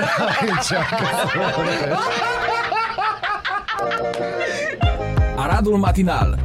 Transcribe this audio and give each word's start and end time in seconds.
Aradul 5.36 5.76
Matinal. 5.76 6.38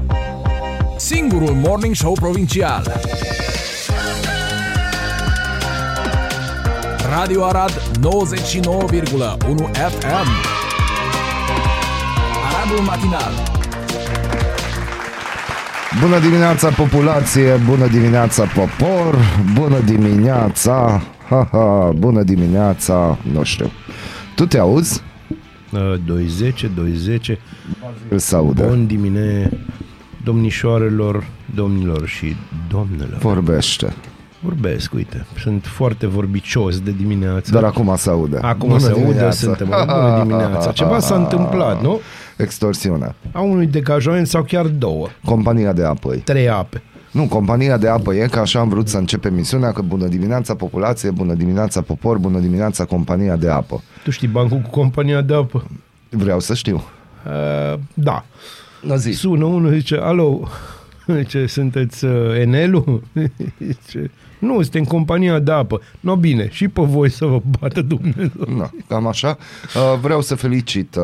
Singurul 0.98 1.54
Morning 1.54 1.96
Show 1.96 2.14
Provincial. 2.14 2.92
Radio 7.10 7.46
Arad 7.46 7.72
99,1 7.72 7.80
FM 9.74 10.28
Aradul 12.48 12.80
Matinal. 12.86 13.32
Bună 16.02 16.20
dimineața 16.20 16.70
populație, 16.70 17.54
bună 17.66 17.88
dimineața 17.88 18.44
popor, 18.44 19.16
bună 19.54 19.80
dimineața, 19.80 21.02
ha, 21.30 21.48
ha, 21.52 21.92
bună 21.98 22.24
dimineața, 22.24 23.18
nu 23.32 23.44
știu. 23.44 23.70
Tu 24.36 24.46
te 24.46 24.58
auzi? 24.58 25.02
Uh, 25.72 25.80
210, 26.06 26.68
210. 26.68 27.40
Îl 28.10 28.18
se 28.18 28.36
aude. 28.36 28.64
Bun 28.64 28.88
dimine, 28.88 29.50
domnișoarelor, 30.24 31.28
domnilor 31.56 32.08
și 32.08 32.36
doamnelor. 32.70 33.18
Vorbește. 33.20 33.94
Vorbesc, 34.40 34.94
uite, 34.94 35.26
sunt 35.40 35.66
foarte 35.66 36.08
vorbicios 36.08 36.80
de 36.80 36.92
dimineață. 36.92 37.52
Dar 37.52 37.64
acum 37.64 37.94
se 37.98 38.10
aude. 38.10 38.38
Acum 38.42 38.68
Bună 38.68 38.80
se 38.80 38.90
aude, 38.90 39.02
dimineața. 39.02 39.32
suntem. 39.32 39.68
Bună 39.68 40.20
dimineața. 40.24 40.72
Ceva 40.82 41.00
s-a 41.00 41.16
întâmplat, 41.16 41.82
nu? 41.82 42.00
Extorsiune. 42.38 43.16
A 43.32 43.42
unui 43.42 43.66
decajament 43.68 44.28
sau 44.28 44.44
chiar 44.44 44.66
două, 44.66 45.08
Compania 45.26 45.74
de 45.74 45.84
apă. 45.84 46.14
e. 46.14 46.18
trei 46.18 46.50
ape. 46.50 46.82
Nu, 47.16 47.28
compania 47.28 47.78
de 47.78 47.88
apă 47.88 48.14
e 48.14 48.28
că 48.28 48.40
așa 48.40 48.60
am 48.60 48.70
vrut 48.70 48.88
să 48.88 48.98
încep 48.98 49.26
emisiunea, 49.26 49.72
că 49.72 49.82
bună 49.82 50.08
dimineața 50.08 50.56
populație, 50.56 51.12
bună 51.12 51.34
dimineața 51.34 51.82
popor, 51.82 52.18
bună 52.18 52.40
dimineața 52.40 52.86
compania 52.86 53.36
de 53.36 53.50
apă. 53.50 53.84
Tu 54.04 54.12
știi 54.12 54.28
bancul 54.28 54.58
cu 54.58 54.70
compania 54.70 55.22
de 55.22 55.34
apă? 55.34 55.66
Vreau 56.10 56.40
să 56.40 56.54
știu. 56.54 56.76
Uh, 57.26 57.80
da. 57.94 58.26
La 58.82 58.96
zi. 58.96 59.12
Sună 59.12 59.46
unul, 59.46 59.74
zice, 59.74 59.96
alo, 59.96 60.48
zice, 61.18 61.46
sunteți 61.46 62.06
uh, 62.06 62.40
Enelu? 62.40 63.02
zice, 63.68 64.12
nu, 64.40 64.62
suntem 64.62 64.84
compania 64.84 65.40
de 65.40 65.52
apă. 65.52 65.82
No, 66.00 66.16
bine, 66.16 66.48
și 66.52 66.68
pe 66.68 66.82
voi 66.82 67.10
să 67.10 67.26
vă 67.26 67.42
bată 67.60 67.82
Dumnezeu. 67.82 68.58
Da, 68.58 68.70
cam 68.88 69.08
așa. 69.08 69.38
Uh, 69.76 70.00
Vreau 70.02 70.22
să 70.22 70.36
felicit 70.36 70.96
uh, 70.96 71.04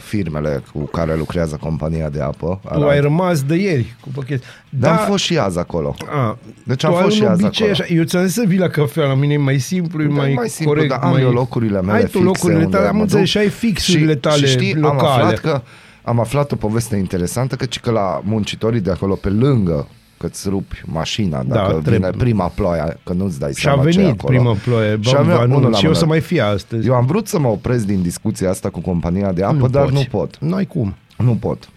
firmele 0.00 0.62
cu 0.72 0.78
care 0.84 1.16
lucrează 1.16 1.58
compania 1.60 2.08
de 2.08 2.20
apă. 2.20 2.60
Tu 2.72 2.84
ai 2.88 3.00
rămas 3.00 3.42
de 3.42 3.54
ieri 3.54 3.94
cu 4.00 4.08
pachet. 4.14 4.42
Dar 4.68 4.98
am 4.98 5.06
fost 5.06 5.24
și 5.24 5.38
azi 5.38 5.58
acolo. 5.58 5.94
A, 6.10 6.38
Deci 6.64 6.80
tu 6.80 6.86
am 6.86 6.94
ai 6.94 7.02
fost 7.02 7.14
un 7.16 7.22
și 7.22 7.28
azi 7.30 7.44
obicei 7.44 7.66
acolo. 7.66 7.82
Așa, 7.82 7.94
eu 7.94 8.04
ți-am 8.04 8.24
zis 8.24 8.34
să 8.34 8.44
vii 8.46 8.58
la 8.58 8.68
cafea, 8.68 9.06
la 9.06 9.14
mine 9.14 9.32
e 9.32 9.36
mai 9.36 9.58
simplu, 9.58 10.02
e 10.02 10.06
Da, 10.06 10.14
mai, 10.14 10.30
e 10.30 10.34
mai 10.34 10.48
simplu, 10.48 10.74
corect. 10.74 10.90
dar 10.92 11.02
am 11.02 11.10
mai... 11.10 11.22
eu 11.22 11.30
locurile 11.30 11.80
mele 11.82 11.96
Ai 11.96 12.02
tu 12.02 12.06
fixe 12.08 12.22
locurile 12.24 12.58
unde 12.64 12.76
tale, 12.76 12.88
am 12.88 12.96
mă 12.96 13.02
înțeles, 13.02 13.22
duc. 13.22 13.30
și 13.30 13.38
ai 13.38 13.48
fixurile 13.48 14.12
și, 14.12 14.18
tale 14.18 14.46
și 14.46 14.52
știi, 14.52 14.74
locale. 14.74 15.00
am 15.00 15.06
aflat 15.08 15.38
că 15.38 15.62
am 16.02 16.20
aflat 16.20 16.52
o 16.52 16.56
poveste 16.56 16.96
interesantă 16.96 17.54
că, 17.56 17.64
ci 17.64 17.80
că 17.80 17.90
la 17.90 18.20
muncitorii 18.24 18.80
de 18.80 18.90
acolo 18.90 19.14
pe 19.14 19.28
lângă 19.28 19.88
că 20.24 20.30
îți 20.32 20.48
rupi 20.48 20.82
mașina 20.86 21.42
dacă 21.42 21.72
vine 21.72 21.80
trebuie. 21.98 22.10
prima 22.10 22.46
ploaie, 22.48 22.96
că 23.04 23.12
nu-ți 23.12 23.38
dai 23.38 23.52
și 23.54 23.66
a 23.68 23.70
seama 23.70 23.90
ce 23.90 23.98
e 23.98 24.02
venit 24.02 24.20
acolo. 24.20 24.36
prima 24.38 24.54
ploaie, 24.64 24.98
Și 25.00 25.12
bă, 25.12 25.18
avea 25.18 25.36
vă 25.36 25.42
unul 25.44 25.56
anunț, 25.56 25.72
la 25.72 25.78
și 25.78 25.84
eu 25.84 25.90
mână. 25.90 26.00
să 26.02 26.06
mai 26.06 26.20
fie 26.20 26.40
astăzi. 26.40 26.86
Eu 26.86 26.94
am 26.94 27.06
vrut 27.06 27.26
să 27.28 27.38
mă 27.38 27.48
opresc 27.48 27.84
din 27.86 28.02
discuția 28.02 28.50
asta 28.50 28.70
cu 28.70 28.80
compania 28.80 29.32
de 29.32 29.42
apă, 29.44 29.68
dar 29.68 29.82
poți. 29.82 29.94
nu 29.94 30.04
pot. 30.10 30.38
N-ai 30.38 30.66
cum. 30.66 30.94
Nu 31.18 31.34
pot. 31.34 31.68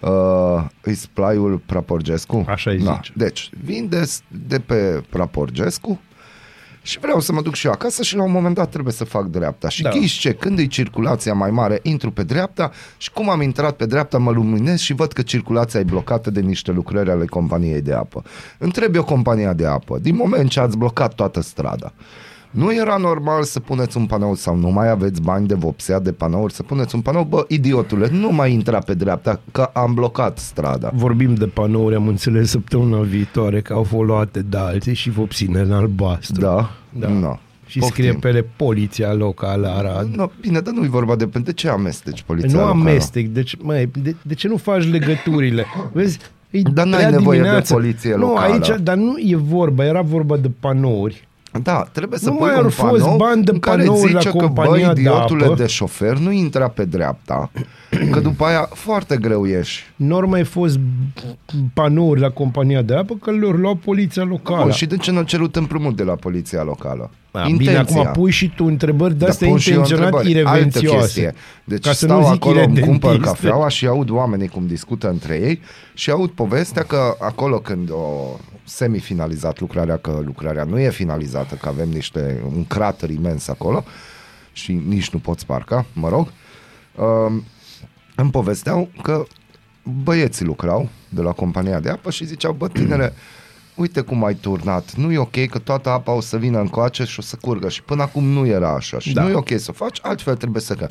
Uh, 0.00 0.64
îi 0.82 0.94
splaiul 0.94 1.60
Praporgescu? 1.66 2.44
Așa 2.48 2.70
îi 2.70 2.78
Da. 2.78 2.92
zice. 2.94 3.12
Deci, 3.16 3.50
vin 3.64 3.86
de, 3.88 4.10
de 4.46 4.58
pe 4.58 5.02
Praporgescu 5.08 6.00
și 6.82 6.98
vreau 6.98 7.20
să 7.20 7.32
mă 7.32 7.42
duc 7.42 7.54
și 7.54 7.66
eu 7.66 7.72
acasă 7.72 8.02
și 8.02 8.16
la 8.16 8.22
un 8.22 8.30
moment 8.30 8.54
dat 8.54 8.70
trebuie 8.70 8.92
să 8.92 9.04
fac 9.04 9.24
dreapta. 9.26 9.68
Și 9.68 9.82
Da. 9.82 9.90
da. 9.90 9.96
ghiși 9.98 10.20
ce, 10.20 10.32
când 10.32 10.58
e 10.58 10.66
circulația 10.66 11.34
mai 11.34 11.50
mare, 11.50 11.78
intru 11.82 12.10
pe 12.10 12.22
dreapta 12.22 12.70
și 12.96 13.10
cum 13.10 13.30
am 13.30 13.40
intrat 13.40 13.76
pe 13.76 13.86
dreapta, 13.86 14.18
mă 14.18 14.30
luminez 14.30 14.78
și 14.78 14.92
văd 14.92 15.12
că 15.12 15.22
circulația 15.22 15.80
e 15.80 15.82
blocată 15.82 16.30
de 16.30 16.40
niște 16.40 16.72
lucrări 16.72 17.10
ale 17.10 17.24
companiei 17.24 17.80
de 17.80 17.92
apă. 17.92 18.22
Întreb 18.58 18.94
eu 18.94 19.04
compania 19.04 19.52
de 19.52 19.66
apă, 19.66 19.98
din 19.98 20.16
moment 20.16 20.50
ce 20.50 20.60
ați 20.60 20.76
blocat 20.76 21.14
toată 21.14 21.40
strada, 21.40 21.92
nu 22.52 22.74
era 22.74 22.96
normal 22.96 23.42
să 23.42 23.60
puneți 23.60 23.96
un 23.96 24.06
panou 24.06 24.34
sau 24.34 24.56
nu 24.56 24.68
mai 24.70 24.90
aveți 24.90 25.22
bani 25.22 25.46
de 25.46 25.54
vopsea 25.54 26.00
de 26.00 26.12
panouri, 26.12 26.52
să 26.52 26.62
puneți 26.62 26.94
un 26.94 27.00
panou, 27.00 27.24
bă, 27.24 27.44
idiotule, 27.48 28.08
nu 28.12 28.30
mai 28.32 28.52
intra 28.52 28.78
pe 28.78 28.94
dreapta, 28.94 29.40
că 29.50 29.62
am 29.72 29.94
blocat 29.94 30.38
strada. 30.38 30.90
Vorbim 30.94 31.34
de 31.34 31.46
panouri, 31.46 31.94
am 31.94 32.08
înțeles 32.08 32.50
săptămâna 32.50 33.00
viitoare 33.00 33.60
că 33.60 33.72
au 33.72 33.82
fost 33.82 34.06
luate 34.06 34.42
de 34.42 34.56
alții 34.56 34.94
și 34.94 35.10
vopsine 35.10 35.60
în 35.60 35.72
albastru. 35.72 36.40
Da? 36.40 36.70
Da. 36.98 37.08
No. 37.08 37.36
Și 37.66 37.82
scrie 37.82 38.12
pe 38.12 38.28
ele 38.28 38.46
poliția 38.56 39.12
locală 39.12 39.68
Arad. 39.68 40.14
No, 40.14 40.30
bine, 40.40 40.60
dar 40.60 40.74
nu-i 40.74 40.88
vorba 40.88 41.16
de... 41.16 41.28
De 41.44 41.52
ce 41.52 41.68
amesteci 41.68 42.22
poliția 42.22 42.50
Nu 42.52 42.58
locală? 42.66 42.80
amestec, 42.80 43.26
deci, 43.26 43.56
măi, 43.62 43.90
de, 44.02 44.16
de 44.22 44.34
ce 44.34 44.48
nu 44.48 44.56
faci 44.56 44.90
legăturile? 44.90 45.64
Vezi, 45.92 46.18
e 46.50 46.60
Dar 46.74 46.86
n-ai 46.86 46.98
prea 46.98 47.10
nevoie 47.10 47.38
de 47.38 47.42
dimineață. 47.42 47.74
poliție 47.74 48.14
Nu, 48.14 48.26
locală. 48.26 48.52
aici, 48.52 48.68
dar 48.82 48.96
nu 48.96 49.14
e 49.18 49.36
vorba, 49.36 49.84
era 49.84 50.00
vorba 50.02 50.36
de 50.36 50.50
panouri. 50.60 51.28
Da, 51.62 51.88
trebuie 51.92 52.18
să 52.18 52.28
Nu 52.30 52.36
pui 52.36 52.46
mai 52.46 52.58
un 52.58 52.64
au 52.64 52.70
fost 52.70 53.02
panou 53.02 53.16
bani 53.16 53.44
de 53.44 53.50
în 53.50 53.58
care 53.58 53.82
panouri 53.84 54.12
la 54.12 54.18
zice 54.20 54.30
că, 54.30 54.36
bă, 54.38 54.44
compania 54.44 54.92
de 54.92 55.00
idiotule 55.00 55.44
apă. 55.44 55.54
de 55.54 55.66
șofer, 55.66 56.16
nu 56.16 56.30
intra 56.32 56.68
pe 56.68 56.84
dreapta, 56.84 57.50
că 58.10 58.20
după 58.20 58.44
aia 58.44 58.68
foarte 58.72 59.16
greu 59.16 59.44
ieși. 59.44 59.92
Nu 59.96 60.16
ar 60.16 60.24
mai 60.24 60.44
fost 60.44 60.78
panouri 61.74 62.20
la 62.20 62.30
compania 62.30 62.82
de 62.82 62.94
apă, 62.94 63.14
că 63.22 63.30
le-au 63.30 63.50
luat 63.50 63.76
poliția 63.76 64.22
locală. 64.22 64.62
Bun, 64.62 64.70
și 64.72 64.86
de 64.86 64.96
ce 64.96 65.10
nu 65.10 65.18
a 65.18 65.22
cerut 65.24 65.56
împrumut 65.56 65.96
de 65.96 66.02
la 66.02 66.14
poliția 66.14 66.62
locală? 66.62 67.10
A, 67.30 67.48
bine, 67.56 67.76
acum 67.76 68.08
pui 68.12 68.30
și 68.30 68.52
tu 68.56 68.64
întrebări 68.64 69.12
de 69.18 69.24
Da, 69.24 69.30
astea 69.30 69.48
pun 69.48 69.58
și 69.58 69.70
eu 69.70 69.76
intenționat 69.78 70.12
întrebări. 70.12 70.38
Altă 70.48 70.58
irevențioase. 70.58 70.98
chestie. 70.98 71.34
Deci 71.64 71.84
Ca 71.84 71.92
să 71.92 72.04
stau 72.04 72.18
nu 72.20 72.24
zic 72.24 72.34
acolo, 72.34 72.60
îmi 72.60 72.78
cumpăr 72.80 73.10
iredentiste. 73.10 73.46
cafeaua 73.46 73.68
și 73.68 73.86
aud 73.86 74.10
oamenii 74.10 74.48
cum 74.48 74.66
discută 74.66 75.08
între 75.08 75.34
ei 75.34 75.60
și 75.94 76.10
aud 76.10 76.30
povestea 76.30 76.82
că 76.82 77.14
acolo 77.20 77.56
când 77.58 77.90
o 77.90 78.36
semifinalizat 78.64 79.60
lucrarea, 79.60 79.96
că 79.96 80.20
lucrarea 80.24 80.64
nu 80.64 80.78
e 80.78 80.90
finalizată, 80.90 81.54
că 81.54 81.68
avem 81.68 81.88
niște, 81.88 82.42
un 82.54 82.64
crater 82.64 83.10
imens 83.10 83.48
acolo 83.48 83.84
și 84.52 84.72
nici 84.72 85.10
nu 85.10 85.18
pot 85.18 85.38
sparca, 85.38 85.86
mă 85.92 86.08
rog, 86.08 86.32
um, 86.96 87.44
îmi 88.14 88.30
povesteau 88.30 88.88
că 89.02 89.24
băieții 90.02 90.44
lucrau 90.44 90.88
de 91.08 91.22
la 91.22 91.32
compania 91.32 91.80
de 91.80 91.88
apă 91.88 92.10
și 92.10 92.24
ziceau, 92.24 92.52
bă, 92.52 92.68
tinere, 92.68 93.14
uite 93.74 94.00
cum 94.00 94.24
ai 94.24 94.34
turnat, 94.34 94.94
nu 94.94 95.12
e 95.12 95.18
ok 95.18 95.46
că 95.50 95.58
toată 95.58 95.88
apa 95.88 96.12
o 96.12 96.20
să 96.20 96.36
vină 96.36 96.58
încoace 96.58 97.04
și 97.04 97.18
o 97.18 97.22
să 97.22 97.36
curgă 97.40 97.68
și 97.68 97.82
până 97.82 98.02
acum 98.02 98.24
nu 98.24 98.46
era 98.46 98.74
așa 98.74 98.98
și 98.98 99.12
Da. 99.12 99.20
da. 99.20 99.26
nu 99.26 99.32
e 99.32 99.36
ok 99.36 99.50
să 99.56 99.66
o 99.68 99.72
faci, 99.72 99.98
altfel 100.02 100.36
trebuie 100.36 100.62
să 100.62 100.74
că. 100.74 100.88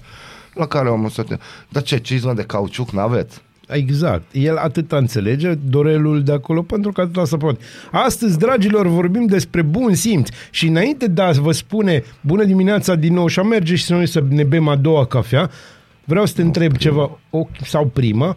La 0.53 0.67
care 0.67 0.89
omul 0.89 1.09
să 1.09 1.25
dar 1.69 1.83
ce, 1.83 1.97
cizmă 1.97 2.33
de 2.33 2.43
cauciuc 2.43 2.91
n-aveți? 2.91 3.41
Exact. 3.71 4.23
El 4.31 4.57
atâta 4.57 4.97
înțelege, 4.97 5.53
Dorelul 5.53 6.23
de 6.23 6.31
acolo, 6.31 6.61
pentru 6.61 6.91
că 6.91 7.01
atâta 7.01 7.25
să 7.25 7.37
poate. 7.37 7.59
Astăzi, 7.91 8.37
dragilor, 8.37 8.87
vorbim 8.87 9.25
despre 9.25 9.61
bun 9.61 9.93
simț 9.93 10.29
și 10.49 10.67
înainte 10.67 11.07
de 11.07 11.21
a 11.21 11.31
vă 11.31 11.51
spune 11.51 12.03
bună 12.21 12.43
dimineața 12.43 12.95
din 12.95 13.13
nou 13.13 13.27
și 13.27 13.39
a 13.39 13.43
merge 13.43 13.75
și 13.75 13.91
noi 13.91 14.07
să 14.07 14.23
ne 14.29 14.43
bem 14.43 14.67
a 14.67 14.75
doua 14.75 15.05
cafea, 15.05 15.49
vreau 16.03 16.25
să 16.25 16.33
te 16.35 16.41
întreb 16.41 16.75
ceva, 16.75 17.19
o, 17.29 17.47
sau 17.63 17.85
prima, 17.85 18.35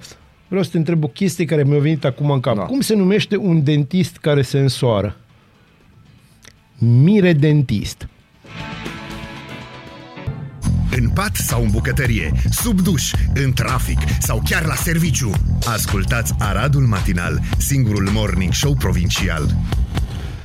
vreau 0.48 0.62
să 0.62 0.70
te 0.70 0.76
întreb 0.76 1.04
o 1.04 1.08
chestie 1.08 1.44
care 1.44 1.64
mi-a 1.64 1.78
venit 1.78 2.04
acum 2.04 2.30
în 2.30 2.40
cap. 2.40 2.56
Da. 2.56 2.62
Cum 2.62 2.80
se 2.80 2.94
numește 2.94 3.36
un 3.36 3.62
dentist 3.62 4.16
care 4.16 4.42
se 4.42 4.58
însoară? 4.58 5.16
Mire 6.78 7.32
dentist. 7.32 8.08
În 10.96 11.08
pat 11.10 11.34
sau 11.34 11.62
în 11.62 11.70
bucătărie, 11.70 12.32
sub 12.50 12.80
duș, 12.80 13.12
în 13.34 13.52
trafic 13.52 13.98
sau 14.20 14.42
chiar 14.44 14.64
la 14.64 14.74
serviciu. 14.74 15.30
Ascultați 15.66 16.34
Aradul 16.38 16.82
Matinal, 16.82 17.40
singurul 17.58 18.08
morning 18.12 18.52
show 18.52 18.74
provincial. 18.74 19.56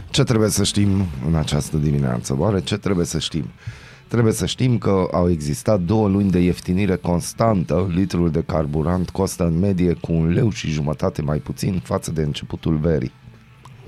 Ce 0.10 0.24
trebuie 0.24 0.50
să 0.50 0.64
știm 0.64 1.06
în 1.28 1.36
această 1.36 1.78
dimineață? 1.78 2.36
Oare 2.38 2.62
ce 2.62 2.78
trebuie 2.78 3.06
să 3.06 3.20
știm? 3.20 3.46
Trebuie 4.08 4.34
să 4.34 4.46
știm 4.46 4.78
că 4.78 5.08
au 5.12 5.30
existat 5.30 5.80
două 5.80 6.08
luni 6.08 6.32
de 6.32 6.40
ieftinire 6.40 6.96
constantă. 6.96 7.92
Litrul 7.94 8.32
de 8.32 8.44
carburant 8.46 9.10
costă 9.10 9.44
în 9.44 9.60
medie 9.60 9.94
cu 9.94 10.14
un 10.14 10.30
leu 10.30 10.50
și 10.52 10.70
jumătate 10.70 11.22
mai 11.22 11.38
puțin 11.38 11.82
față 11.84 12.12
de 12.12 12.22
începutul 12.22 12.78
verii. 12.78 13.12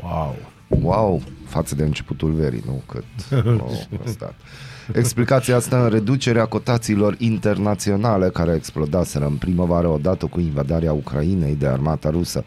Wow. 0.02 0.36
Wow, 0.68 1.22
față 1.46 1.76
de 1.76 1.84
începutul 1.84 2.32
verii, 2.32 2.64
nu 2.66 2.84
cât 2.88 3.06
oh, 3.62 3.72
ăsta. 4.08 4.36
Explicația 4.94 5.56
asta 5.56 5.84
în 5.84 5.90
reducerea 5.90 6.46
cotațiilor 6.46 7.16
internaționale 7.18 8.30
care 8.30 8.54
explodaseră 8.56 9.26
în 9.26 9.36
primăvară 9.36 9.88
odată 9.88 10.26
cu 10.26 10.40
invadarea 10.40 10.94
Ucrainei 10.94 11.56
de 11.56 11.68
armata 11.68 12.10
rusă. 12.10 12.44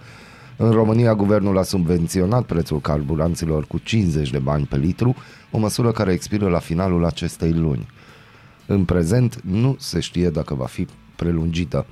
În 0.57 0.71
România, 0.71 1.15
guvernul 1.15 1.59
a 1.59 1.63
subvenționat 1.63 2.45
prețul 2.45 2.81
carburanților 2.81 3.67
cu 3.67 3.79
50 3.79 4.31
de 4.31 4.39
bani 4.39 4.67
pe 4.67 4.77
litru, 4.77 5.15
o 5.51 5.59
măsură 5.59 5.93
care 5.93 6.13
expiră 6.13 6.49
la 6.49 6.59
finalul 6.59 7.05
acestei 7.05 7.53
luni. 7.53 7.87
În 8.67 8.85
prezent, 8.85 9.41
nu 9.43 9.77
se 9.79 10.01
știe 10.01 10.31
dacă 10.31 10.55
va 10.55 10.67
fi 10.67 10.87
prelungită. 11.17 11.87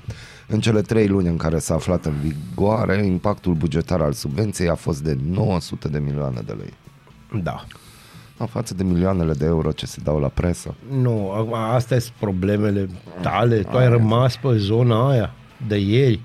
În 0.49 0.61
cele 0.61 0.81
trei 0.81 1.09
luni 1.09 1.29
în 1.29 1.37
care 1.37 1.59
s-a 1.59 1.75
aflat 1.75 2.05
în 2.05 2.15
vigoare, 2.23 3.05
impactul 3.07 3.55
bugetar 3.55 4.01
al 4.01 4.13
subvenției 4.13 4.69
a 4.69 4.75
fost 4.75 5.03
de 5.03 5.19
900 5.31 5.89
de 5.89 5.99
milioane 5.99 6.41
de 6.47 6.53
lei. 6.53 6.73
Da. 7.43 7.67
A, 8.43 8.47
față 8.47 8.75
de 8.75 8.83
milioanele 8.83 9.33
de 9.33 9.45
euro 9.45 9.73
ce 9.73 9.87
se 9.87 10.01
dau 10.05 10.19
la 10.19 10.29
presă. 10.29 10.75
Nu, 11.03 11.31
acum, 11.31 11.55
astea 11.55 11.99
sunt 11.99 12.15
problemele 12.19 12.89
tale. 13.21 13.59
Tu 13.59 13.77
ai 13.77 13.89
rămas 13.89 14.37
pe 14.37 14.57
zona 14.57 15.11
aia 15.11 15.35
de 15.67 15.77
ieri. 15.77 16.21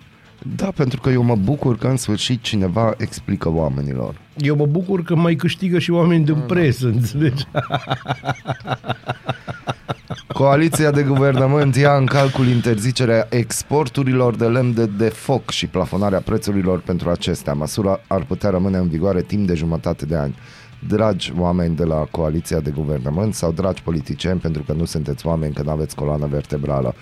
Da, 0.55 0.71
pentru 0.75 1.01
că 1.01 1.09
eu 1.09 1.23
mă 1.23 1.35
bucur 1.35 1.77
că 1.77 1.87
în 1.87 1.97
sfârșit 1.97 2.41
cineva 2.41 2.93
explică 2.97 3.49
oamenilor. 3.49 4.15
Eu 4.37 4.55
mă 4.55 4.65
bucur 4.65 5.03
că 5.03 5.15
mai 5.15 5.35
câștigă 5.35 5.79
și 5.79 5.91
oameni 5.91 6.25
din 6.25 6.43
presă, 6.47 6.85
înțelegi? 6.85 7.47
Coaliția 10.27 10.91
de 10.91 11.03
guvernământ 11.03 11.75
ia 11.75 11.95
în 11.95 12.05
calcul 12.05 12.47
interzicerea 12.47 13.27
exporturilor 13.29 14.35
de 14.35 14.45
lemn 14.45 14.73
de, 14.73 14.85
de 14.85 15.09
foc 15.09 15.49
și 15.49 15.67
plafonarea 15.67 16.19
prețurilor 16.19 16.79
pentru 16.79 17.09
acestea. 17.09 17.53
Măsura 17.53 17.99
ar 18.07 18.23
putea 18.23 18.49
rămâne 18.49 18.77
în 18.77 18.87
vigoare 18.87 19.21
timp 19.21 19.47
de 19.47 19.53
jumătate 19.53 20.05
de 20.05 20.15
ani. 20.15 20.35
Dragi 20.87 21.33
oameni 21.37 21.75
de 21.75 21.83
la 21.83 22.07
coaliția 22.11 22.59
de 22.59 22.69
guvernământ 22.69 23.33
sau 23.33 23.51
dragi 23.51 23.81
politicieni, 23.81 24.39
pentru 24.39 24.63
că 24.63 24.73
nu 24.73 24.85
sunteți 24.85 25.27
oameni 25.27 25.53
că 25.53 25.61
nu 25.63 25.69
aveți 25.71 25.95
coloană 25.95 26.27
vertebrală. 26.31 26.95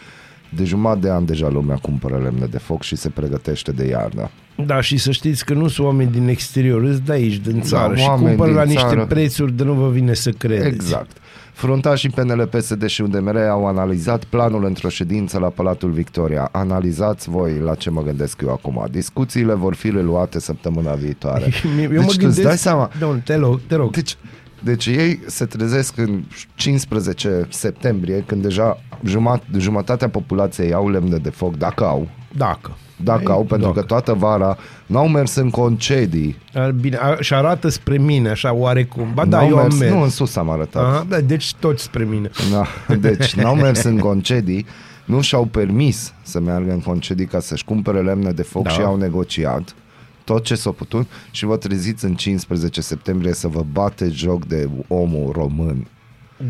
De 0.49 0.63
jumătate 0.63 0.99
de 0.99 1.09
ani 1.09 1.25
deja 1.25 1.49
lumea 1.49 1.75
cumpără 1.75 2.17
lemne 2.17 2.45
de 2.45 2.57
foc 2.57 2.81
și 2.83 2.95
se 2.95 3.09
pregătește 3.09 3.71
de 3.71 3.85
iarnă. 3.85 4.29
Da, 4.65 4.81
și 4.81 4.97
să 4.97 5.11
știți 5.11 5.45
că 5.45 5.53
nu 5.53 5.67
sunt 5.67 5.87
oameni 5.87 6.11
din 6.11 6.27
exterior, 6.27 6.83
îți 6.83 7.01
de 7.01 7.11
aici, 7.11 7.35
din 7.35 7.61
țară 7.61 7.93
Da, 7.93 7.99
și 7.99 8.07
oameni 8.07 8.27
cumpără 8.27 8.49
din 8.49 8.57
la 8.57 8.63
niște 8.63 8.81
țară. 8.81 9.05
prețuri 9.05 9.53
de 9.53 9.63
nu 9.63 9.73
vă 9.73 9.89
vine 9.89 10.13
să 10.13 10.29
credeți. 10.31 10.67
Exact. 10.67 11.17
Fruntașii 11.55 12.09
PNL, 12.09 12.47
PSD 12.47 12.85
și 12.85 13.01
UDMR 13.01 13.37
au 13.37 13.67
analizat 13.67 14.23
planul 14.23 14.65
într-o 14.65 14.89
ședință 14.89 15.39
la 15.39 15.47
Palatul 15.47 15.91
Victoria. 15.91 16.49
Analizați 16.51 17.29
voi 17.29 17.59
la 17.59 17.75
ce 17.75 17.89
mă 17.89 18.01
gândesc 18.03 18.41
eu 18.41 18.49
acum. 18.49 18.85
Discuțiile 18.91 19.53
vor 19.53 19.75
fi 19.75 19.89
reluate 19.89 20.39
săptămâna 20.39 20.93
viitoare. 20.93 21.43
Eu 21.81 21.87
deci 21.87 21.97
mă 21.97 22.05
tu 22.05 22.17
gândesc... 22.17 22.25
îți 22.25 22.41
dai 22.41 22.57
seama, 22.57 22.89
Domnule, 22.99 23.21
te 23.25 23.35
rog, 23.35 23.59
te 23.67 23.75
rog. 23.75 23.91
deci, 23.91 24.17
deci 24.63 24.85
ei 24.85 25.19
se 25.25 25.45
trezesc 25.45 25.97
în 25.97 26.23
15 26.55 27.47
septembrie, 27.49 28.23
când 28.25 28.41
deja 28.41 28.77
jumătate, 29.03 29.45
jumătatea 29.57 30.09
populației 30.09 30.73
au 30.73 30.89
lemne 30.89 31.17
de 31.17 31.29
foc, 31.29 31.57
dacă 31.57 31.85
au, 31.85 32.09
Dacă. 32.37 32.77
Dacă 33.03 33.21
Ei, 33.21 33.31
au, 33.31 33.43
pentru 33.43 33.67
dacă. 33.67 33.79
că 33.79 33.85
toată 33.85 34.13
vara 34.13 34.57
n-au 34.85 35.07
mers 35.07 35.35
în 35.35 35.49
concedii. 35.49 36.35
Ar- 36.53 36.71
Bine, 36.71 36.95
a- 36.97 37.17
și 37.19 37.33
arată 37.33 37.67
spre 37.69 37.97
mine, 37.97 38.29
așa, 38.29 38.53
oarecum. 38.53 39.11
Ba 39.13 39.25
da, 39.25 39.37
n-au 39.37 39.47
eu 39.49 39.57
am 39.57 39.61
mers, 39.63 39.77
mers. 39.79 39.91
nu 39.93 40.01
în 40.01 40.09
sus 40.09 40.35
am 40.35 40.49
arătat. 40.49 40.83
Aha, 40.83 41.05
da, 41.09 41.19
deci 41.19 41.53
toți 41.59 41.83
spre 41.83 42.03
mine. 42.03 42.29
Da, 42.51 42.65
deci 43.09 43.33
n-au 43.35 43.55
mers 43.55 43.83
în 43.83 43.97
concedii, 43.97 44.65
nu 45.05 45.21
și-au 45.21 45.45
permis 45.45 46.13
să 46.21 46.39
meargă 46.39 46.71
în 46.71 46.79
concedii 46.81 47.25
ca 47.25 47.39
să-și 47.39 47.65
cumpere 47.65 48.01
lemne 48.01 48.31
de 48.31 48.41
foc 48.43 48.63
Da. 48.63 48.69
și 48.69 48.81
au 48.81 48.95
negociat 48.97 49.75
tot 50.23 50.43
ce 50.43 50.55
s-a 50.55 50.69
putut 50.71 51.07
și 51.31 51.45
vă 51.45 51.57
treziți 51.57 52.05
în 52.05 52.13
15 52.13 52.81
septembrie 52.81 53.33
să 53.33 53.47
vă 53.47 53.63
bate 53.71 54.09
joc 54.09 54.45
de 54.45 54.69
omul 54.87 55.31
român. 55.31 55.87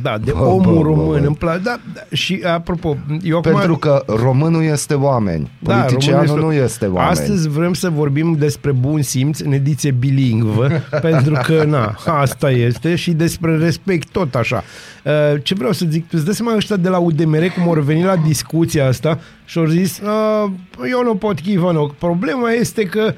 Da, 0.01 0.17
de 0.17 0.31
Bă, 0.31 0.43
omul 0.43 0.61
bă, 0.63 0.71
bă, 0.71 0.81
român. 0.81 1.21
bă. 1.21 1.25
Îmi 1.27 1.35
place. 1.35 1.59
Da, 1.63 1.79
da, 1.93 2.01
și 2.11 2.41
apropo, 2.53 2.97
eu 3.23 3.37
acum... 3.37 3.51
Pentru 3.51 3.77
că 3.77 4.03
românul 4.07 4.63
este 4.63 4.93
oameni, 4.93 5.51
Da, 5.59 5.75
politicianul 5.75 6.25
românul 6.25 6.45
nu 6.47 6.53
este 6.53 6.85
oameni. 6.85 7.11
Astăzi 7.11 7.49
vrem 7.49 7.73
să 7.73 7.89
vorbim 7.89 8.35
despre 8.39 8.71
bun 8.71 9.01
simț 9.01 9.39
în 9.39 9.51
ediție 9.51 9.91
bilingvă, 9.91 10.67
pentru 11.01 11.37
că, 11.43 11.63
na, 11.63 11.95
asta 12.05 12.49
este 12.51 12.95
și 12.95 13.11
despre 13.11 13.57
respect 13.57 14.07
tot 14.09 14.35
așa. 14.35 14.63
Uh, 15.03 15.41
Ce 15.43 15.53
vreau 15.53 15.71
să 15.71 15.85
zic, 15.89 16.01
tu 16.01 16.09
îți 16.11 16.25
dai 16.25 16.33
seama 16.33 16.55
ăștia 16.55 16.75
de 16.75 16.89
la 16.89 16.97
UDMR 16.97 17.47
cum 17.55 17.63
au 17.67 17.73
revenit 17.73 18.05
la 18.05 18.15
discuția 18.15 18.87
asta 18.87 19.19
și 19.45 19.57
au 19.57 19.65
zis, 19.65 19.99
"Uh, 20.03 20.51
eu 20.91 21.03
nu 21.03 21.15
pot 21.15 21.39
chivanoc. 21.39 21.95
Problema 21.95 22.51
este 22.51 22.83
că 22.83 23.13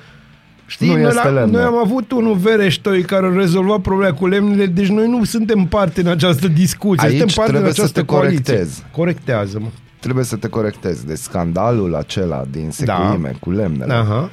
Știi, 0.69 0.87
Nu 0.87 0.93
noi, 0.93 1.03
este 1.03 1.23
la, 1.23 1.29
lemne. 1.29 1.51
noi 1.57 1.61
am 1.65 1.75
avut 1.77 2.11
unul 2.11 2.35
Vereștoi 2.35 3.01
care 3.01 3.25
a 3.25 3.29
rezolvat 3.33 3.79
problema 3.81 4.13
cu 4.15 4.27
lemnele, 4.27 4.65
deci 4.65 4.87
noi 4.87 5.07
nu 5.09 5.23
suntem 5.23 5.65
parte 5.65 6.01
în 6.01 6.07
această 6.07 6.47
discuție, 6.47 7.07
Aici 7.07 7.17
suntem 7.17 7.35
parte 7.35 7.51
în 7.51 7.57
trebuie 7.57 7.73
să 7.73 7.81
această 7.81 7.99
te 7.99 8.05
coaliție. 8.05 8.43
corectezi. 8.53 8.83
Corectează-mă. 8.91 9.67
Trebuie 9.99 10.23
să 10.23 10.35
te 10.35 10.47
corectezi. 10.47 11.05
De 11.05 11.15
scandalul 11.15 11.95
acela 11.95 12.43
din 12.51 12.69
secuime 12.71 13.31
cu 13.39 13.51
lemnele. 13.51 13.93
Aha, 13.93 14.29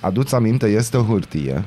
Aduți 0.00 0.34
aminte, 0.34 0.66
este 0.66 0.96
o 0.96 1.02
hârtie, 1.02 1.64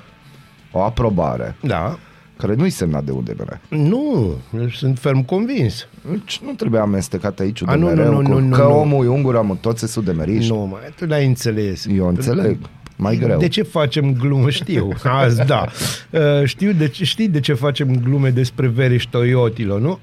o 0.72 0.82
aprobare, 0.82 1.56
da. 1.62 1.98
care 2.38 2.54
nu-i 2.56 2.70
semnat 2.70 3.04
de 3.04 3.12
UDMR. 3.12 3.60
Nu, 3.70 4.34
sunt 4.74 5.00
ferm 5.00 5.26
convins. 5.26 5.88
Deci 6.12 6.40
nu 6.46 6.52
trebuie 6.52 6.82
amestecat 6.82 7.40
aici 7.40 7.62
A, 7.66 7.76
nu, 7.76 7.88
UDMR-ul 7.88 8.12
nu, 8.14 8.22
nu, 8.22 8.30
cu 8.34 8.40
nu, 8.40 8.56
că 8.56 8.62
nu. 8.62 8.80
omul 8.80 9.06
e 9.06 9.08
ungur, 9.08 9.36
am 9.36 9.58
toți 9.62 9.88
sunt 9.92 10.08
UDMR-iști. 10.08 10.52
Nu, 10.52 10.58
mai 10.72 10.80
tu 10.96 11.06
n-ai 11.06 11.26
înțeles. 11.26 11.86
Eu 11.96 12.08
înțeleg, 12.08 12.58
mai 12.96 13.16
greu. 13.18 13.40
De 13.40 13.48
ce 13.48 13.62
facem 13.62 14.14
glume? 14.14 14.50
Știu. 14.50 14.92
Azi, 15.04 15.46
da. 15.46 15.66
Uh, 16.12 16.22
știu 16.44 16.72
de 16.72 16.88
ce, 16.88 17.04
știi 17.04 17.28
de 17.28 17.40
ce 17.40 17.54
facem 17.54 18.00
glume 18.04 18.30
despre 18.30 18.68
Veriș 18.68 19.04
Toyotilo, 19.04 19.80
nu? 19.80 20.00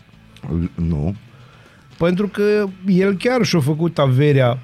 Nu. 0.74 1.14
Pentru 1.98 2.28
că 2.28 2.64
el 2.86 3.16
chiar 3.16 3.42
și-a 3.44 3.60
făcut 3.60 3.98
averea 3.98 4.58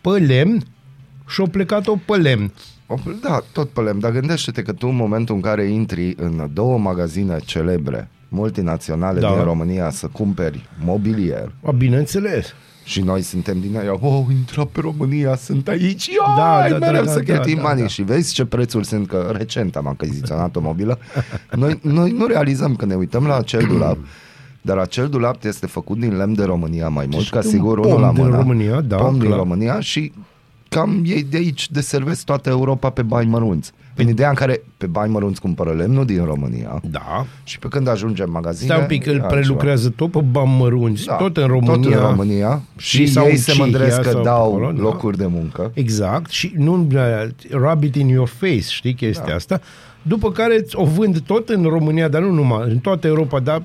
pe 0.00 0.08
lemn 0.10 0.62
și-a 1.28 1.44
plecat-o 1.50 1.96
pe 2.06 2.16
lemn. 2.16 2.52
O- 2.86 2.98
Da, 3.22 3.40
tot 3.52 3.68
pe 3.70 3.80
lemn, 3.80 3.98
dar 4.00 4.10
gândește-te 4.12 4.62
că 4.62 4.72
tu 4.72 4.86
în 4.86 4.94
momentul 4.96 5.34
în 5.34 5.40
care 5.40 5.64
intri 5.64 6.14
în 6.16 6.50
două 6.52 6.78
magazine 6.78 7.36
celebre 7.44 8.08
multinaționale 8.28 9.20
Da. 9.20 9.32
din 9.34 9.42
România 9.44 9.90
să 9.90 10.06
cumperi 10.06 10.68
mobilier 10.84 11.52
A, 11.64 11.70
bineînțeles. 11.70 12.54
Și 12.84 13.00
noi 13.00 13.22
suntem 13.22 13.60
din 13.60 13.76
aia, 13.76 13.92
oh, 14.00 14.24
intra 14.30 14.64
pe 14.64 14.80
România, 14.80 15.36
sunt 15.36 15.68
aici, 15.68 16.06
ia, 16.06 16.34
Da, 16.36 16.68
da, 16.68 16.86
mereu 16.86 17.04
da, 17.04 17.10
să 17.10 17.18
da, 17.18 17.24
cheltuim 17.24 17.56
da, 17.56 17.62
banii 17.62 17.82
da. 17.82 17.88
și 17.88 18.02
vezi 18.02 18.34
ce 18.34 18.44
prețuri 18.44 18.86
sunt, 18.86 19.08
că 19.08 19.32
recent 19.36 19.76
am 19.76 19.86
achiziționat 19.86 20.56
o 20.56 20.60
mobilă. 20.60 20.98
Noi, 21.50 21.78
noi 21.82 22.10
nu 22.10 22.26
realizăm 22.26 22.76
că 22.76 22.84
ne 22.84 22.94
uităm 22.94 23.26
la 23.26 23.36
acel 23.36 23.66
dulap, 23.68 23.98
dar 24.62 24.78
acel 24.78 25.08
dulap 25.08 25.44
este 25.44 25.66
făcut 25.66 25.98
din 25.98 26.16
lemn 26.16 26.34
de 26.34 26.44
România 26.44 26.88
mai 26.88 27.06
mult, 27.10 27.22
Deci 27.22 27.30
ca 27.30 27.40
un 27.44 27.50
sigur 27.50 27.80
pom 27.80 27.90
unul 27.90 28.00
la 28.00 28.12
din 28.12 28.22
mână. 28.22 28.36
România, 28.36 28.80
da, 28.80 28.96
pom 28.96 29.18
din 29.18 29.26
clar. 29.26 29.38
România 29.38 29.80
și 29.80 30.12
cam 30.74 31.02
ei 31.06 31.26
de 31.30 31.36
aici 31.36 31.70
deservesc 31.70 32.24
toată 32.24 32.48
Europa 32.48 32.90
pe 32.90 33.02
bani 33.02 33.28
mărunți. 33.28 33.72
În 33.96 34.08
ideea 34.08 34.28
în 34.28 34.34
care 34.34 34.62
pe 34.76 34.86
bani 34.86 35.12
mărunți 35.12 35.40
cumpără 35.40 35.72
lemnul 35.72 36.04
din 36.04 36.24
România 36.24 36.80
Da. 36.90 37.26
și 37.44 37.58
pe 37.58 37.68
când 37.68 37.88
ajunge 37.88 38.22
în 38.22 38.30
magazine... 38.30 38.68
Stai 38.70 38.80
un 38.80 38.86
pic, 38.86 39.04
e 39.04 39.10
îl 39.10 39.20
altceva. 39.20 39.40
prelucrează 39.40 39.88
tot 39.88 40.10
pe 40.10 40.20
bani 40.20 40.56
mărunți, 40.58 41.04
Da, 41.04 41.14
tot 41.14 41.36
în 41.36 41.46
România. 41.46 41.74
Tot 41.74 41.84
în 41.84 42.08
România. 42.08 42.62
Și, 42.76 43.06
sau 43.06 43.24
ei 43.24 43.30
în 43.30 43.36
se 43.38 43.50
Cehia 43.50 43.64
mândresc 43.64 44.00
că 44.00 44.10
sau 44.10 44.20
pe 44.20 44.28
dau 44.28 44.46
acolo, 44.46 44.72
da. 44.72 44.82
locuri 44.82 45.16
de 45.16 45.26
muncă. 45.26 45.70
Exact, 45.74 46.30
și 46.30 46.52
nu 46.56 46.86
uh, 46.92 47.28
rub 47.50 47.82
it 47.82 47.94
in 47.94 48.08
your 48.08 48.28
face, 48.28 48.60
știi 48.60 48.94
chestia 48.94 49.24
da. 49.26 49.34
asta. 49.34 49.60
După 50.02 50.30
care 50.30 50.58
îți 50.58 50.76
o 50.76 50.84
vând 50.84 51.20
tot 51.20 51.48
în 51.48 51.62
România, 51.62 52.08
dar 52.08 52.22
nu 52.22 52.30
numai, 52.30 52.70
în 52.70 52.78
toată 52.78 53.06
Europa, 53.06 53.40
dar 53.40 53.62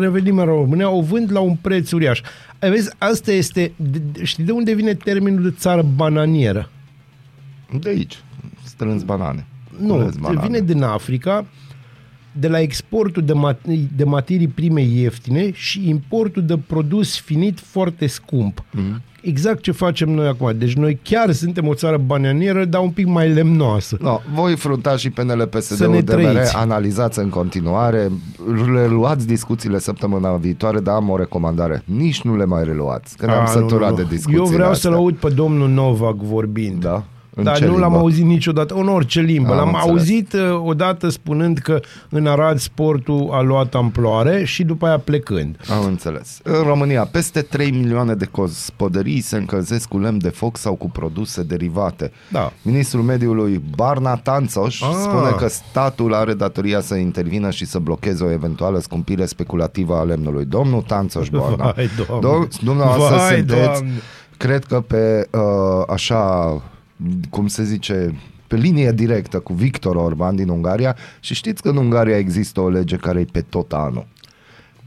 revenim 0.00 0.38
în 0.38 0.44
România, 0.44 0.90
o 0.90 1.00
vând 1.00 1.32
la 1.32 1.40
un 1.40 1.56
preț 1.60 1.90
uriaș. 1.90 2.20
Ai 2.62 2.70
Vezi, 2.70 2.90
asta 2.98 3.32
este, 3.32 3.72
de, 3.76 3.98
de, 4.12 4.24
știi 4.24 4.44
de 4.44 4.52
unde 4.52 4.74
vine 4.74 4.94
termenul 4.94 5.42
de 5.42 5.50
țară 5.50 5.82
bananieră? 5.82 6.70
De 7.80 7.88
aici. 7.88 8.18
Strâns 8.62 9.02
banane. 9.02 9.46
Nu, 9.78 9.94
Cules 9.94 10.16
banane. 10.16 10.46
vine 10.46 10.60
din 10.60 10.82
Africa, 10.82 11.46
de 12.32 12.48
la 12.48 12.60
exportul 12.60 13.24
de, 13.24 13.32
mat- 13.32 13.90
de 13.96 14.04
materii 14.04 14.48
prime 14.48 14.82
ieftine 14.82 15.52
și 15.52 15.88
importul 15.88 16.44
de 16.44 16.58
produs 16.58 17.18
finit 17.20 17.60
foarte 17.60 18.06
scump. 18.06 18.64
Mhm. 18.70 18.82
Mm-hmm. 18.96 19.10
Exact 19.22 19.62
ce 19.62 19.72
facem 19.72 20.10
noi 20.10 20.26
acum. 20.26 20.52
Deci 20.56 20.74
noi 20.74 20.98
chiar 21.02 21.32
suntem 21.32 21.68
o 21.68 21.74
țară 21.74 21.96
bananieră, 22.06 22.64
dar 22.64 22.80
un 22.80 22.90
pic 22.90 23.06
mai 23.06 23.28
lemnoasă. 23.28 23.96
No, 24.00 24.20
voi 24.34 24.56
fruntași 24.56 24.98
și 25.02 25.10
PNL 25.10 25.38
Să 25.38 25.58
PSD 25.58 25.80
ne 25.80 25.86
UDMR, 25.86 26.02
trăiți. 26.14 26.56
analizați 26.56 27.18
în 27.18 27.28
continuare, 27.28 28.10
reluați 28.74 29.26
discuțiile 29.26 29.78
săptămâna 29.78 30.36
viitoare, 30.36 30.80
dar 30.80 30.94
am 30.94 31.08
o 31.08 31.16
recomandare. 31.16 31.82
Nici 31.84 32.22
nu 32.22 32.36
le 32.36 32.44
mai 32.44 32.64
reluați, 32.64 33.16
că 33.16 33.26
ne-am 33.26 33.42
A, 33.42 33.46
săturat 33.46 33.94
de 33.96 34.04
discuții. 34.08 34.38
Eu 34.38 34.44
vreau 34.44 34.74
să-l 34.74 34.92
aud 34.92 35.14
pe 35.14 35.28
domnul 35.28 35.68
Novak 35.68 36.16
vorbind. 36.16 36.80
Da? 36.80 37.04
În 37.34 37.44
Dar 37.44 37.56
ce 37.56 37.64
nu 37.66 37.70
l-am 37.72 37.80
limbă? 37.80 37.96
auzit 37.98 38.24
niciodată, 38.24 38.74
în 38.74 38.88
orice 38.88 39.20
limbă. 39.20 39.50
Am 39.50 39.56
l-am 39.56 39.66
înțeles. 39.68 39.88
auzit 39.90 40.32
uh, 40.32 40.60
odată 40.64 41.08
spunând 41.08 41.58
că 41.58 41.80
în 42.10 42.26
Arad 42.26 42.58
sportul 42.58 43.28
a 43.32 43.40
luat 43.40 43.74
amploare 43.74 44.44
și 44.44 44.64
după 44.64 44.86
aia 44.86 44.98
plecând. 44.98 45.56
Am 45.70 45.84
înțeles. 45.84 46.40
În 46.42 46.62
România, 46.62 47.04
peste 47.04 47.40
3 47.40 47.70
milioane 47.70 48.14
de 48.14 48.28
gospodării 48.32 49.20
se 49.20 49.36
încălzesc 49.36 49.88
cu 49.88 49.98
lemn 49.98 50.18
de 50.18 50.28
foc 50.28 50.56
sau 50.56 50.74
cu 50.74 50.90
produse 50.90 51.42
derivate. 51.42 52.12
Da. 52.30 52.52
Ministrul 52.62 53.02
mediului 53.02 53.62
Barna 53.76 54.16
Tanțoș 54.16 54.80
Ah. 54.82 54.88
spune 55.02 55.30
că 55.30 55.48
statul 55.48 56.14
are 56.14 56.34
datoria 56.34 56.80
să 56.80 56.94
intervină 56.94 57.50
și 57.50 57.64
să 57.66 57.78
blocheze 57.78 58.24
o 58.24 58.30
eventuală 58.30 58.78
scumpire 58.78 59.26
speculativă 59.26 59.96
a 59.96 60.02
lemnului. 60.02 60.44
Domnul 60.44 60.82
Tanțoș 60.82 61.28
Barna, 61.28 61.72
Vai, 61.76 61.88
Doamne. 62.06 62.28
Dom- 62.46 62.62
dumneavoastră 62.62 63.16
Vai, 63.16 63.36
sunteți, 63.36 63.64
Doamne. 63.64 63.90
cred 64.36 64.64
că 64.64 64.80
pe 64.80 65.28
uh, 65.32 65.40
așa, 65.88 66.16
cum 67.30 67.46
se 67.46 67.64
zice, 67.64 68.14
pe 68.46 68.56
linie 68.56 68.92
directă 68.92 69.38
cu 69.38 69.52
Victor 69.52 69.96
Orban 69.96 70.36
din 70.36 70.48
Ungaria 70.48 70.96
și 71.20 71.34
știți 71.34 71.62
că 71.62 71.68
în 71.68 71.76
Ungaria 71.76 72.18
există 72.18 72.60
o 72.60 72.68
lege 72.68 72.96
care 72.96 73.20
e 73.20 73.24
pe 73.32 73.40
tot 73.40 73.72
anul. 73.72 74.06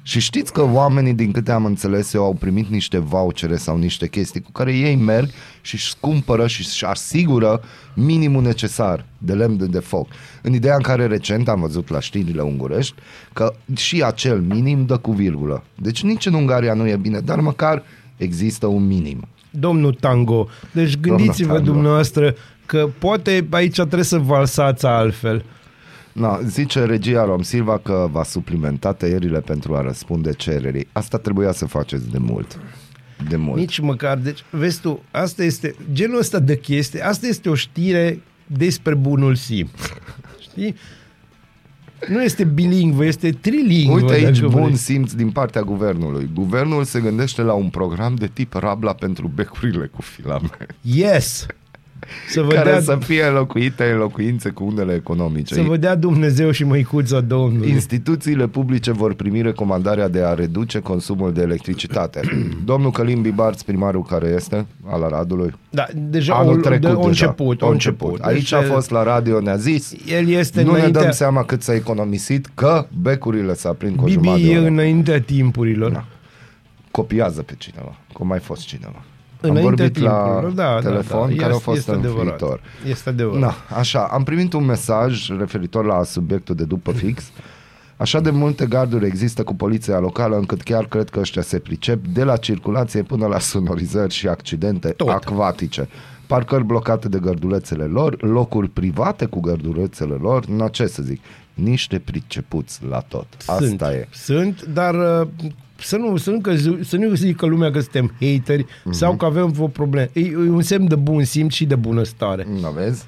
Și 0.08 0.20
știți 0.20 0.54
că 0.54 0.64
oamenii, 0.64 1.14
din 1.14 1.32
câte 1.32 1.52
am 1.52 1.66
înțeles 1.66 2.14
eu, 2.14 2.24
au 2.24 2.34
primit 2.34 2.68
niște 2.68 2.98
vouchere 2.98 3.56
sau 3.56 3.78
niște 3.78 4.08
chestii 4.08 4.42
cu 4.42 4.52
care 4.52 4.74
ei 4.74 4.96
merg 4.96 5.30
și 5.62 5.74
își 5.76 5.94
cumpără 6.00 6.48
și 6.48 6.60
își 6.60 6.86
asigură 6.86 7.62
minimul 7.94 8.42
necesar 8.42 9.06
de 9.18 9.34
lemn 9.34 9.58
de, 9.58 9.66
de 9.66 9.80
foc. 9.80 10.08
În 10.42 10.54
ideea 10.54 10.76
în 10.76 10.82
care 10.82 11.06
recent 11.06 11.48
am 11.48 11.60
văzut 11.60 11.90
la 11.90 12.00
știrile 12.00 12.42
ungurești 12.42 12.94
că 13.34 13.54
și 13.76 14.04
acel 14.04 14.42
minim 14.42 14.86
dă 14.86 14.98
cu 14.98 15.12
virgulă. 15.12 15.64
Deci 15.76 16.04
nici 16.04 16.26
în 16.26 16.34
Ungaria 16.34 16.74
nu 16.74 16.88
e 16.88 16.96
bine, 16.96 17.20
dar 17.20 17.40
măcar 17.40 17.84
există 18.18 18.68
un 18.68 18.88
minim. 18.88 19.28
Domnul 19.60 19.94
Tango, 19.94 20.48
deci 20.72 20.98
gândiți-vă 21.00 21.54
Tango. 21.54 21.72
dumneavoastră 21.72 22.36
că 22.66 22.90
poate 23.00 23.48
aici 23.52 23.76
trebuie 23.76 24.04
să 24.04 24.18
valsați 24.18 24.86
altfel. 24.86 25.46
Na, 26.12 26.40
zice 26.46 26.84
regia 26.86 27.26
Rom 27.26 27.42
Silva 27.42 27.78
că 27.78 28.08
va 28.12 28.24
suplimenta 28.24 28.94
tăierile 28.94 29.40
pentru 29.40 29.76
a 29.76 29.82
răspunde 29.82 30.32
cererii. 30.32 30.88
Asta 30.92 31.18
trebuia 31.18 31.52
să 31.52 31.66
faceți 31.66 32.12
de 32.12 32.18
mult. 32.18 32.60
De 33.30 33.36
mult. 33.36 33.60
Nici 33.60 33.80
măcar, 33.80 34.18
deci, 34.18 34.44
vezi 34.50 34.82
tu, 34.82 35.04
asta 35.12 35.44
este, 35.44 35.76
genul 35.94 36.18
ăsta 36.20 36.40
de 36.40 36.58
chestie, 36.58 37.06
asta 37.06 37.28
este 37.28 37.50
o 37.50 37.56
știre 37.56 38.22
despre 38.48 38.94
bunul 38.94 39.36
simț. 39.36 39.70
Știi? 40.50 40.76
Nu 42.08 42.24
este 42.24 42.44
bilingvă, 42.44 43.06
este 43.06 43.30
trilingvă. 43.32 43.94
Uite 43.94 44.14
aici 44.14 44.40
dacă 44.40 44.52
bun 44.52 44.64
vrei. 44.64 44.76
simț 44.76 45.12
din 45.12 45.32
partea 45.32 45.62
guvernului. 45.62 46.30
Guvernul 46.34 46.84
se 46.84 47.00
gândește 47.00 47.42
la 47.42 47.54
un 47.54 47.70
program 47.70 48.16
de 48.16 48.30
tip 48.34 48.54
Rabla 48.54 48.94
pentru 48.94 49.32
becurile 49.36 49.86
cu 49.86 50.02
filame, 50.02 50.50
Yes! 50.82 51.46
Să 52.30 52.42
vă, 52.42 52.54
care 52.54 52.70
dea, 52.70 52.82
să 52.82 52.98
fie 53.02 53.24
înlocuite 53.24 53.84
în 53.92 53.98
locuințe 53.98 54.50
cu 54.50 54.64
unele 54.64 54.94
economice. 54.94 55.54
să 55.54 55.62
vă 55.62 55.78
dea 55.78 55.96
Dumnezeu 55.96 56.52
și 56.52 56.64
măicuța 56.64 57.22
Domnului. 57.22 57.70
Instituțiile 57.70 58.48
publice 58.48 58.92
vor 58.92 59.14
primi 59.14 59.42
recomandarea 59.42 60.08
de 60.08 60.22
a 60.22 60.34
reduce 60.34 60.80
consumul 60.80 61.34
de 61.34 61.42
electricitate. 61.42 62.20
Domnul 62.66 62.92
Călim 62.92 63.22
Bibarț, 63.22 63.62
primarul 63.62 64.04
care 64.04 64.28
este 64.36 64.66
al 64.86 65.04
Aradului, 65.04 65.54
Da, 65.70 65.86
deja 65.94 66.34
anul 66.34 66.54
au, 66.54 66.60
trecut 66.60 66.82
de, 66.82 66.88
au 66.88 66.96
deja. 66.96 67.08
început, 67.08 67.62
au 67.62 67.68
Au 67.68 67.74
început. 67.74 68.20
Aici 68.22 68.38
Deci, 68.50 68.52
a 68.54 68.62
fost 68.62 68.90
la 68.90 69.04
radio, 69.04 69.40
ne-a 69.40 69.56
zis, 69.56 69.94
El 70.08 70.28
este 70.30 70.62
nu 70.64 70.72
ne 70.72 70.78
înaintea, 70.78 71.02
dăm 71.02 71.12
seama 71.12 71.44
cât 71.44 71.62
s-a 71.62 71.74
economisit, 71.74 72.50
că 72.54 72.88
becurile 73.02 73.54
s-a 73.54 73.74
prind 73.74 73.96
cu 73.96 74.04
o 74.06 74.08
jumătate 74.08 74.38
Bibi 74.38 74.48
de 74.50 74.56
e 74.56 74.60
oră. 74.60 74.68
înaintea 74.68 75.22
timpurilor. 75.22 75.92
Da. 75.92 76.06
Copiază 76.92 77.42
pe 77.42 77.54
cineva, 77.58 77.98
cum 78.14 78.28
mai 78.28 78.40
fost 78.40 78.66
cineva. 78.66 79.04
Am 79.50 79.56
Înaintea 79.56 79.86
vorbit 79.86 80.04
la 80.04 80.12
timpurilor, 80.24 80.52
da, 80.52 80.80
telefon 80.82 81.20
da, 81.30 81.36
da. 81.36 81.42
care 81.42 81.52
a 81.52 81.56
Este- 81.56 81.64
fost 81.64 81.78
este 81.78 81.92
adevărat. 81.92 82.24
înfritor. 82.26 82.60
Este 82.88 83.10
adevărat. 83.10 83.40
Na, 83.42 83.78
așa, 83.78 84.00
am 84.12 84.24
primit 84.24 84.54
un 84.54 84.66
mesaj 84.66 85.30
referitor 85.38 85.86
la 85.86 86.04
subiectul 86.04 86.56
de 86.56 86.64
după 86.64 86.92
fix. 86.92 87.24
Așa 87.98 88.20
de 88.20 88.30
multe 88.30 88.66
garduri 88.66 89.06
există 89.06 89.44
cu 89.44 89.56
poliția 89.56 90.00
locală 90.00 90.36
încât 90.38 90.62
chiar 90.62 90.86
cred 90.86 91.10
că 91.10 91.20
ăștia 91.20 91.42
se 91.42 91.60
pricep 91.60 92.06
de 92.08 92.24
la 92.24 92.38
circulație 92.38 93.02
până 93.04 93.26
la 93.28 93.40
sonorizări 93.40 94.14
și 94.14 94.28
accidente 94.28 94.90
Tot. 94.90 95.10
acvatice. 95.10 95.88
Parcări 96.28 96.64
blocate 96.64 97.08
de 97.10 97.20
gărdulețele 97.20 97.84
lor, 97.84 98.22
locuri 98.24 98.70
private 98.70 99.26
cu 99.26 99.40
gărdulețele 99.40 100.14
lor, 100.14 100.46
na 100.46 100.68
ce 100.68 100.86
să 100.88 101.04
zic, 101.04 101.22
niște 101.54 102.00
pricepuți 102.00 102.80
la 102.90 103.00
tot. 103.00 103.28
Asta 103.38 103.66
sunt, 103.66 103.82
e. 103.82 104.08
Sunt, 104.12 104.64
dar 104.64 105.22
uh, 105.22 105.28
să 105.78 105.98
nu, 105.98 106.18
să 106.18 106.30
nu, 106.32 106.40
că, 106.40 106.56
să 106.84 106.98
nu 106.98 107.14
zică 107.14 107.46
lumea 107.46 107.72
că 107.72 107.80
suntem 107.80 108.12
hateri 108.20 108.64
Mhm. 108.64 108.90
uh-huh. 108.90 108.98
sau 108.98 109.16
că 109.16 109.26
avem 109.26 109.52
vreo 109.52 109.68
problemă. 109.68 110.08
E, 110.14 110.20
e 110.20 110.36
un 110.38 110.62
semn 110.62 110.88
de 110.88 110.96
bun 110.96 111.24
simț 111.24 111.54
și 111.54 111.66
de 111.66 111.76
bunăstare. 111.76 112.48
Nu 112.62 112.70
vezi? 112.72 113.06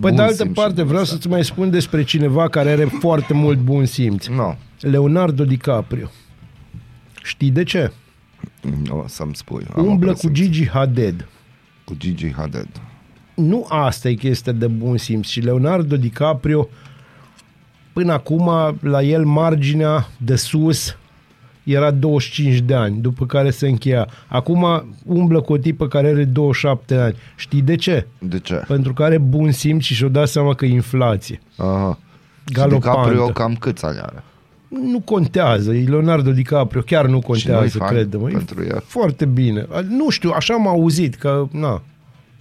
Pe 0.00 0.10
de 0.10 0.22
altă 0.22 0.46
parte, 0.46 0.82
vreau 0.82 1.04
să-ți 1.04 1.28
mai 1.28 1.44
spun 1.44 1.70
despre 1.70 2.04
cineva 2.04 2.48
care 2.48 2.70
are 2.70 2.84
foarte 2.84 3.32
mult 3.32 3.58
bun 3.58 3.84
simț. 3.86 4.26
Nu, 4.26 4.56
Leonardo 4.80 5.44
DiCaprio. 5.44 6.10
Știi 7.22 7.50
de 7.50 7.62
ce? 7.62 7.92
nu 8.88 8.98
o 8.98 9.04
să-mi 9.06 9.34
spui. 9.34 9.64
Am 9.76 9.86
o 9.86 9.88
Umblă 9.90 10.12
cu 10.12 10.18
presimțire. 10.18 10.46
Gigi 10.48 10.68
Hadid. 10.68 11.28
Cu 11.88 11.94
Gigi 11.98 12.32
Hadid. 12.32 12.68
nu 13.34 13.66
asta 13.68 14.08
e 14.08 14.14
chestia 14.14 14.52
de 14.52 14.66
bun 14.66 14.96
simț. 14.96 15.26
Și 15.26 15.40
Leonardo 15.40 15.96
DiCaprio, 15.96 16.68
până 17.92 18.12
acum, 18.12 18.50
la 18.80 19.02
el 19.02 19.24
marginea 19.24 20.08
de 20.16 20.36
sus 20.36 20.96
era 21.62 21.90
25 21.90 22.58
de 22.58 22.74
ani, 22.74 23.00
după 23.00 23.26
care 23.26 23.50
se 23.50 23.68
încheia. 23.68 24.08
Acum 24.26 24.94
umblă 25.04 25.40
cu 25.40 25.52
o 25.52 25.56
tipă 25.56 25.88
care 25.88 26.08
are 26.08 26.24
27 26.24 26.94
de 26.94 27.00
ani. 27.00 27.14
Știi 27.36 27.62
de 27.62 27.76
ce? 27.76 28.06
De 28.18 28.38
ce? 28.38 28.54
Pentru 28.66 28.92
că 28.92 29.02
are 29.02 29.18
bun 29.18 29.50
simț 29.50 29.82
și 29.82 29.94
și-o 29.94 30.08
dat 30.08 30.28
seama 30.28 30.54
că 30.54 30.64
e 30.64 30.72
inflație. 30.72 31.40
Aha. 31.56 31.98
Și 32.46 32.54
Galopantă. 32.54 32.88
DiCaprio 32.88 33.26
cam 33.26 33.54
câți 33.54 33.84
ani 33.84 33.98
are? 33.98 34.24
Nu 34.68 35.00
contează, 35.00 35.74
e 35.74 35.88
Leonardo 35.88 36.30
DiCaprio, 36.30 36.80
chiar 36.80 37.04
nu 37.04 37.10
nu-i 37.10 37.20
contează, 37.20 37.78
fan 37.78 37.88
crede-mă. 37.88 38.28
E 38.28 38.32
pentru 38.32 38.62
el? 38.64 38.82
Foarte 38.86 39.24
bine. 39.24 39.66
Nu 39.88 40.10
știu, 40.10 40.30
așa 40.30 40.54
am 40.54 40.68
auzit 40.68 41.14
că, 41.14 41.48
na, 41.50 41.82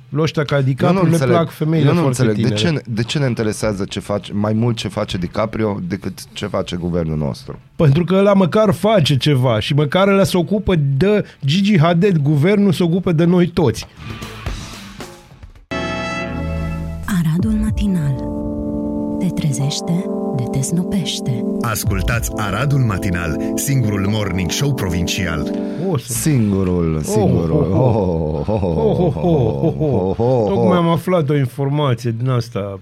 la 0.10 0.22
ăștia 0.22 0.43
ca 0.43 0.55
Eu 0.55 0.62
DiCaprio 0.62 1.03
le 1.03 1.17
plac 1.17 1.50
femeile 1.50 1.88
eu 1.88 1.93
nu 1.93 2.00
foarte 2.00 2.22
înțeleg. 2.22 2.48
De 2.48 2.53
tinere. 2.53 2.77
ce, 2.77 2.91
de 2.91 3.03
ce 3.03 3.19
ne 3.19 3.27
interesează 3.27 3.86
ce 3.86 4.00
face, 4.00 4.34
mai 4.34 4.53
mult 4.53 4.75
ce 4.75 4.88
face 4.88 5.17
DiCaprio 5.17 5.79
decât 5.88 6.34
ce 6.34 6.46
face 6.46 6.75
guvernul 6.75 7.17
nostru? 7.17 7.60
Pentru 7.75 8.03
că 8.03 8.15
ăla 8.15 8.34
măcar 8.34 8.72
face 8.72 9.17
ceva 9.17 9.60
și 9.60 9.74
măcar 9.74 10.07
ăla 10.07 10.24
se 10.24 10.38
ocupă 10.38 10.75
de 10.75 11.24
Gigi 11.46 11.79
Hadid, 11.79 12.17
guvernul 12.17 12.72
se 12.72 12.84
ocupă 12.84 13.12
de 13.12 13.24
noi 13.24 13.48
toți. 13.48 13.88
Aradul 17.05 17.51
matinal. 17.51 18.37
Te 19.39 19.44
trezește, 19.44 20.06
de 20.38 20.44
te 20.51 20.62
snopește. 20.62 21.44
Ascultați 21.62 22.32
Aradul 22.36 22.79
Matinal, 22.79 23.38
singurul 23.56 24.08
morning 24.08 24.51
show 24.51 24.74
provincial. 24.74 25.51
O, 25.89 25.98
să... 25.98 26.12
Singurul, 26.13 27.01
singurul. 27.01 27.72
oh, 27.72 28.48
Oh, 28.48 28.48
oh, 28.48 28.63
oh, 28.63 28.77
Oh, 28.77 29.15
oh, 29.15 29.24
oh, 29.24 29.63
oh, 29.63 29.75
oh. 29.79 30.20
oh, 30.20 30.20
oh. 30.20 30.48
Tocmai 30.48 30.77
am 30.77 30.88
aflat 30.88 31.29
o 31.29 31.36
informație 31.36 32.12
din 32.12 32.29
asta. 32.29 32.79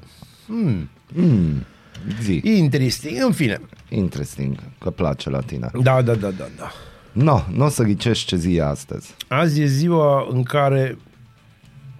Hmm, 0.47 0.89
Mm, 1.13 1.65
zi, 2.23 2.41
interesting. 2.43 3.23
În 3.25 3.31
fine. 3.31 3.59
interesting, 3.89 4.55
că 4.79 4.89
place 4.89 5.29
la 5.29 5.39
tine. 5.39 5.69
Da, 5.81 6.01
da, 6.01 6.13
da, 6.13 6.29
da, 6.29 6.47
da. 6.57 6.71
No, 7.11 7.39
nu 7.53 7.65
o 7.65 7.69
să 7.69 7.83
ghicești 7.83 8.25
ce 8.27 8.35
zi 8.35 8.55
e 8.55 8.63
astăzi. 8.63 9.15
Azi 9.27 9.61
e 9.61 9.65
ziua 9.65 10.27
în 10.31 10.43
care 10.43 10.97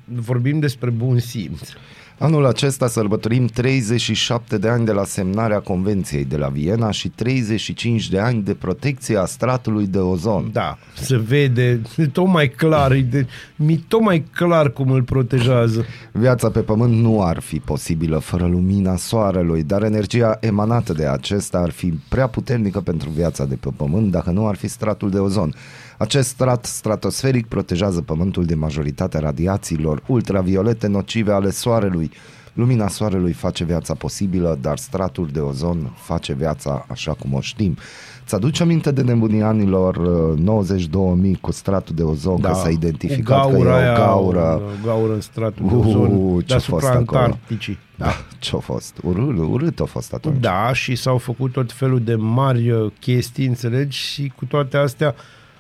vorbim 0.06 0.60
despre 0.60 0.90
bun 0.90 1.20
simț. 1.20 1.70
Anul 2.17 2.45
acesta 2.45 2.88
sărbătorim 2.88 3.45
37 3.45 4.57
de 4.57 4.67
ani 4.67 4.86
de 4.86 4.91
la 4.91 5.03
semnarea 5.03 5.60
Convenției 5.60 6.25
de 6.25 6.38
la 6.38 6.48
Viena 6.48 6.91
și 6.91 7.10
35 7.10 8.10
de 8.10 8.19
ani 8.19 8.41
de 8.41 8.53
protecție 8.53 9.17
a 9.17 9.25
stratului 9.25 9.88
de 9.88 9.98
ozon. 9.98 10.50
Da, 10.51 10.77
se 10.93 11.17
vede 11.17 11.81
e 11.98 12.05
tot 12.05 12.27
mai 12.27 12.50
clar, 12.50 12.91
e 12.91 13.01
de, 13.01 13.27
mi 13.55 13.77
tot 13.88 14.01
mai 14.01 14.25
clar 14.31 14.72
cum 14.72 14.91
îl 14.91 15.03
protejează. 15.03 15.86
Viața 16.12 16.50
pe 16.50 16.60
pământ 16.60 16.93
nu 16.93 17.24
ar 17.24 17.39
fi 17.39 17.60
posibilă 17.60 18.17
fără 18.17 18.45
lumina 18.45 18.95
soarelui, 18.95 19.63
dar 19.63 19.84
energia 19.84 20.38
emanată 20.39 20.93
de 20.93 21.05
acesta 21.05 21.57
ar 21.57 21.72
fi 21.72 21.93
prea 22.10 22.27
puternică 22.27 22.79
pentru 22.79 23.10
viața 23.10 23.45
de 23.45 23.55
pe 23.55 23.69
pământ 23.75 24.12
dacă 24.12 24.31
nu 24.31 24.48
ar 24.48 24.55
fi 24.55 24.67
stratul 24.67 25.10
de 25.10 25.17
ozon. 25.17 25.53
Acest 25.98 26.30
strat 26.30 26.66
stratosferic 26.66 27.48
protejează 27.48 28.02
pământul 28.02 28.46
de 28.46 28.56
majoritatea 28.56 29.20
radiațiilor 29.20 30.04
ultraviolete 30.08 30.88
nocive 30.88 31.32
ale 31.32 31.50
soarelui. 31.50 32.12
Lumina 32.54 32.88
soarelui 32.88 33.32
face 33.32 33.64
viața 33.64 33.94
posibilă, 33.94 34.58
dar 34.62 34.78
stratul 34.78 35.30
de 35.32 35.40
ozon 35.40 35.92
face 35.96 36.34
viața 36.34 36.86
așa 36.90 37.14
cum 37.14 37.34
o 37.34 37.42
știm. 37.42 37.78
Ți-aduci 38.25 38.60
aminte 38.60 38.92
de 38.92 39.02
nebunia 39.02 39.48
anilor 39.48 39.96
uh, 40.38 41.36
90-2000 41.36 41.40
cu 41.42 41.52
stratul 41.52 41.96
de 41.96 42.04
ozon, 42.04 42.42
da, 42.42 42.50
că 42.50 42.56
s-a 42.56 42.70
identificat 42.70 43.46
o 43.46 43.48
că 43.48 43.54
gaură 43.54 43.70
e 43.70 43.72
o 43.72 43.75
aia, 43.75 43.94
gaură... 43.94 44.62
o 44.84 44.86
gaură 44.86 45.14
în 45.14 45.22
stratul 45.22 45.68
de 45.68 45.75
Uh, 45.75 45.86
ozon 45.86 46.10
ce-a 46.10 46.44
deasupra 46.48 46.80
fost 46.80 46.88
acolo? 46.88 47.20
Antarcticii. 47.20 47.78
Da, 47.96 48.12
ce-a 48.40 48.60
fost? 48.60 48.98
Urât, 49.04 49.38
urât 49.38 49.80
a 49.80 49.86
fost 49.86 50.14
atunci. 50.14 50.40
Da, 50.40 50.74
și 50.74 50.96
s-au 50.96 51.18
făcut 51.18 51.52
tot 51.52 51.72
felul 51.72 52.00
de 52.00 52.16
mari 52.16 52.72
uh, 52.72 52.92
chestii, 53.00 53.46
înțelegi, 53.46 53.98
și 53.98 54.34
cu 54.36 54.46
toate 54.46 54.78
astea 54.78 55.16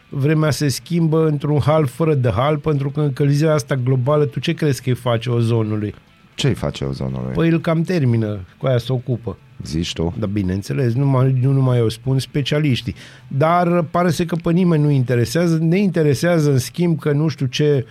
vremea 0.09 0.51
se 0.51 0.67
schimbă 0.67 1.27
într-un 1.27 1.59
hal 1.59 1.85
fără 1.85 2.13
de 2.13 2.29
hal, 2.29 2.57
pentru 2.57 2.89
că 2.89 3.01
încălzirea 3.01 3.53
asta 3.53 3.75
globală, 3.75 4.25
tu 4.25 4.39
ce 4.39 4.53
crezi 4.53 4.81
că 4.81 4.89
îi 4.89 4.95
face 4.95 5.29
ozonului? 5.29 5.95
Ce-i 6.35 6.53
face 6.53 6.83
ozonului? 6.83 7.33
Păi 7.33 7.49
îl 7.49 7.59
cam 7.59 7.81
termină, 7.81 8.39
cu 8.57 8.65
aia 8.65 8.77
se 8.77 8.91
ocupă. 8.91 9.37
Zici 9.63 9.93
tu? 9.93 10.13
Da, 10.19 10.25
bineînțeles, 10.25 10.93
nu, 10.93 11.05
mai, 11.05 11.39
nu 11.41 11.51
numai 11.51 11.77
eu 11.77 11.89
spun 11.89 12.19
specialiștii. 12.19 12.95
Dar 13.27 13.81
pare 13.81 14.09
să 14.09 14.25
că 14.25 14.35
pe 14.35 14.51
nimeni 14.51 14.83
nu 14.83 14.89
interesează. 14.89 15.57
Ne 15.61 15.77
interesează, 15.77 16.51
în 16.51 16.57
schimb, 16.57 16.99
că 16.99 17.11
nu 17.11 17.27
știu 17.27 17.45
ce 17.45 17.85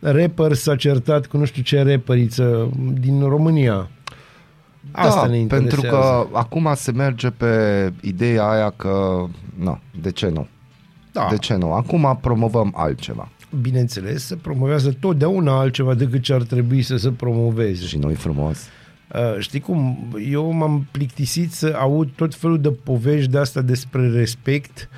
rapper 0.00 0.52
s-a 0.52 0.76
certat 0.76 1.26
cu 1.26 1.36
nu 1.36 1.44
știu 1.44 1.62
ce 1.62 1.82
rapperiță 1.82 2.70
din 3.00 3.20
România. 3.20 3.90
Asta 4.90 5.20
da, 5.20 5.26
ne 5.26 5.38
interesează. 5.38 5.80
pentru 5.80 5.96
că 5.96 6.38
acum 6.38 6.72
se 6.74 6.92
merge 6.92 7.30
pe 7.30 7.92
ideea 8.00 8.48
aia 8.48 8.70
că, 8.70 9.24
nu, 9.58 9.80
de 10.00 10.10
ce 10.10 10.28
nu? 10.28 10.46
Da, 11.16 11.26
De 11.30 11.36
ce 11.36 11.54
nu? 11.54 11.72
Acum 11.72 12.18
promovăm 12.20 12.72
altceva. 12.76 13.28
bineînțeles, 13.60 14.24
se 14.26 14.34
promovează 14.36 14.96
totdeauna 15.00 15.58
altceva 15.58 15.94
decât 15.94 16.22
ce 16.22 16.32
ar 16.32 16.42
trebui 16.42 16.82
să 16.82 16.96
se 16.96 17.10
promoveze. 17.10 17.86
Și 17.86 17.98
nu-i 17.98 18.14
frumos? 18.14 18.58
Uh, 19.14 19.38
știi 19.38 19.60
cum, 19.60 19.98
eu 20.30 20.52
m-am 20.52 20.86
plictisit 20.90 21.52
să 21.52 21.74
aud 21.78 22.08
tot 22.16 22.34
felul 22.34 22.60
de 22.60 22.70
povești 22.70 23.30
de 23.30 23.38
asta 23.38 23.60
despre 23.60 24.10
respect 24.10 24.88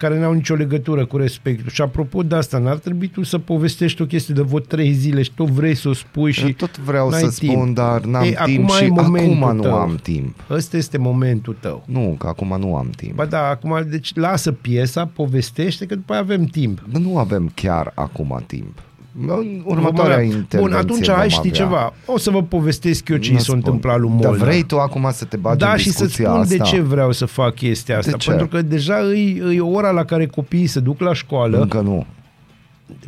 care 0.00 0.18
n-au 0.18 0.32
nicio 0.32 0.54
legătură 0.54 1.04
cu 1.06 1.16
respectul. 1.16 1.70
Și 1.70 1.82
apropo 1.82 2.22
de 2.22 2.34
asta, 2.34 2.58
n-ar 2.58 2.76
trebui 2.76 3.08
tu 3.08 3.22
să 3.22 3.38
povestești 3.38 4.02
o 4.02 4.06
chestie 4.06 4.34
de 4.34 4.40
vreo 4.42 4.58
trei 4.58 4.92
zile 4.92 5.22
și 5.22 5.32
tot 5.34 5.48
vrei 5.48 5.74
să 5.74 5.88
o 5.88 5.92
spui 5.92 6.32
și 6.32 6.44
Eu 6.44 6.50
tot 6.50 6.78
vreau 6.78 7.10
n-ai 7.10 7.20
să 7.20 7.34
timp. 7.38 7.52
spun, 7.52 7.74
dar 7.74 8.00
n-am 8.04 8.22
Ei, 8.22 8.36
timp 8.44 8.64
acum 8.64 8.76
și 8.76 8.84
e 8.84 8.88
momentul 8.88 9.42
acum 9.42 9.56
nu 9.56 9.62
tău. 9.62 9.74
am 9.74 9.98
timp. 10.02 10.36
Ăsta 10.50 10.76
este 10.76 10.98
momentul 10.98 11.56
tău. 11.60 11.82
Nu, 11.86 12.14
că 12.18 12.26
acum 12.26 12.56
nu 12.58 12.76
am 12.76 12.90
timp. 12.96 13.14
Ba 13.14 13.24
da, 13.24 13.48
acum, 13.48 13.84
deci 13.88 14.14
lasă 14.14 14.52
piesa, 14.52 15.06
povestește, 15.06 15.86
că 15.86 15.94
după 15.94 16.12
aia 16.12 16.20
avem 16.22 16.44
timp. 16.44 16.82
Bă, 16.90 16.98
nu 16.98 17.18
avem 17.18 17.50
chiar 17.54 17.92
acum 17.94 18.42
timp. 18.46 18.78
În 19.18 19.62
următoarea 19.64 19.82
Vom 19.90 20.02
avea- 20.02 20.22
intervenție 20.22 20.58
Bun, 20.58 20.72
atunci 20.72 21.06
vom 21.06 21.16
hai 21.16 21.28
știi 21.28 21.50
avea. 21.50 21.52
ceva. 21.64 21.92
O 22.06 22.18
să 22.18 22.30
vă 22.30 22.42
povestesc 22.42 23.08
eu 23.08 23.16
ce 23.16 23.30
i 23.30 23.32
Nu 23.32 23.38
s-a 23.38 23.44
spun. 23.44 23.56
întâmplat 23.56 23.98
lui 24.00 24.08
Dar 24.08 24.18
Molnar. 24.30 24.48
vrei 24.48 24.62
tu 24.62 24.78
acum 24.78 25.08
să 25.12 25.24
te 25.24 25.36
bagi 25.36 25.58
Da, 25.58 25.70
în 25.72 25.76
și 25.78 25.84
să-ți 25.90 25.98
discuția 25.98 26.28
spun 26.28 26.40
asta? 26.40 26.54
de 26.56 26.62
ce 26.62 26.80
vreau 26.80 27.12
să 27.12 27.24
fac 27.26 27.54
chestia 27.54 27.98
asta. 27.98 28.10
De 28.10 28.16
ce? 28.16 28.28
Pentru 28.28 28.46
că 28.48 28.62
deja 28.62 28.98
e, 29.12 29.54
e 29.54 29.60
ora 29.60 29.90
la 29.90 30.04
care 30.04 30.26
copiii 30.26 30.66
se 30.66 30.80
duc 30.80 31.00
la 31.00 31.12
școală. 31.14 31.60
Încă 31.60 31.80
nu. 31.80 32.06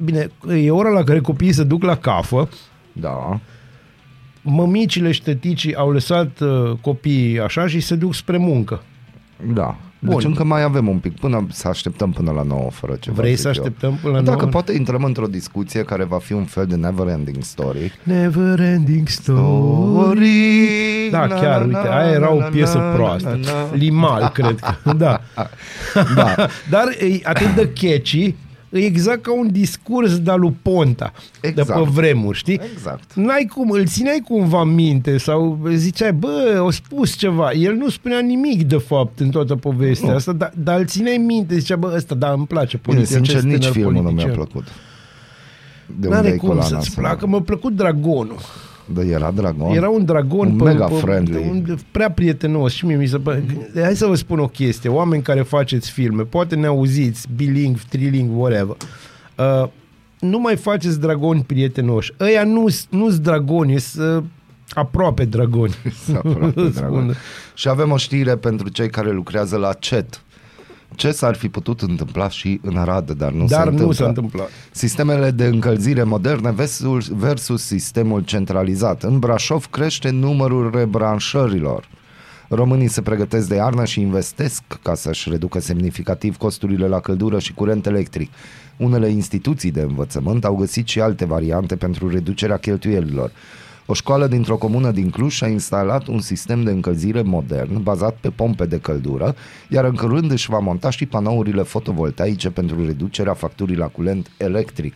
Bine, 0.04 0.28
e 0.62 0.70
ora 0.70 0.88
la 0.88 1.02
care 1.04 1.20
copiii 1.20 1.52
se 1.52 1.62
duc 1.64 1.82
la 1.82 1.96
cafă. 1.96 2.48
Da. 2.92 3.40
Mămicile 4.42 5.12
și 5.12 5.22
tăticii 5.22 5.74
au 5.74 5.90
lăsat 5.90 6.40
uh, 6.40 6.72
copiii 6.80 7.40
așa 7.40 7.66
și 7.66 7.80
se 7.80 7.94
duc 7.94 8.14
spre 8.14 8.36
muncă. 8.36 8.82
Da. 9.54 9.76
Bun. 10.04 10.14
Deci 10.14 10.24
încă 10.24 10.44
mai 10.44 10.62
avem 10.62 10.88
un 10.88 10.98
pic, 10.98 11.18
până 11.18 11.46
să 11.50 11.68
așteptăm 11.68 12.10
până 12.10 12.30
la 12.30 12.42
9 12.42 12.68
fără 12.70 12.96
ceva. 13.00 13.16
Vrei 13.20 13.34
zic 13.34 13.40
să 13.40 13.46
eu. 13.46 13.52
așteptăm 13.52 13.98
până 14.02 14.14
la 14.16 14.22
Dacă 14.22 14.38
nouă? 14.38 14.50
poate 14.50 14.72
intrăm 14.72 15.04
într-o 15.04 15.26
discuție 15.26 15.82
care 15.82 16.04
va 16.04 16.18
fi 16.18 16.32
un 16.32 16.44
fel 16.44 16.66
de 16.66 16.74
never 16.76 17.06
ending 17.08 17.42
story. 17.42 17.92
Never 18.02 18.60
ending 18.60 19.08
story. 19.08 20.28
Da, 21.10 21.26
chiar, 21.26 21.64
uite, 21.64 21.88
aia 21.90 22.10
era 22.10 22.32
o 22.32 22.40
piesă 22.50 22.92
proastă. 22.94 23.38
Limal, 23.72 24.28
cred 24.28 24.58
că. 24.60 24.74
Da. 24.96 25.20
Da. 26.14 26.34
Dar 26.70 26.84
e 26.98 27.20
atât 27.22 27.54
de 27.54 27.72
catchy, 27.80 28.34
e 28.72 28.78
exact 28.84 29.22
ca 29.22 29.32
un 29.32 29.48
discurs 29.52 30.18
de 30.18 30.32
lui 30.36 30.56
Ponta, 30.62 31.12
Exact. 31.40 31.68
de 31.68 31.74
pe 31.74 31.90
vremuri, 31.90 32.38
știi? 32.38 32.60
Exact. 32.72 33.14
N-ai 33.14 33.48
cum, 33.54 33.70
îl 33.70 33.86
țineai 33.86 34.22
cumva 34.24 34.60
în 34.60 34.74
minte 34.74 35.18
sau 35.18 35.58
ziceai, 35.74 36.12
bă, 36.12 36.60
o 36.64 36.70
spus 36.70 37.16
ceva. 37.16 37.52
El 37.52 37.74
nu 37.74 37.88
spunea 37.88 38.20
nimic, 38.20 38.62
de 38.62 38.76
fapt, 38.76 39.20
în 39.20 39.30
toată 39.30 39.54
povestea 39.56 40.08
Nu. 40.10 40.14
asta, 40.14 40.32
dar, 40.32 40.52
dar 40.56 40.78
îl 40.78 40.86
țineai 40.86 41.16
în 41.16 41.24
minte, 41.24 41.58
zicea, 41.58 41.76
bă, 41.76 41.92
ăsta, 41.96 42.14
da, 42.14 42.32
îmi 42.32 42.46
place. 42.46 42.80
Bine, 42.82 42.94
politic, 42.94 43.14
sincer, 43.14 43.34
acest 43.34 43.46
nici 43.46 43.58
tânăr 43.58 43.72
filmul 43.72 43.92
nu 43.92 44.00
mi-a 44.00 44.10
politician. 44.10 44.34
plăcut. 44.34 44.66
De 45.86 46.06
unde 46.06 46.08
N-are 46.08 46.30
ai 46.30 46.36
cum 46.36 46.48
coloana 46.48 46.68
să-ți 46.68 46.88
asta? 46.88 47.00
placă, 47.00 47.26
m-a 47.26 47.40
plăcut 47.40 47.72
Dragonul. 47.74 48.38
Da, 48.94 49.02
era 49.04 49.30
dragon. 49.30 49.70
Era 49.74 49.88
un 49.88 50.04
dragon 50.04 50.46
Un 50.48 50.56
mega 50.56 50.86
friendly. 50.86 51.48
un, 51.50 51.76
prea 51.90 52.10
prietenos 52.10 52.72
și 52.72 52.86
mie 52.86 52.96
mi 52.96 53.06
se 53.06 53.18
pare. 53.18 53.44
Hai 53.74 53.96
să 53.96 54.06
vă 54.06 54.14
spun 54.14 54.38
o 54.38 54.46
chestie. 54.48 54.90
Oameni 54.90 55.22
care 55.22 55.42
faceți 55.42 55.90
filme, 55.90 56.22
poate 56.22 56.54
ne 56.54 56.66
auziți, 56.66 57.28
biling, 57.36 57.78
triling, 57.80 58.38
whatever. 58.40 58.76
Uh, 59.38 59.68
nu 60.20 60.38
mai 60.38 60.56
faceți 60.56 61.00
dragoni 61.00 61.42
prietenoși. 61.46 62.12
Ăia 62.20 62.44
nu 62.44 62.68
sunt 62.68 63.14
dragoni, 63.14 63.78
sunt 63.80 64.16
uh, 64.16 64.22
aproape 64.70 65.24
dragoni. 65.24 65.74
Aproape, 66.14 66.50
Spun. 66.60 66.70
dragon. 66.74 67.14
Și 67.54 67.68
avem 67.68 67.90
o 67.90 67.96
știre 67.96 68.36
pentru 68.36 68.68
cei 68.68 68.90
care 68.90 69.10
lucrează 69.10 69.56
la 69.56 69.72
CET. 69.72 70.22
Ce 70.94 71.10
s-ar 71.10 71.34
fi 71.34 71.48
putut 71.48 71.80
întâmpla 71.80 72.28
și 72.28 72.60
în 72.62 72.76
Arad, 72.76 73.10
dar 73.10 73.32
nu 73.32 73.46
se 73.46 73.54
Dar 73.54 73.62
întâmplă. 73.66 73.86
nu 73.86 73.92
s-a 73.92 74.06
întâmplat. 74.06 74.48
Sistemele 74.70 75.30
de 75.30 75.44
încălzire 75.44 76.02
moderne 76.02 76.50
versus, 76.50 77.08
versus 77.08 77.62
sistemul 77.64 78.20
centralizat. 78.20 79.02
În 79.02 79.18
Brașov 79.18 79.66
crește 79.66 80.10
numărul 80.10 80.70
rebranșărilor. 80.74 81.88
Românii 82.48 82.88
se 82.88 83.02
pregătesc 83.02 83.48
de 83.48 83.54
iarnă 83.54 83.84
și 83.84 84.00
investesc 84.00 84.62
ca 84.82 84.94
să-și 84.94 85.30
reducă 85.30 85.60
semnificativ 85.60 86.36
costurile 86.36 86.86
la 86.86 87.00
căldură 87.00 87.38
și 87.38 87.54
curent 87.54 87.86
electric. 87.86 88.30
Unele 88.76 89.08
instituții 89.08 89.70
de 89.70 89.80
învățământ 89.80 90.44
au 90.44 90.54
găsit 90.54 90.88
și 90.88 91.00
alte 91.00 91.24
variante 91.24 91.76
pentru 91.76 92.08
reducerea 92.08 92.56
cheltuielilor. 92.56 93.30
O 93.86 93.94
școală 93.94 94.26
dintr-o 94.26 94.56
comună 94.56 94.90
din 94.90 95.10
Cluj 95.10 95.42
a 95.42 95.46
instalat 95.46 96.06
un 96.06 96.20
sistem 96.20 96.62
de 96.62 96.70
încălzire 96.70 97.22
modern 97.22 97.82
bazat 97.82 98.16
pe 98.20 98.30
pompe 98.30 98.66
de 98.66 98.78
căldură, 98.78 99.34
iar 99.68 99.84
în 99.84 99.94
curând 99.94 100.30
își 100.30 100.50
va 100.50 100.58
monta 100.58 100.90
și 100.90 101.06
panourile 101.06 101.62
fotovoltaice 101.62 102.50
pentru 102.50 102.86
reducerea 102.86 103.34
facturii 103.34 103.76
la 103.76 103.86
curent 103.86 104.30
electric. 104.36 104.94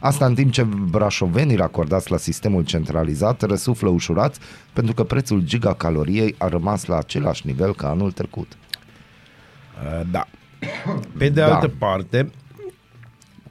Asta 0.00 0.26
în 0.26 0.34
timp 0.34 0.52
ce 0.52 0.62
brașovenii 0.90 1.56
racordați 1.56 2.10
la 2.10 2.16
sistemul 2.16 2.64
centralizat 2.64 3.42
răsuflă 3.42 3.88
ușurați 3.88 4.40
pentru 4.72 4.94
că 4.94 5.04
prețul 5.04 5.40
gigacaloriei 5.40 6.34
a 6.38 6.48
rămas 6.48 6.84
la 6.84 6.96
același 6.96 7.46
nivel 7.46 7.74
ca 7.74 7.88
anul 7.88 8.12
trecut. 8.12 8.56
Uh, 9.84 10.06
da. 10.10 10.26
Pe 11.18 11.28
de 11.28 11.40
Da. 11.40 11.54
altă 11.54 11.68
parte, 11.68 12.30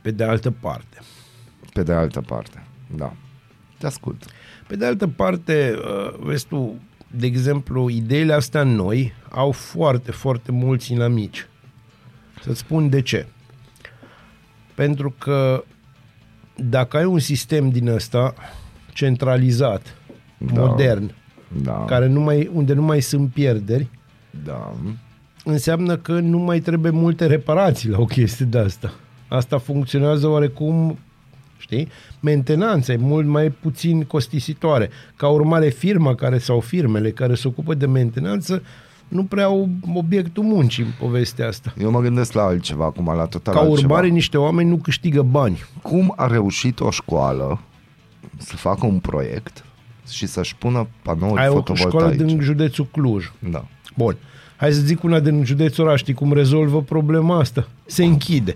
pe 0.01 0.11
de 0.11 0.23
altă 0.23 0.51
parte, 0.51 0.97
Pe 1.73 1.83
de 1.83 1.93
altă 1.93 2.21
parte, 2.21 2.63
da. 2.95 3.13
Te 3.77 3.85
ascult. 3.85 4.25
Pe 4.67 4.75
de 4.75 4.85
altă 4.85 5.07
parte, 5.07 5.75
uh, 5.77 6.13
vezi 6.19 6.47
tu, 6.47 6.75
de 7.11 7.25
exemplu, 7.25 7.89
ideile 7.89 8.33
astea 8.33 8.63
noi 8.63 9.13
au 9.29 9.51
foarte, 9.51 10.11
foarte 10.11 10.51
mulți 10.51 10.91
inamici. 10.91 11.47
Să-ți 12.43 12.59
spun 12.59 12.89
de 12.89 13.01
ce. 13.01 13.25
Pentru 14.75 15.15
că 15.17 15.63
dacă 16.55 16.97
ai 16.97 17.05
un 17.05 17.19
sistem 17.19 17.69
din 17.69 17.87
ăsta 17.87 18.33
centralizat, 18.93 19.95
Da. 20.37 20.65
modern, 20.65 21.11
Da. 21.61 21.83
care 21.87 22.07
nu 22.07 22.19
mai, 22.19 22.49
unde 22.53 22.73
nu 22.73 22.81
mai 22.81 23.01
sunt 23.01 23.31
pierderi, 23.31 23.87
Da. 24.43 24.73
înseamnă 25.43 25.97
că 25.97 26.19
nu 26.19 26.37
mai 26.37 26.59
trebuie 26.59 26.91
multe 26.91 27.25
reparații 27.25 27.89
la 27.89 27.99
o 27.99 28.05
chestie 28.05 28.45
de 28.45 28.57
asta. 28.57 28.93
Asta 29.27 29.57
funcționează 29.57 30.27
oarecum, 30.27 30.99
știi? 31.57 31.87
Mentenanța 32.19 32.93
e 32.93 32.97
mult 32.97 33.27
mai 33.27 33.49
puțin 33.49 34.03
costisitoare. 34.03 34.89
Ca 35.15 35.27
urmare, 35.27 35.69
firma 35.69 36.15
care 36.15 36.37
sau 36.37 36.59
firmele 36.59 37.11
care 37.11 37.35
se 37.35 37.47
ocupă 37.47 37.73
de 37.73 37.85
mentenanță 37.85 38.63
nu 39.07 39.23
prea 39.23 39.45
au 39.45 39.69
obiectul 39.93 40.43
muncii 40.43 40.83
în 40.83 40.89
povestea 40.99 41.47
asta. 41.47 41.73
Eu 41.81 41.91
mă 41.91 42.01
gândesc 42.01 42.33
la 42.33 42.41
altceva 42.43 42.85
acum, 42.85 43.05
la 43.15 43.25
total 43.25 43.53
Ca 43.53 43.59
altceva. 43.59 43.79
urmare, 43.87 44.07
niște 44.07 44.37
oameni 44.37 44.69
nu 44.69 44.77
câștigă 44.77 45.21
bani. 45.21 45.63
Cum 45.81 46.13
a 46.15 46.27
reușit 46.27 46.79
o 46.79 46.89
școală 46.91 47.59
să 48.37 48.55
facă 48.55 48.85
un 48.85 48.99
proiect 48.99 49.65
și 50.09 50.25
să-și 50.25 50.55
pună 50.55 50.87
panouri 51.01 51.41
Ai 51.41 51.47
o 51.47 51.51
fotovoltaice? 51.53 51.97
școală 51.97 52.13
din 52.31 52.39
județul 52.41 52.85
Cluj. 52.91 53.31
Da. 53.51 53.65
Bun. 53.95 54.15
Hai 54.57 54.71
să 54.71 54.79
zic 54.79 55.03
una 55.03 55.19
din 55.19 55.43
județul 55.45 55.87
ăla, 55.87 55.95
știi 55.95 56.13
cum 56.13 56.33
rezolvă 56.33 56.81
problema 56.81 57.39
asta? 57.39 57.67
Se 57.85 58.03
închide. 58.03 58.55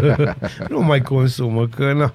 nu 0.70 0.80
mai 0.82 1.00
consumă, 1.00 1.66
că 1.76 1.92
na. 1.92 2.12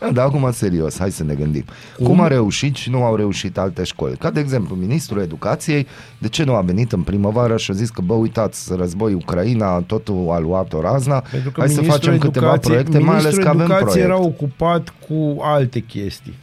Da, 0.00 0.10
dar 0.12 0.26
acum 0.26 0.50
serios, 0.52 0.98
hai 0.98 1.10
să 1.10 1.24
ne 1.24 1.34
gândim. 1.34 1.64
Cum? 1.96 2.06
Cum 2.06 2.20
a 2.20 2.26
reușit 2.26 2.74
și 2.76 2.90
nu 2.90 3.02
au 3.04 3.16
reușit 3.16 3.58
alte 3.58 3.82
școli? 3.84 4.16
Ca 4.16 4.30
de 4.30 4.40
exemplu, 4.40 4.74
ministrul 4.74 5.20
educației, 5.22 5.86
de 6.18 6.28
ce 6.28 6.44
nu 6.44 6.54
a 6.54 6.60
venit 6.60 6.92
în 6.92 7.02
primăvară 7.02 7.56
și 7.56 7.70
a 7.70 7.74
zis 7.74 7.90
că, 7.90 8.00
bă, 8.04 8.14
uitați, 8.14 8.74
război 8.76 9.12
Ucraina, 9.12 9.80
totul 9.80 10.26
a 10.30 10.38
luat-o 10.38 10.80
razna, 10.80 11.20
Pentru 11.30 11.50
că 11.50 11.60
hai 11.60 11.68
să 11.68 11.80
ministrul 11.80 12.06
facem 12.12 12.18
câteva 12.18 12.46
educației- 12.46 12.70
proiecte, 12.82 12.98
mai 12.98 13.16
ales 13.16 13.22
ministrul 13.22 13.44
că 13.44 13.48
avem 13.48 13.60
educației 13.76 14.04
proiect. 14.04 14.10
era 14.10 14.20
ocupat 14.28 14.94
cu 15.08 15.36
alte 15.42 15.78
chestii. 15.80 16.34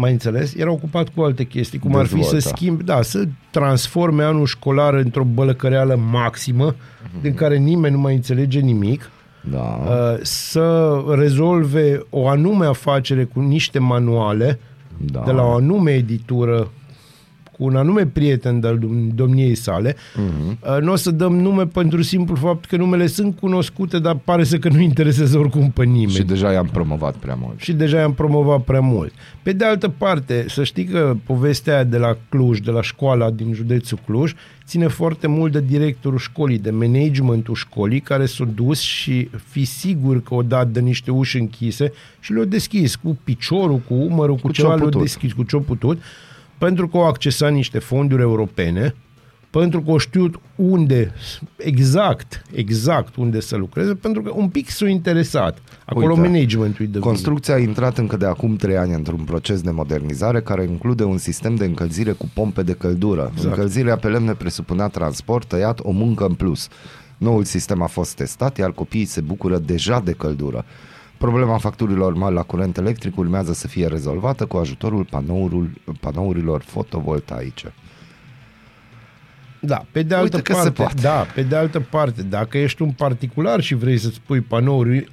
Mai 0.00 0.12
înțeles? 0.12 0.54
Era 0.54 0.70
ocupat 0.70 1.08
cu 1.08 1.22
alte 1.22 1.44
chestii, 1.44 1.78
cum 1.78 1.96
ar 1.96 2.06
fi 2.06 2.14
Dezvoltă. 2.14 2.38
să 2.40 2.48
schimbe, 2.48 2.82
da, 2.82 3.02
să 3.02 3.24
transforme 3.50 4.22
anul 4.24 4.46
școlar 4.46 4.94
într-o 4.94 5.24
bălăcăreală 5.24 5.96
maximă, 6.10 6.74
din 7.22 7.34
care 7.34 7.56
nimeni 7.56 7.94
nu 7.94 8.00
mai 8.00 8.14
înțelege 8.14 8.60
nimic, 8.60 9.10
Da. 9.50 9.78
uh, 9.86 10.18
să 10.22 10.94
rezolve 11.16 12.00
o 12.10 12.28
anume 12.28 12.66
afacere 12.66 13.24
cu 13.24 13.40
niște 13.40 13.78
manuale, 13.78 14.58
Da. 15.12 15.22
de 15.26 15.30
la 15.32 15.42
o 15.42 15.50
anume 15.54 15.90
editură, 15.90 16.70
cu 17.60 17.66
un 17.66 17.76
anume 17.76 18.06
prieten 18.06 18.60
de-al 18.60 18.78
dom- 18.78 19.14
domniei 19.14 19.54
sale. 19.54 19.96
Mhm. 20.16 20.58
Uh, 20.76 20.80
Nu 20.82 20.92
o 20.92 20.96
să 20.96 21.10
dăm 21.10 21.36
nume 21.36 21.66
pentru 21.66 22.02
simplu 22.02 22.34
fapt 22.34 22.64
că 22.64 22.76
numele 22.76 23.06
sunt 23.06 23.36
cunoscute, 23.38 23.98
dar 23.98 24.16
pare 24.24 24.44
să 24.44 24.58
că 24.58 24.68
nu 24.68 24.80
interesează 24.80 25.38
oricum 25.38 25.70
pe 25.70 25.84
nimeni. 25.84 26.10
Și 26.10 26.22
deja 26.22 26.52
i-am 26.52 26.66
promovat 26.72 27.14
prea 27.16 27.34
mult. 27.40 27.60
și 27.60 27.72
deja 27.72 27.98
i-am 27.98 28.12
promovat 28.14 28.60
prea 28.60 28.80
mult. 28.80 29.12
Pe 29.42 29.52
de 29.52 29.64
altă 29.64 29.88
parte, 29.88 30.44
să 30.48 30.64
știi 30.64 30.84
că 30.84 31.16
povestea 31.26 31.74
aia 31.74 31.84
de 31.84 31.96
la 31.96 32.16
Cluj, 32.28 32.58
de 32.58 32.70
la 32.70 32.82
școala 32.82 33.30
din 33.30 33.52
județul 33.52 33.98
Cluj, 34.06 34.32
ține 34.66 34.86
foarte 34.86 35.26
mult 35.26 35.52
de 35.52 35.60
directorul 35.68 36.18
școlii, 36.18 36.58
de 36.58 36.70
managementul 36.70 37.54
școlii, 37.54 38.00
care 38.00 38.26
s-a 38.26 38.44
dus 38.54 38.80
și 38.80 39.28
fi 39.50 39.64
sigur 39.64 40.22
că 40.22 40.34
o 40.34 40.42
dat 40.42 40.68
de 40.68 40.80
niște 40.80 41.10
uși 41.10 41.38
închise 41.38 41.92
și 42.20 42.32
le-a 42.32 42.44
deschis 42.44 42.94
cu 42.96 43.18
piciorul, 43.24 43.80
cu 43.88 43.94
umărul, 43.94 44.34
cu, 44.34 44.40
Cu 44.46 44.52
ceva 44.52 44.68
ce-o 44.68 44.76
le-a 44.76 44.84
putut. 44.84 45.00
deschis, 45.00 45.32
cu 45.32 45.42
ce-a 45.42 45.58
putut, 45.58 46.02
pentru 46.60 46.88
că 46.88 46.96
au 46.96 47.06
accesat 47.06 47.52
niște 47.52 47.78
fonduri 47.78 48.22
europene 48.22 48.94
pentru 49.50 49.82
că 49.82 49.90
o 49.90 49.98
știut 49.98 50.40
unde, 50.54 51.12
exact, 51.56 52.42
exact 52.52 53.16
unde 53.16 53.40
să 53.40 53.56
lucreze, 53.56 53.94
pentru 53.94 54.22
că 54.22 54.32
un 54.34 54.48
pic 54.48 54.68
s-au 54.68 54.88
interesat. 54.88 55.58
Acolo 55.84 56.14
Uite, 56.14 56.28
managementul 56.28 56.84
e 56.84 56.88
de 56.88 56.92
vină. 56.92 57.04
Construcția 57.04 57.54
a 57.54 57.58
intrat 57.58 57.98
încă 57.98 58.16
de 58.16 58.26
acum 58.26 58.56
3 58.56 58.76
ani 58.76 58.94
într-un 58.94 59.24
proces 59.24 59.60
de 59.60 59.70
modernizare 59.70 60.40
care 60.40 60.62
include 60.62 61.04
un 61.04 61.18
sistem 61.18 61.54
de 61.54 61.64
încălzire 61.64 62.12
cu 62.12 62.30
pompe 62.34 62.62
de 62.62 62.72
căldură. 62.72 63.30
Exact. 63.32 63.48
Încălzirea 63.48 63.96
pe 63.96 64.08
lemne 64.08 64.32
presupunea 64.32 64.88
transport, 64.88 65.48
tăiat, 65.48 65.80
o 65.82 65.90
muncă 65.90 66.24
în 66.24 66.34
plus. 66.34 66.68
Noul 67.16 67.44
sistem 67.44 67.82
a 67.82 67.86
fost 67.86 68.14
testat, 68.14 68.58
iar 68.58 68.72
copiii 68.72 69.04
se 69.04 69.20
bucură 69.20 69.58
deja 69.58 70.00
de 70.04 70.12
căldură. 70.12 70.64
Problema 71.20 71.58
facturilor 71.58 72.14
mari 72.14 72.34
la 72.34 72.42
curent 72.42 72.76
electric 72.76 73.16
urmează 73.18 73.52
să 73.52 73.68
fie 73.68 73.86
rezolvată 73.86 74.46
cu 74.46 74.56
ajutorul 74.56 75.04
panourul, 75.04 75.70
panourilor 76.00 76.62
fotovoltaice. 76.62 77.72
Da, 79.60 79.84
pe 79.92 80.02
de 80.02 80.14
altă 80.14 80.36
Uite 80.36 80.52
că 80.52 80.52
se 80.52 80.58
parte, 80.70 80.82
poate. 80.82 81.00
da, 81.00 81.26
pe 81.34 81.42
de 81.42 81.56
altă 81.56 81.80
parte, 81.80 82.22
dacă 82.22 82.58
ești 82.58 82.82
un 82.82 82.90
particular 82.90 83.60
și 83.60 83.74
vrei 83.74 83.98
să-ți 83.98 84.20
pui 84.26 84.40
panouri 84.40 85.08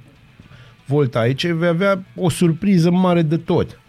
voltaice, 0.86 1.52
vei 1.52 1.68
avea 1.68 2.02
o 2.16 2.28
surpriză 2.28 2.90
mare 2.90 3.22
de 3.22 3.36
tot. 3.36 3.80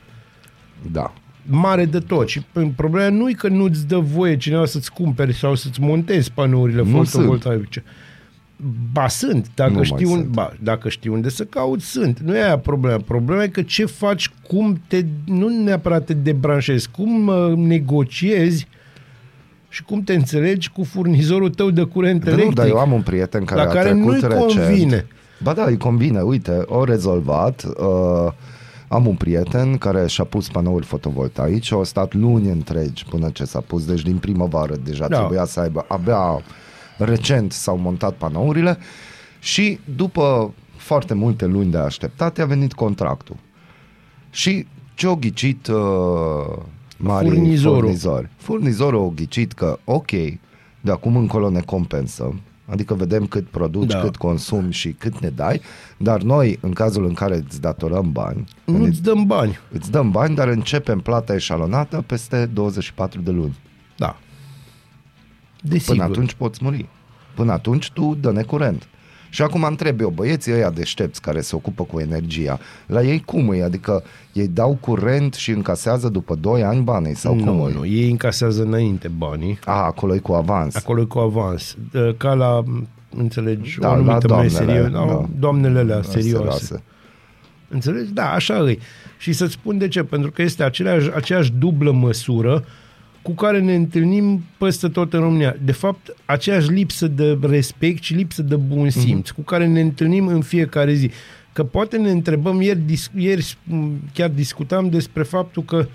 Da. 0.92 1.14
Mare 1.46 1.86
de 1.86 2.00
tot. 2.00 2.28
Și 2.28 2.40
p- 2.42 2.76
problema 2.76 3.10
nu 3.16 3.30
e 3.30 3.34
că 3.34 3.48
nu-ți 3.48 3.88
dă 3.88 3.98
voie 3.98 4.38
cineva 4.38 4.66
să-ți 4.66 4.92
cumperi 4.94 5.34
sau 5.34 5.56
să-ți 5.56 5.82
montezi 5.82 6.32
panourile 6.32 6.84
Nu 6.84 7.04
fotovoltaice. 7.04 7.84
Ba 8.91 9.08
sunt, 9.08 9.48
dacă 9.56 9.69
Nu 9.69 9.76
mai 9.76 9.86
știi, 9.86 10.06
un, 10.06 10.12
sunt. 10.12 10.26
ba, 10.26 10.54
dacă 10.63 10.89
știi 10.89 11.10
unde 11.10 11.30
să 11.30 11.43
cauți, 11.43 11.86
sunt. 11.86 12.19
Nu 12.19 12.36
e 12.38 12.43
aia 12.43 12.58
problema. 12.58 13.02
Problema 13.06 13.43
e 13.43 13.48
că 13.48 13.62
ce 13.62 13.86
faci, 13.86 14.30
cum 14.48 14.82
te, 14.88 15.06
nu 15.26 15.48
neapărat 15.63 16.06
te 16.06 16.13
debranșezi, 16.13 16.89
cum 16.91 17.28
uh, 17.28 17.54
negociezi 17.56 18.67
și 19.69 19.84
cum 19.84 20.04
te 20.04 20.13
înțelegi 20.13 20.69
cu 20.72 20.84
furnizorul 20.84 21.50
tău 21.50 21.69
de 21.69 21.84
curent 21.84 22.19
Dar 22.24 22.34
nu, 22.34 22.39
electric. 22.39 22.58
dar 22.58 22.67
eu 22.67 22.78
am 22.78 22.91
un 22.91 23.02
prieten 23.02 23.43
care 23.43 23.62
la 23.63 23.69
a 23.69 23.74
care 23.74 23.89
trecut 23.89 24.06
nu-i 24.06 24.19
recent. 24.22 24.39
convine. 24.39 25.06
Ba 25.43 25.54
da, 25.54 25.63
îi 25.63 25.78
convine. 25.78 26.19
Uite, 26.22 26.62
o 26.65 26.84
rezolvat. 26.84 27.63
Uh, 27.78 28.32
am 28.88 29.08
un 29.08 29.15
prieten 29.15 29.78
care 29.78 30.08
și-a 30.08 30.24
pus 30.24 30.48
panouri 30.50 30.86
fotovoltaice, 30.86 31.74
au 31.74 31.84
stat 31.84 32.13
luni 32.13 32.50
întregi 32.50 33.06
până 33.10 33.30
ce 33.34 33.43
s-a 33.45 33.60
pus, 33.67 33.86
deci 33.86 34.02
din 34.02 34.17
primăvară 34.17 34.76
deja 34.84 35.08
Da. 35.08 35.17
trebuia 35.17 35.45
să 35.45 35.60
aibă, 35.60 35.86
abia 35.88 36.41
recent 37.00 37.52
s-au 37.52 37.78
montat 37.78 38.14
panourile 38.14 38.78
și 39.40 39.80
după 39.96 40.54
foarte 40.78 41.14
multe 41.14 41.46
luni 41.46 41.72
de 41.72 41.78
așteptat 41.78 42.38
i-a 42.38 42.46
venit 42.46 42.74
contractul. 42.74 43.36
Și 44.30 44.66
ce-o 44.96 45.16
ghicit 45.16 45.68
uh, 45.68 45.76
mari 46.98 47.30
Furnizorul. 47.30 47.80
furnizori? 47.80 48.30
Furnizorul 48.38 49.06
a 49.10 49.12
ghicit 49.16 49.54
că, 49.54 49.78
ok, 49.84 50.12
de 50.82 50.92
acum 50.92 51.16
încolo 51.16 51.50
ne 51.50 51.60
compensăm, 51.62 52.42
adică 52.66 52.94
vedem 52.94 53.26
cât 53.26 53.48
produci, 53.48 53.88
Da. 53.90 53.96
da. 53.98 54.04
cât 54.04 54.16
consumi 54.18 54.74
și 54.74 54.92
cât 54.92 55.20
ne 55.20 55.30
dai, 55.30 55.62
dar 55.98 56.22
noi, 56.22 56.58
în 56.62 56.72
cazul 56.74 57.06
în 57.06 57.14
care 57.14 57.36
îți 57.36 57.62
datorăm 57.62 58.12
bani, 58.12 58.44
Nu-ți 58.66 59.02
dăm 59.02 59.26
bani. 59.26 59.58
îți 59.72 59.92
dăm 59.92 60.12
bani, 60.12 60.36
dar 60.36 60.48
începem 60.48 61.00
plata 61.00 61.34
eșalonată 61.34 62.04
peste 62.08 62.46
24 62.46 63.22
de 63.22 63.32
luni. 63.32 63.58
Da. 65.62 65.67
Până 65.67 65.74
Desigur. 65.74 66.04
atunci 66.04 66.34
poți 66.34 66.63
muri. 66.63 66.86
Până 67.36 67.52
atunci 67.52 67.91
tu 67.91 68.17
dă 68.22 68.32
necurent. 68.32 68.88
Și 69.32 69.41
acum 69.41 69.63
întreb 69.63 70.00
eu, 70.00 70.10
băieții 70.10 70.54
ăia 70.54 70.69
deștepți 70.69 71.22
care 71.22 71.41
se 71.41 71.56
ocupă 71.56 71.84
cu 71.84 72.00
energia, 72.00 72.60
la 72.86 73.02
ei 73.04 73.22
cum 73.26 73.52
e? 73.54 73.63
Adică 73.63 74.04
ei 74.34 74.48
dau 74.48 74.78
curent 74.82 75.34
și 75.34 75.52
încasează 75.52 76.10
după 76.10 76.36
2 76.36 76.63
ani 76.63 76.82
banii 76.82 77.15
sau 77.15 77.34
cum 77.36 77.43
nu, 77.43 77.69
e? 77.69 77.74
nu, 77.74 77.86
ei 77.86 78.10
încasează 78.10 78.63
înainte 78.63 79.08
banii. 79.08 79.60
A, 79.65 79.72
acolo 79.86 80.15
e 80.15 80.17
cu 80.17 80.32
avans. 80.34 80.76
Acolo 80.76 81.02
e 81.02 81.04
cu 81.04 81.19
avans. 81.19 81.76
Uh, 81.93 82.10
Ca 82.17 82.34
la, 82.34 82.63
înțelegi, 83.17 83.80
Da, 83.80 83.88
o 83.88 83.91
la 83.91 83.95
anumită 83.98 84.28
mai 84.34 84.48
doamnele, 84.48 84.50
serie, 84.50 84.82
da. 84.82 85.06
da. 85.06 85.26
doamnele 85.39 85.80
alea 85.80 86.02
Serioase. 86.02 86.30
serioase. 86.30 86.84
Înțelegi? 87.67 88.12
Da, 88.13 88.32
așa 88.32 88.69
e. 88.69 88.78
Și 89.17 89.34
să-ți 89.34 89.54
spun 89.54 89.78
de 89.78 89.88
ce. 89.88 90.04
Pentru 90.04 90.32
că 90.32 90.41
este 90.41 90.63
aceleași, 90.63 91.10
aceeași 91.15 91.52
dublă 91.52 91.91
măsură 91.91 92.65
cu 93.22 93.32
care 93.32 93.60
ne 93.60 93.76
întâlnim 93.76 94.44
peste 94.58 94.88
tot 94.88 95.14
în 95.14 95.20
România. 95.20 95.56
De 95.64 95.72
fapt, 95.72 96.16
aceeași 96.26 96.70
lipsă 96.70 97.08
de 97.08 97.38
respect 97.42 98.04
și 98.04 98.14
lipsă 98.14 98.42
de 98.42 98.56
bun 98.56 98.90
simț 98.90 99.30
mm-hmm. 99.30 99.36
cu 99.36 99.42
care 99.42 99.68
ne 99.68 99.82
întâlnim 99.82 100.28
în 100.28 100.42
fiecare 100.42 100.94
zi. 100.94 101.12
Că 101.54 101.64
poate 101.64 101.98
ne 101.98 102.12
întrebăm, 102.12 102.62
ieri, 102.62 102.80
dis- 102.80 103.12
ieri 103.16 103.58
m, 103.64 103.92
chiar 104.14 104.30
discutam 104.30 104.90
despre 104.90 105.24
faptul 105.24 105.64
că 105.64 105.88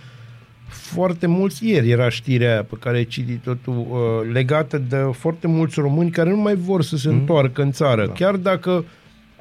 foarte 0.68 1.26
mulți, 1.26 1.68
ieri 1.68 1.90
era 1.90 2.08
știrea 2.08 2.50
aia 2.50 2.62
pe 2.62 2.76
care 2.80 2.96
ai 2.96 3.04
citit-o 3.04 3.54
tu, 3.54 3.70
uh, 3.70 4.32
legată 4.32 4.78
de 4.78 4.96
foarte 5.12 5.46
mulți 5.46 5.80
români 5.80 6.10
care 6.10 6.30
nu 6.30 6.36
mai 6.36 6.54
vor 6.54 6.82
să 6.82 6.96
se 6.96 7.08
mm. 7.08 7.14
întoarcă 7.14 7.62
în 7.62 7.70
țară. 7.70 8.06
Da. 8.06 8.12
Chiar 8.12 8.36
dacă, 8.36 8.84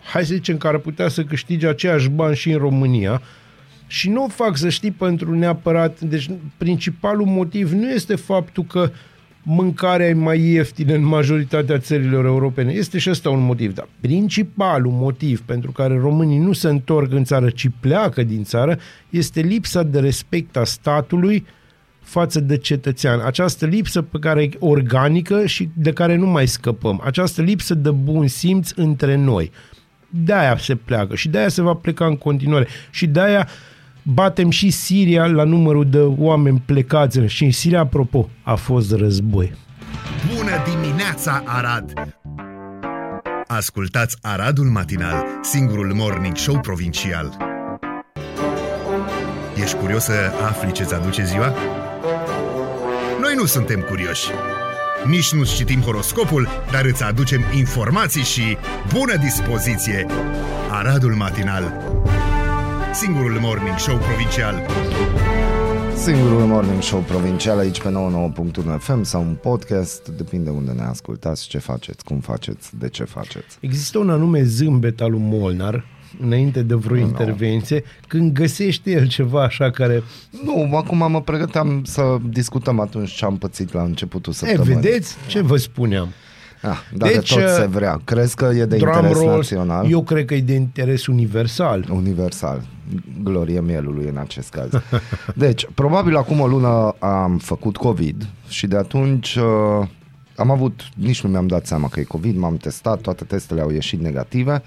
hai 0.04 0.26
să 0.26 0.34
zicem, 0.34 0.58
că 0.58 0.68
ar 0.68 0.78
putea 0.78 1.08
să 1.08 1.24
câștige 1.24 1.68
aceiași 1.68 2.10
bani 2.10 2.36
și 2.36 2.52
în 2.52 2.58
România, 2.58 3.22
și 3.94 4.10
nu 4.10 4.24
o 4.24 4.28
fac 4.28 4.58
să 4.58 4.70
știi 4.70 4.92
pentru 4.92 5.36
neapărat, 5.36 6.00
deci 6.00 6.30
principalul 6.58 7.26
motiv 7.26 7.72
nu 7.72 7.90
este 7.90 8.16
faptul 8.16 8.64
că 8.64 8.92
mâncarea 9.44 10.08
e 10.08 10.14
mai 10.14 10.42
ieftină 10.42 10.94
în 10.94 11.04
majoritatea 11.04 11.78
țărilor 11.78 12.26
europene. 12.26 12.72
Este 12.72 12.98
și 12.98 13.10
ăsta 13.10 13.30
un 13.30 13.46
motiv, 13.46 13.74
dar 13.74 13.88
principalul 14.00 14.92
motiv 14.92 15.42
pentru 15.42 15.72
care 15.72 15.98
românii 15.98 16.38
nu 16.38 16.54
se 16.54 16.70
întorc 16.70 17.12
în 17.12 17.24
țară, 17.24 17.50
ci 17.50 17.68
pleacă 17.80 18.24
din 18.24 18.44
țară, 18.44 18.80
este 19.10 19.42
lipsa 19.42 19.84
de 19.84 20.00
respect 20.00 20.58
a 20.58 20.64
statului 20.64 21.46
față 22.00 22.40
de 22.40 22.58
cetățean. 22.58 23.20
Această 23.20 23.66
lipsă 23.66 24.02
pe 24.02 24.18
care 24.20 24.44
e 24.44 24.50
organică 24.60 25.46
și 25.46 25.70
de 25.74 25.94
care 25.94 26.16
nu 26.16 26.28
mai 26.28 26.48
scăpăm. 26.48 27.02
Această 27.04 27.42
lipsă 27.42 27.74
de 27.74 27.92
bun 27.92 28.28
simț 28.28 28.72
între 28.76 29.16
noi. 29.16 29.52
De-aia 30.10 30.58
se 30.58 30.76
pleacă 30.76 31.16
și 31.16 31.30
de-aia 31.30 31.50
se 31.50 31.62
va 31.62 31.74
pleca 31.74 32.06
în 32.06 32.18
continuare. 32.18 32.68
Și 32.92 33.08
de-aia 33.08 33.48
batem 34.04 34.50
și 34.50 34.70
Siria 34.70 35.26
la 35.26 35.44
numărul 35.44 35.90
de 35.90 36.00
oameni 36.00 36.64
plecați. 36.66 37.20
Și 37.26 37.44
în 37.44 37.52
Siria, 37.52 37.80
apropo, 37.80 38.30
a 38.44 38.56
fost 38.56 38.92
război. 38.92 39.54
Bună 40.36 40.52
dimineața, 40.72 41.44
Arad! 41.46 41.94
Ascultați 43.48 44.18
Aradul 44.22 44.66
Matinal, 44.66 45.26
singurul 45.42 45.94
morning 45.94 46.38
show 46.38 46.60
provincial. 46.60 47.38
Ești 49.62 49.76
curios 49.76 50.04
să 50.04 50.14
afli 50.48 50.72
ce-ți 50.72 50.94
aduce 50.94 51.24
ziua? 51.24 51.54
Noi 53.22 53.34
nu 53.36 53.46
suntem 53.46 53.80
curioși. 53.80 54.28
Nici 55.06 55.34
nu 55.34 55.44
citim 55.44 55.82
horoscopul, 55.82 56.48
dar 56.72 56.86
îți 56.86 57.04
aducem 57.04 57.42
informații 57.58 58.24
și 58.24 58.58
bună 58.94 59.16
dispoziție! 59.16 60.06
Aradul 60.72 61.14
Matinal, 61.14 61.74
singurul 62.94 63.38
morning 63.42 63.78
show 63.78 63.98
provincial. 63.98 64.56
Singurul 65.96 66.40
morning 66.46 66.82
show 66.82 67.00
provincial 67.00 67.58
aici 67.58 67.82
pe 67.82 67.90
99.1 67.90 68.78
FM 68.80 69.02
sau 69.04 69.22
un 69.22 69.38
podcast, 69.42 70.08
depinde 70.10 70.50
unde 70.50 70.72
ne 70.72 70.82
ascultați, 70.84 71.48
ce 71.48 71.58
faceți, 71.58 72.04
cum 72.04 72.20
faceți, 72.20 72.78
de 72.80 72.90
ce 72.90 73.04
faceți. 73.04 73.58
Există 73.60 73.98
un 73.98 74.10
anume 74.10 74.44
zâmbet 74.44 75.02
al 75.02 75.12
lui 75.12 75.20
Molnar, 75.24 75.86
înainte 76.22 76.62
de 76.62 76.74
vreo 76.74 76.96
Nu. 76.96 77.02
intervenție, 77.02 77.84
când 78.08 78.32
găsește 78.34 78.92
el 78.92 79.08
ceva 79.08 79.44
așa 79.44 79.72
care... 79.72 80.04
Nu, 80.44 80.76
acum 80.76 81.12
mă 81.12 81.22
pregăteam 81.22 81.82
să 81.84 82.18
discutăm 82.30 82.80
atunci 82.80 83.12
ce 83.12 83.26
am 83.26 83.38
pățit 83.38 83.74
la 83.74 83.82
începutul 83.84 84.34
E, 84.34 84.36
săptămânii. 84.36 84.74
vedeți 84.82 85.16
ce 85.28 85.42
vă 85.42 85.58
spuneam? 85.58 86.08
Ah, 86.62 86.78
dacă 86.94 87.14
Deci, 87.14 87.34
tot 87.34 87.44
uh, 87.44 87.50
se 87.58 87.66
vrea. 87.66 88.02
Crezi 88.04 88.36
că 88.36 88.52
e 88.56 88.66
de 88.66 88.78
Drum 88.78 88.94
interes 88.94 89.18
roll, 89.18 89.36
național? 89.36 89.90
Eu 89.92 90.04
cred 90.04 90.26
că 90.26 90.34
e 90.34 90.42
de 90.42 90.54
interes 90.54 91.06
universal. 91.08 91.86
Universal. 91.92 92.62
Glorie 93.24 93.62
mielului 93.62 94.08
în 94.08 94.18
acest 94.18 94.50
caz. 94.50 94.72
Deci, 95.36 95.68
probabil 95.74 96.16
acum 96.16 96.40
o 96.40 96.48
lună 96.48 96.96
am 97.00 97.38
făcut 97.38 97.78
COVID 97.78 98.28
și 98.48 98.68
de 98.68 98.78
atunci 98.78 99.36
uh, 99.36 99.88
am 100.36 100.52
avut, 100.52 100.90
nici 100.96 101.24
nu 101.24 101.30
mi-am 101.30 101.48
dat 101.48 101.66
seama 101.66 101.88
că 101.88 102.00
e 102.00 102.04
COVID, 102.04 102.38
m-am 102.38 102.58
testat, 102.58 103.02
toate 103.02 103.24
testele 103.24 103.62
au 103.62 103.70
ieșit 103.70 104.00
negative, 104.00 104.62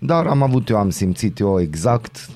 dar 0.00 0.26
am 0.26 0.42
avut 0.42 0.68
eu, 0.68 0.76
am 0.76 0.90
simțit 0.90 1.38
eu 1.38 1.60
exact 1.60 2.28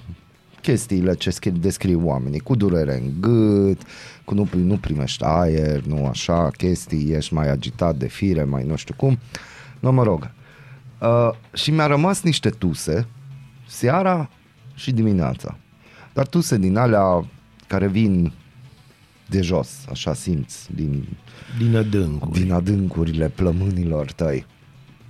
chestiile 0.61 1.15
ce 1.15 1.31
scri- 1.31 1.61
descriu 1.61 2.01
oamenii, 2.05 2.41
cu 2.41 2.55
durere 2.55 2.95
în 2.95 3.13
gât, 3.21 3.83
cu 4.25 4.35
nu, 4.35 4.49
nu 4.57 4.77
primești 4.77 5.25
aer, 5.25 5.83
nu 5.83 6.07
așa, 6.07 6.51
chestii, 6.57 7.13
ești 7.13 7.35
mai 7.35 7.51
agitat 7.51 7.97
de 7.97 8.09
fire, 8.09 8.45
mai 8.45 8.65
nu 8.65 8.77
știu 8.77 8.95
cum. 8.97 9.19
Nu, 9.81 9.93
mă 9.93 10.03
rog. 10.03 10.31
Uh, 11.01 11.31
și 11.53 11.71
mi-a 11.71 11.87
rămas 11.87 12.23
niște 12.23 12.51
tuse 12.51 13.07
seara 13.67 14.31
și 14.79 14.93
dimineața. 14.93 15.57
Dar 16.13 16.27
tuse 16.27 16.57
din 16.57 16.77
alea 16.77 17.25
care 17.67 17.87
vin 17.89 18.33
de 19.27 19.41
jos, 19.41 19.71
așa 19.91 20.15
simți, 20.15 20.69
din, 20.75 21.05
Din 21.59 21.77
adâncuri. 21.77 22.41
din 22.41 22.53
adâncurile 22.53 23.29
plămânilor 23.29 24.13
tăi. 24.13 24.47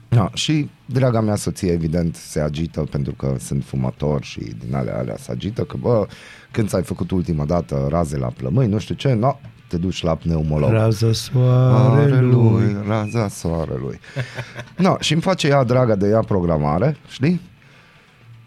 Da, 0.09 0.31
și 0.35 0.69
draga 0.87 1.21
mea 1.21 1.37
soție 1.37 1.73
evident 1.73 2.15
se 2.15 2.41
agită 2.41 2.81
pentru 2.81 3.13
că 3.13 3.37
sunt 3.39 3.65
fumător 3.65 4.23
și 4.25 4.41
din 4.65 4.75
alea 4.75 4.99
alea 4.99 5.17
se 5.19 5.31
agită 5.31 5.63
că 5.63 5.77
bă, 5.81 6.07
când 6.51 6.69
ți-ai 6.69 6.83
făcut 6.83 7.11
ultima 7.11 7.45
dată 7.45 7.87
raze 7.91 8.17
la 8.17 8.27
plămâni, 8.27 8.71
nu 8.73 8.79
știu 8.79 8.95
ce, 8.95 9.13
no, 9.13 9.39
te 9.69 9.77
duci 9.77 10.03
la 10.03 10.15
pneumolog. 10.15 10.71
Raza 10.71 11.13
soarelui. 11.13 12.09
Soarelui, 12.09 12.77
raza 12.87 13.29
soarelui. 13.29 14.01
no, 14.85 14.97
și 15.01 15.13
îmi 15.13 15.23
face 15.23 15.47
ea 15.49 15.65
draga 15.65 15.95
de 15.95 16.09
ea 16.09 16.21
programare, 16.21 16.97
știi? 17.09 17.41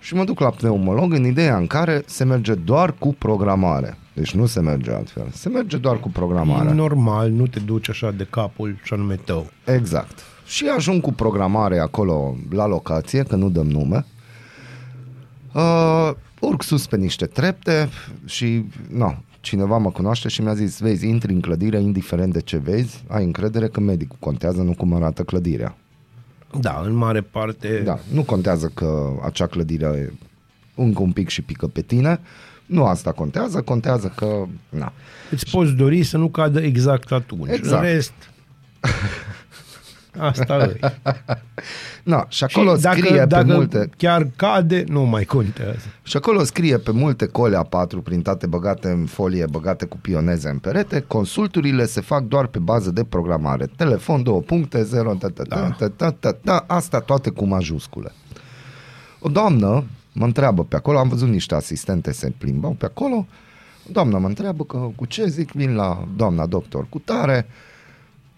Și 0.02 0.14
mă 0.14 0.24
duc 0.24 0.40
la 0.40 0.50
pneumolog 0.50 1.14
în 1.14 1.26
ideea 1.26 1.58
în 1.58 1.68
care 1.68 2.04
se 2.06 2.24
merge 2.24 2.54
doar 2.54 2.94
cu 2.94 3.14
programare. 3.14 3.98
Deci 4.14 4.34
nu 4.34 4.46
se 4.46 4.60
merge 4.60 4.92
altfel. 4.92 5.28
Se 5.32 5.50
merge 5.50 5.78
doar 5.78 6.00
cu 6.00 6.10
programare. 6.10 6.70
E 6.70 6.74
normal, 6.74 7.30
nu 7.30 7.48
te 7.48 7.60
duci 7.60 7.90
așa 7.90 8.12
de 8.12 8.28
capul 8.30 8.80
și 8.84 8.94
anume 8.94 9.16
tău. 9.16 9.50
Exact. 9.66 10.20
Și 10.46 10.66
ajung 10.76 11.02
cu 11.02 11.14
programare 11.14 11.80
acolo 11.80 12.36
la 12.50 12.68
locație, 12.68 13.24
că 13.24 13.36
nu 13.36 13.50
dăm 13.50 13.68
nume. 13.68 14.06
Uh, 15.54 16.12
urc 16.40 16.64
sus 16.64 16.88
pe 16.88 16.98
niște 16.98 17.26
trepte 17.26 17.90
și 18.26 18.66
no, 18.90 19.14
cineva 19.40 19.78
mă 19.78 19.92
cunoaște 19.92 20.28
și 20.28 20.42
mi-a 20.42 20.54
zis, 20.54 20.80
vezi, 20.80 21.08
intri 21.08 21.34
în 21.34 21.40
clădire, 21.40 21.82
indiferent 21.82 22.34
de 22.34 22.42
ce 22.42 22.58
vezi, 22.58 23.04
ai 23.08 23.24
încredere 23.24 23.68
că 23.68 23.80
medicul 23.80 24.18
contează, 24.20 24.62
nu 24.62 24.74
cum 24.74 24.94
arată 24.94 25.24
clădirea. 25.24 25.76
Da, 26.60 26.82
în 26.86 26.94
mare 26.94 27.22
parte... 27.22 27.82
Da, 27.84 28.00
nu 28.14 28.24
contează 28.24 28.72
că 28.74 29.10
acea 29.24 29.48
clădire 29.48 29.86
e 29.86 30.14
încă 30.76 31.02
un 31.02 31.12
pic 31.12 31.30
și 31.30 31.42
pică 31.42 31.68
pe 31.68 31.82
tine, 31.82 32.20
nu 32.66 32.86
asta 32.86 33.12
contează, 33.12 33.62
contează 33.62 34.14
că, 34.16 34.46
na. 34.70 34.94
Îți 35.32 35.50
poți 35.52 35.72
dori 35.72 36.04
să 36.04 36.18
nu 36.18 36.28
cadă 36.30 36.60
exact 36.60 37.12
atunci. 37.12 37.52
Exact. 37.52 37.84
În 37.84 37.92
rest, 37.92 38.14
asta 40.20 40.56
e. 40.82 40.92
Na, 42.04 42.26
și 42.30 42.44
acolo 42.44 42.76
și 42.76 42.82
dacă, 42.82 42.98
scrie 42.98 43.26
dacă 43.26 43.46
pe 43.46 43.54
multe... 43.54 43.90
chiar 43.98 44.28
cade, 44.36 44.84
nu 44.88 45.02
mai 45.02 45.24
contează. 45.24 45.86
Și 46.04 46.18
acolo 46.18 46.44
scrie 46.44 46.78
pe 46.78 46.92
multe 46.92 47.26
cole 47.26 47.58
A4 47.58 48.04
printate, 48.04 48.48
băgate 48.48 48.90
în 48.90 49.06
folie, 49.06 49.46
băgate 49.46 49.86
cu 49.86 49.98
pioneze 49.98 50.50
în 50.50 50.58
perete, 50.58 51.00
consulturile 51.00 51.86
se 51.86 52.02
fac 52.02 52.24
doar 52.24 52.48
pe 52.48 52.60
bază 52.60 52.92
de 52.92 53.04
programare. 53.04 53.70
Telefon, 53.76 54.24
două 54.24 54.42
puncte, 54.42 54.84
0, 54.84 55.14
ta, 55.14 55.28
ta, 55.28 55.44
ta, 55.44 55.76
ta, 55.78 55.88
ta, 55.90 56.12
ta, 56.20 56.32
ta, 56.32 56.64
asta 56.68 57.00
toate 57.00 57.30
cu 57.30 57.46
majuscule. 57.46 58.12
O 59.20 59.30
doamnă 59.30 59.84
mă 60.12 60.26
întreabă 60.26 60.64
pe 60.64 60.76
acolo, 60.76 60.98
am 60.98 61.08
văzut 61.08 61.28
niște 61.28 61.56
asistente 61.56 62.12
se 62.12 62.34
plimbau 62.38 62.72
pe 62.72 62.86
acolo, 62.86 63.16
o 63.88 63.92
doamnă 63.92 64.18
mă 64.18 64.28
întreabă 64.28 64.64
că 64.64 64.90
cu 64.96 65.06
ce 65.06 65.26
zic, 65.28 65.52
vin 65.52 65.76
la 65.76 66.08
doamna 66.16 66.46
doctor 66.46 66.86
cu 66.90 67.00
tare, 67.00 67.48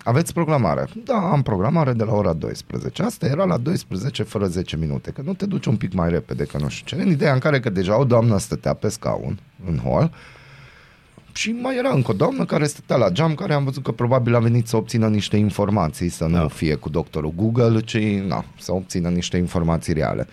aveți 0.03 0.33
programare? 0.33 0.87
Da, 1.05 1.29
am 1.31 1.41
programare 1.41 1.93
de 1.93 2.03
la 2.03 2.13
ora 2.13 2.33
12. 2.33 3.03
Asta 3.03 3.25
era 3.25 3.43
la 3.43 3.57
12 3.57 4.23
fără 4.23 4.45
10 4.47 4.77
minute, 4.77 5.11
că 5.11 5.21
nu 5.25 5.33
te 5.33 5.45
duci 5.45 5.65
un 5.65 5.75
pic 5.75 5.93
mai 5.93 6.09
repede, 6.09 6.43
că 6.43 6.57
nu 6.57 6.69
știu 6.69 6.97
ce. 6.97 7.03
În 7.03 7.09
ideea 7.11 7.33
în 7.33 7.39
care 7.39 7.59
că 7.59 7.69
deja 7.69 7.99
o 7.99 8.03
doamnă 8.03 8.37
stătea 8.37 8.73
pe 8.73 8.89
scaun 8.89 9.39
în 9.65 9.77
hol 9.77 10.11
și 11.33 11.51
mai 11.51 11.77
era 11.77 11.89
încă 11.89 12.11
o 12.11 12.13
doamnă 12.13 12.45
care 12.45 12.65
stătea 12.65 12.95
la 12.95 13.09
geam, 13.09 13.35
care 13.35 13.53
am 13.53 13.63
văzut 13.63 13.83
că 13.83 13.91
probabil 13.91 14.35
a 14.35 14.39
venit 14.39 14.67
să 14.67 14.75
obțină 14.75 15.07
niște 15.07 15.37
informații, 15.37 16.09
să 16.09 16.25
nu 16.25 16.37
Da. 16.37 16.47
fie 16.47 16.75
cu 16.75 16.89
doctorul 16.89 17.33
Google, 17.35 17.79
ci 17.79 17.97
na, 18.27 18.45
să 18.59 18.73
obțină 18.73 19.09
niște 19.09 19.37
informații 19.37 19.93
reale. 19.93 20.27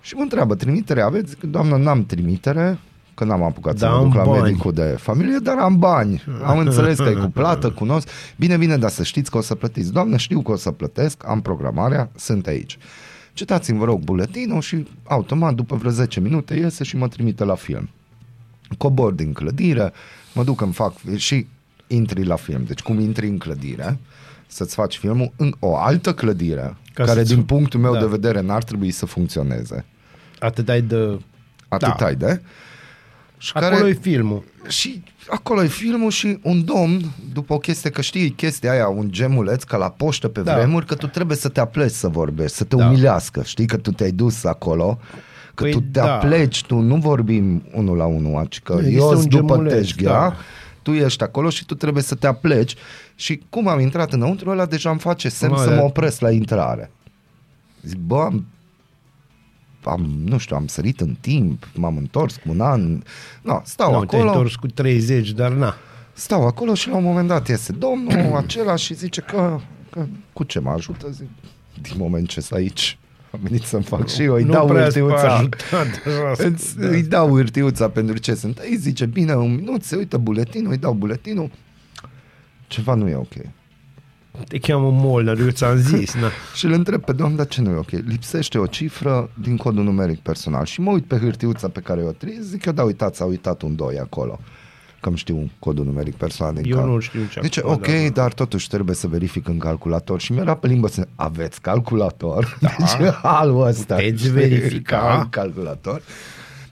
Și 0.00 0.14
mă 0.14 0.22
întreabă, 0.22 0.54
trimitere 0.54 1.00
aveți? 1.00 1.30
Zic, 1.30 1.42
Doamnă, 1.42 1.76
n-am 1.76 2.04
trimitere, 2.06 2.78
că 3.20 3.26
n-am 3.26 3.42
apucat 3.42 3.78
să 3.78 3.84
Da, 3.84 3.90
mă 3.90 3.96
am 3.96 4.02
duc 4.02 4.14
la 4.14 4.24
bani. 4.24 4.42
medicul 4.42 4.72
de 4.72 4.82
familie, 4.98 5.38
dar 5.42 5.58
am 5.58 5.78
bani. 5.78 6.22
Am 6.44 6.58
înțeles 6.66 6.96
că 6.98 7.08
e 7.08 7.12
cu 7.12 7.30
plată, 7.30 7.70
cunosc. 7.70 8.08
Bine, 8.36 8.56
bine, 8.56 8.76
dar 8.76 8.90
să 8.90 9.02
știți 9.02 9.30
că 9.30 9.36
o 9.38 9.40
să 9.40 9.54
plătiți. 9.54 9.92
Doamnă, 9.92 10.16
știu 10.16 10.40
că 10.42 10.50
o 10.52 10.56
să 10.56 10.70
plătesc, 10.70 11.28
am 11.28 11.40
programarea, 11.40 12.10
sunt 12.16 12.46
aici. 12.46 12.78
Citați-mi, 13.32 13.78
vă 13.78 13.84
rog, 13.84 14.00
buletinul 14.00 14.60
și 14.60 14.86
automat, 15.04 15.54
după 15.54 15.76
vreo 15.76 15.90
10 15.90 16.20
minute, 16.20 16.54
iese 16.54 16.84
și 16.84 16.96
mă 16.96 17.08
trimite 17.08 17.44
la 17.44 17.54
film. 17.54 17.88
Cobor 18.78 19.12
din 19.12 19.32
clădire, 19.32 19.92
mă 20.34 20.44
duc, 20.44 20.60
îmi 20.60 20.72
fac 20.72 20.92
și 21.16 21.46
intri 21.86 22.24
la 22.24 22.36
film. 22.36 22.64
Deci 22.66 22.80
cum 22.80 23.00
intri 23.00 23.28
în 23.28 23.38
clădire, 23.38 23.98
să-ți 24.46 24.74
faci 24.74 24.96
filmul 24.98 25.32
în 25.36 25.54
o 25.58 25.76
altă 25.76 26.14
clădire, 26.14 26.76
Ca 26.94 27.04
care 27.04 27.18
să-ți- 27.18 27.34
din 27.34 27.42
punctul 27.44 27.80
meu 27.80 27.92
da. 27.92 27.98
de 28.00 28.06
vedere 28.06 28.40
n-ar 28.40 28.64
trebui 28.64 28.90
să 28.90 29.06
funcționeze. 29.06 29.84
Atât 30.38 30.68
ai 30.68 30.82
de... 30.82 31.18
Atât 31.68 31.96
Da. 31.98 32.04
ai 32.06 32.14
de. 32.14 32.40
Și 33.42 33.52
Acolo 33.54 33.86
e 33.88 33.92
filmul. 33.92 34.44
și 34.68 35.02
acolo 35.28 35.62
e 35.62 35.66
filmul 35.66 36.10
și 36.10 36.38
un 36.42 36.64
domn, 36.64 37.00
după 37.32 37.52
o 37.54 37.58
chestie, 37.58 37.90
că 37.90 38.00
știi 38.00 38.30
chestia 38.30 38.70
aia, 38.72 38.88
un 38.88 39.06
gemuleț 39.10 39.62
ca 39.62 39.76
la 39.76 39.90
poștă 39.90 40.28
pe 40.28 40.40
Da. 40.40 40.54
vremuri, 40.54 40.86
că 40.86 40.94
tu 40.94 41.06
trebuie 41.06 41.36
să 41.36 41.48
te 41.48 41.60
apleci 41.60 41.90
să 41.90 42.08
vorbești, 42.08 42.56
să 42.56 42.64
te 42.64 42.76
Da. 42.76 42.86
umilească. 42.86 43.42
Știi 43.44 43.66
că 43.66 43.76
tu 43.76 43.90
te-ai 43.92 44.10
dus 44.10 44.44
acolo, 44.44 44.98
că 45.54 45.62
Păi 45.62 45.72
tu 45.72 45.78
te 45.80 45.86
da. 45.90 46.14
apleci, 46.14 46.64
tu 46.64 46.78
nu 46.78 46.96
vorbim 46.96 47.62
unul 47.74 47.96
la 47.96 48.04
unul, 48.04 48.48
că 48.62 48.72
Există 48.78 48.98
eu 49.00 49.08
un 49.18 49.28
după 49.28 49.52
gemuleț, 49.54 49.72
teșghea, 49.74 50.12
da. 50.12 50.34
tu 50.82 50.90
ești 50.92 51.22
acolo 51.22 51.50
și 51.50 51.64
tu 51.64 51.74
trebuie 51.74 52.02
să 52.02 52.14
te 52.14 52.26
apleci 52.26 52.74
și 53.14 53.42
cum 53.50 53.68
am 53.68 53.80
intrat 53.80 54.12
înăuntru, 54.12 54.50
ăla 54.50 54.66
deja 54.66 54.90
îmi 54.90 54.98
face 54.98 55.28
semn 55.28 55.52
Mă, 55.52 55.58
să 55.62 55.68
da. 55.68 55.74
mă 55.74 55.82
opresc 55.82 56.20
la 56.20 56.30
intrare. 56.30 56.90
Zic, 57.82 57.98
bă, 57.98 58.20
am 58.22 58.46
am, 59.84 60.10
nu 60.24 60.38
știu, 60.38 60.56
am 60.56 60.66
sărit 60.66 61.00
în 61.00 61.16
timp, 61.20 61.68
m-am 61.74 61.96
întors 61.96 62.34
cu 62.36 62.42
un 62.46 62.60
an. 62.60 63.02
No, 63.42 63.60
stau 63.64 63.92
Nu, 63.92 64.04
te-ai 64.04 64.20
acolo. 64.20 64.36
întors 64.36 64.54
cu 64.56 64.66
30, 64.66 65.30
dar 65.30 65.52
na. 65.52 65.74
Stau 66.12 66.46
acolo 66.46 66.74
și 66.74 66.88
la 66.88 66.96
un 66.96 67.02
moment 67.02 67.28
dat 67.28 67.48
iese 67.48 67.72
domnul 67.72 68.36
acela 68.44 68.76
și 68.76 68.94
zice 68.94 69.20
că, 69.20 69.58
că 69.90 70.06
cu 70.32 70.44
ce 70.44 70.58
mă 70.58 70.70
ajută? 70.70 71.10
Zic, 71.10 71.28
din 71.82 71.94
moment 71.96 72.28
ce 72.28 72.40
sunt 72.40 72.58
aici, 72.58 72.98
am 73.32 73.40
venit 73.42 73.62
să-mi 73.62 73.82
fac 73.82 74.08
și 74.08 74.22
eu, 74.22 74.34
îi 74.34 74.42
nu 74.44 74.52
dau 74.52 74.66
prea 74.66 74.82
hârtiuța. 74.82 75.34
ajutat. 75.34 76.00
Îți, 76.46 76.78
îi 76.78 77.02
dau 77.02 77.28
hârtiuța 77.36 77.88
pentru 77.88 78.18
ce 78.18 78.34
sunt. 78.34 78.58
Îi 78.58 78.76
zice, 78.76 79.06
bine, 79.06 79.34
un 79.34 79.54
minut, 79.54 79.82
se 79.82 79.96
uită 79.96 80.16
buletinul, 80.16 80.70
îi 80.70 80.78
dau 80.78 80.92
buletinul. 80.92 81.50
Ceva 82.66 82.94
nu 82.94 83.08
e 83.08 83.14
ok. 83.14 83.32
Te 84.48 84.58
cheamă 84.58 84.90
Molnar, 84.90 85.38
eu 85.38 85.48
ți-am 85.48 85.76
zis. 85.76 86.14
Na. 86.14 86.28
Și 86.56 86.64
îl 86.64 86.72
întreb 86.72 87.04
pe 87.04 87.12
domn, 87.12 87.36
dar 87.36 87.46
ce 87.46 87.60
nu 87.60 87.70
e 87.70 87.74
ok? 87.76 87.90
Lipsește 87.90 88.58
o 88.58 88.66
cifră 88.66 89.30
din 89.42 89.56
codul 89.56 89.84
numeric 89.84 90.18
personal. 90.18 90.64
Și 90.64 90.80
mă 90.80 90.90
uit 90.90 91.04
pe 91.04 91.16
hârtiuța 91.18 91.68
pe 91.68 91.80
care 91.80 92.02
o 92.02 92.10
trimis, 92.10 92.40
zic 92.44 92.64
eu, 92.64 92.72
da, 92.72 92.82
uitați, 92.82 93.16
s-a 93.16 93.24
uitat 93.24 93.62
un 93.62 93.76
2 93.76 93.98
acolo. 93.98 94.38
Că 95.00 95.08
îmi 95.08 95.18
știu 95.18 95.50
codul 95.58 95.84
numeric 95.84 96.14
personal 96.14 96.54
din 96.54 96.70
Eu 96.72 96.76
cal. 96.78 96.88
nu 96.88 96.98
știu 96.98 97.20
ce 97.32 97.40
Zice, 97.42 97.58
acolo, 97.60 97.74
ok, 97.74 97.86
da, 97.86 97.92
da. 98.02 98.08
dar 98.08 98.32
totuși 98.32 98.68
trebuie 98.68 98.94
să 98.94 99.06
verific 99.08 99.48
în 99.48 99.58
calculator. 99.58 100.20
Și 100.20 100.32
mi-era 100.32 100.54
pe 100.54 100.66
limbă 100.66 100.88
să 100.88 101.06
aveți 101.14 101.60
calculator? 101.60 102.56
Da. 102.60 102.68
Deci 102.78 103.10
halul 103.22 103.66
ăsta. 103.66 103.94
Puteți 103.94 104.18
știi, 104.18 104.30
verifica. 104.30 104.96
că 104.98 105.04
am 105.04 105.26
calculator. 105.30 106.02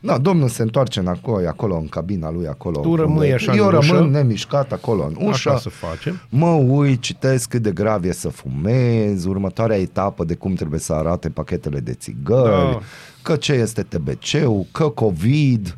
Da, 0.01 0.19
domnul 0.19 0.49
se 0.49 0.63
întoarce 0.63 1.01
înapoi, 1.01 1.47
acolo, 1.47 1.77
în 1.77 1.87
cabina 1.89 2.31
lui, 2.31 2.47
acolo. 2.47 2.81
Tu 2.81 2.95
rămâi 2.95 3.17
unde- 3.17 3.33
așa 3.33 3.55
Eu 3.55 3.65
în 3.65 3.71
rămân 3.71 3.97
ușă? 3.97 4.05
nemișcat 4.11 4.73
acolo 4.73 5.05
în 5.05 5.27
ușă. 5.29 5.49
Așa 5.49 5.59
să 5.59 5.69
facem. 5.69 6.21
Mă 6.29 6.47
uit, 6.51 7.01
citesc 7.01 7.49
cât 7.49 7.63
de 7.63 7.71
grav 7.71 8.05
e 8.05 8.13
să 8.13 8.29
fumez, 8.29 9.25
următoarea 9.25 9.79
etapă 9.81 10.25
de 10.25 10.35
cum 10.35 10.55
trebuie 10.55 10.81
să 10.81 10.93
arate 10.93 11.29
pachetele 11.29 11.81
de 11.81 11.93
țigări, 11.93 12.51
Da. 12.73 12.81
că 13.23 13.37
ce 13.37 13.53
este 13.53 13.83
TBC-ul, 13.83 14.67
că 14.73 14.89
COVID, 14.89 15.77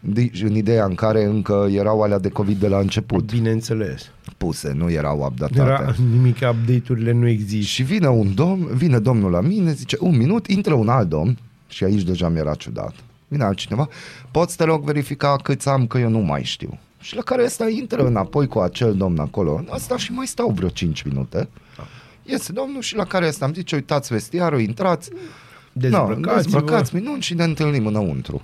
di- 0.00 0.30
în 0.44 0.54
ideea 0.54 0.84
în 0.84 0.94
care 0.94 1.24
încă 1.24 1.68
erau 1.72 2.00
alea 2.02 2.18
de 2.18 2.28
COVID 2.28 2.58
de 2.60 2.68
la 2.68 2.78
început 2.78 3.32
Bineînțeles. 3.32 4.10
puse, 4.36 4.72
nu 4.76 4.90
erau 4.90 5.24
updatate. 5.30 5.60
Era 5.60 5.94
nimic, 6.12 6.34
update-urile 6.36 7.12
nu 7.12 7.28
există. 7.28 7.66
Și 7.66 7.82
vine 7.82 8.08
un 8.08 8.34
domn, 8.34 8.68
vine 8.74 8.98
domnul 8.98 9.30
la 9.30 9.40
mine, 9.40 9.72
zice, 9.72 9.96
un 10.00 10.16
minut, 10.16 10.46
intră 10.46 10.74
un 10.74 10.88
alt 10.88 11.08
domn, 11.08 11.38
și 11.68 11.84
aici 11.84 12.02
deja 12.02 12.28
mi-era 12.28 12.54
ciudat. 12.54 12.94
Vine 13.32 13.44
altcineva, 13.44 13.88
poți 14.30 14.56
te 14.56 14.64
rog 14.64 14.84
verifica 14.84 15.36
câți 15.42 15.68
am, 15.68 15.86
că 15.86 15.98
eu 15.98 16.08
nu 16.08 16.18
mai 16.18 16.42
știu. 16.44 16.78
Și 17.00 17.16
la 17.16 17.22
care 17.22 17.44
ăsta 17.44 17.68
intră 17.68 18.06
înapoi 18.06 18.46
cu 18.46 18.58
acel 18.58 18.94
domn 18.96 19.18
acolo, 19.18 19.64
asta 19.70 19.96
și 19.96 20.12
mai 20.12 20.26
stau 20.26 20.50
vreo 20.50 20.68
5 20.68 21.02
minute. 21.02 21.48
Iese 22.22 22.52
domnul 22.52 22.80
și 22.82 22.96
la 22.96 23.04
care 23.04 23.26
ăsta 23.26 23.44
îmi 23.44 23.54
zice, 23.54 23.74
uitați 23.74 24.12
vestiarul, 24.12 24.60
intrați, 24.60 25.10
Dezbrăcați-vă. 25.72 26.26
no, 26.26 26.34
dezbrăcați 26.34 26.94
minuni 26.94 27.22
și 27.22 27.34
ne 27.34 27.44
întâlnim 27.44 27.86
înăuntru. 27.86 28.42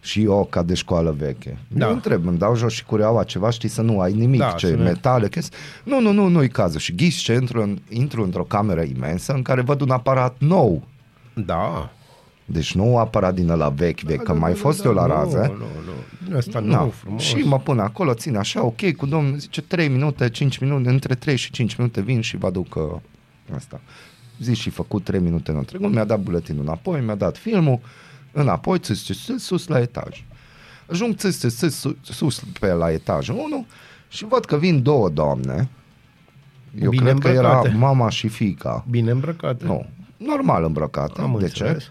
Și 0.00 0.22
eu, 0.22 0.46
ca 0.50 0.62
de 0.62 0.74
școală 0.74 1.14
veche. 1.18 1.58
Da. 1.68 1.78
Da. 1.78 1.86
Eu 1.86 1.92
întreb, 1.92 2.26
îmi 2.26 2.38
dau 2.38 2.56
jos 2.56 2.72
și 2.72 2.84
cureaua 2.84 3.24
ceva, 3.24 3.50
știi, 3.50 3.68
să 3.68 3.82
nu 3.82 4.00
ai 4.00 4.12
nimic, 4.12 4.40
Da, 4.40 4.46
da, 4.48 4.52
ce 4.54 4.66
să 4.66 4.76
ne- 4.76 4.82
metale, 4.82 5.28
chestii. 5.28 5.58
Nu, 5.84 6.00
nu, 6.00 6.12
nu, 6.12 6.28
nu-i 6.28 6.48
cazul. 6.48 6.80
Și 6.80 6.94
ghiși 6.94 7.22
ce 7.22 7.32
intru, 7.32 7.62
în, 7.62 7.78
intru 7.88 8.22
într-o 8.22 8.42
cameră 8.44 8.82
imensă 8.82 9.32
în 9.32 9.42
care 9.42 9.60
văd 9.60 9.80
un 9.80 9.90
aparat 9.90 10.34
nou. 10.38 10.82
Da. 11.34 11.90
Deci 12.52 12.74
nu 12.74 12.92
un 12.92 12.98
aparat 12.98 13.34
din 13.34 13.48
ăla 13.50 13.68
vechi, 13.68 14.00
vechi, 14.00 14.22
că 14.22 14.34
mai 14.34 14.54
fost 14.54 14.84
eu 14.84 14.92
la 14.92 15.06
raze. 15.06 15.38
Nu, 15.38 15.52
nu, 15.52 16.30
nu. 16.30 16.36
Asta 16.36 16.60
nu, 16.60 16.70
Na, 16.70 16.86
frumos. 16.86 17.22
Și 17.22 17.36
mă 17.36 17.58
pun 17.58 17.78
acolo, 17.78 18.14
țin 18.14 18.36
așa, 18.36 18.64
ok, 18.64 18.92
cu 18.96 19.06
domnul, 19.06 19.38
zice 19.38 19.60
3 19.60 19.88
minute, 19.88 20.28
5 20.30 20.58
minute, 20.58 20.88
între 20.88 21.14
3 21.14 21.36
și 21.36 21.50
5 21.50 21.74
minute 21.74 22.00
vin 22.00 22.20
și 22.20 22.36
vă 22.36 22.46
aduc 22.46 22.74
uh, 22.74 22.82
asta. 23.56 23.80
Zi 24.40 24.54
și 24.54 24.70
făcut 24.70 25.04
3 25.04 25.20
minute 25.20 25.50
în 25.50 25.56
întregul, 25.56 25.88
mi-a 25.88 26.04
dat 26.04 26.20
buletinul 26.20 26.62
înapoi, 26.62 27.00
mi-a 27.00 27.14
dat 27.14 27.36
filmul, 27.36 27.80
înapoi, 28.32 28.78
țâs, 28.78 29.04
țâs, 29.04 29.24
țâs, 29.24 29.42
sus 29.42 29.66
la 29.66 29.80
etaj. 29.80 30.24
Ajung 30.86 31.14
țâs, 31.14 31.38
țâs, 31.38 31.56
țâs, 31.56 31.74
sus, 31.74 31.94
sus 32.02 32.42
pe 32.60 32.72
la 32.72 32.90
etajul 32.92 33.36
1 33.36 33.66
și 34.08 34.24
văd 34.24 34.44
că 34.44 34.56
vin 34.56 34.82
două 34.82 35.08
doamne. 35.08 35.68
Eu 36.80 36.90
Bine 36.90 37.02
cred 37.02 37.18
că 37.18 37.28
era 37.28 37.54
îmbrăcate. 37.54 37.76
mama 37.78 38.08
și 38.08 38.28
fica. 38.28 38.84
Bine 38.90 39.10
îmbrăcate. 39.10 39.64
Nu, 39.64 39.86
normal 40.16 40.64
îmbrăcate. 40.64 41.20
Am 41.20 41.36
de 41.38 41.44
înțeles. 41.44 41.82
ce? 41.82 41.88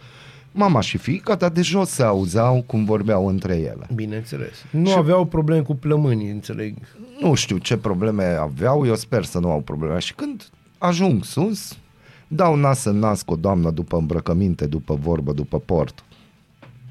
Mama 0.52 0.82
și 0.82 0.98
fiica, 0.98 1.36
dar 1.36 1.50
de 1.50 1.62
jos 1.62 1.90
se 1.90 2.04
auzeau 2.04 2.64
cum 2.68 2.86
vorbeau 2.86 3.28
între 3.28 3.56
ele. 3.56 3.88
Bineînțeles. 3.94 4.66
Nu 4.72 4.90
și... 4.90 4.98
aveau 4.98 5.26
probleme 5.26 5.62
cu 5.62 5.76
plămânii, 5.76 6.30
înțeleg. 6.30 6.78
Nu 7.20 7.34
știu 7.34 7.58
ce 7.58 7.78
probleme 7.78 8.24
aveau, 8.24 8.86
eu 8.86 8.96
sper 8.96 9.24
să 9.24 9.40
nu 9.40 9.52
au 9.52 9.60
probleme. 9.60 10.00
Și 10.00 10.14
când 10.14 10.50
ajung 10.78 11.24
sus, 11.24 11.78
dau 12.28 12.56
nas 12.56 12.84
în 12.84 13.00
nas 13.00 13.22
cu 13.22 13.34
o 13.34 13.36
doamnă 13.36 13.72
după 13.72 13.98
îmbrăcăminte, 13.98 14.66
după 14.66 14.96
vorbă, 14.96 15.34
după 15.34 15.60
port, 15.60 16.04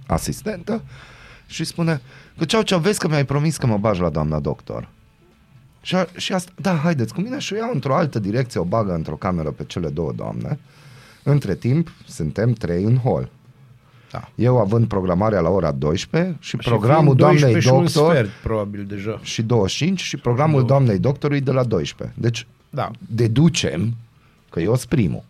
asistentă, 0.06 0.82
și 1.46 1.64
spune 1.64 2.00
că 2.38 2.44
ceau, 2.44 2.62
ceau, 2.62 2.80
vezi 2.80 2.98
că 2.98 3.08
mi-ai 3.08 3.24
promis 3.24 3.56
că 3.56 3.66
mă 3.66 3.76
bagi 3.76 4.00
la 4.00 4.08
doamna 4.08 4.40
doctor. 4.40 4.88
Și, 5.82 5.96
a, 5.96 6.06
și 6.16 6.32
asta, 6.32 6.52
da, 6.60 6.74
haideți 6.74 7.14
cu 7.14 7.20
mine 7.20 7.38
și 7.38 7.52
o 7.52 7.56
iau 7.56 7.70
într-o 7.72 7.94
altă 7.94 8.18
direcție, 8.18 8.60
o 8.60 8.64
bagă 8.64 8.94
într-o 8.94 9.16
cameră 9.16 9.50
pe 9.50 9.64
cele 9.64 9.88
două 9.88 10.12
doamne. 10.12 10.58
Între 11.22 11.54
timp, 11.54 11.92
suntem 12.06 12.52
trei 12.52 12.82
în 12.82 12.96
hol. 12.96 13.30
Da. 14.10 14.28
Eu 14.34 14.58
având 14.58 14.86
programarea 14.86 15.40
la 15.40 15.48
ora 15.48 15.70
12 15.70 16.36
și, 16.40 16.56
și 16.60 16.68
programul 16.68 17.14
doamnei 17.16 17.60
și 17.60 17.68
doctor... 17.68 17.80
un 17.80 17.86
sfert, 17.86 18.28
probabil, 18.42 18.84
deja. 18.88 19.20
Și 19.22 19.42
25 19.42 20.00
și 20.00 20.16
programul 20.16 20.66
doamnei 20.66 20.98
doctorului 20.98 21.40
de 21.42 21.50
la 21.50 21.64
12. 21.64 22.16
Deci, 22.20 22.46
da. 22.70 22.90
deducem 23.08 23.94
că 24.50 24.60
eu 24.60 24.76
sunt 24.76 24.88
primul. 24.88 25.22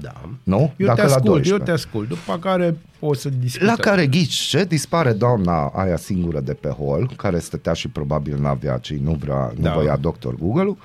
Da. 0.00 0.12
Nu? 0.42 0.72
Eu 0.76 0.86
Dacă 0.86 1.00
te 1.00 1.06
ascult, 1.06 1.24
la 1.24 1.30
12. 1.30 1.52
eu 1.52 1.64
te 1.64 1.70
ascult. 1.70 2.08
După 2.08 2.38
care 2.38 2.76
o 3.00 3.14
să 3.14 3.28
discutăm. 3.28 3.66
La 3.68 3.74
care 3.74 4.06
ghici 4.06 4.34
ce? 4.34 4.64
Dispare 4.64 5.12
doamna 5.12 5.66
aia 5.66 5.96
singură 5.96 6.40
de 6.40 6.52
pe 6.54 6.68
hol, 6.68 7.10
care 7.16 7.38
stătea 7.38 7.72
și 7.72 7.88
probabil 7.88 8.38
n-avea 8.40 8.78
ce 8.78 8.98
nu 9.02 9.12
vrea, 9.12 9.52
nu 9.56 9.62
Da. 9.62 9.72
voia 9.72 9.96
doctor 9.96 10.34
Google-ul. 10.34 10.76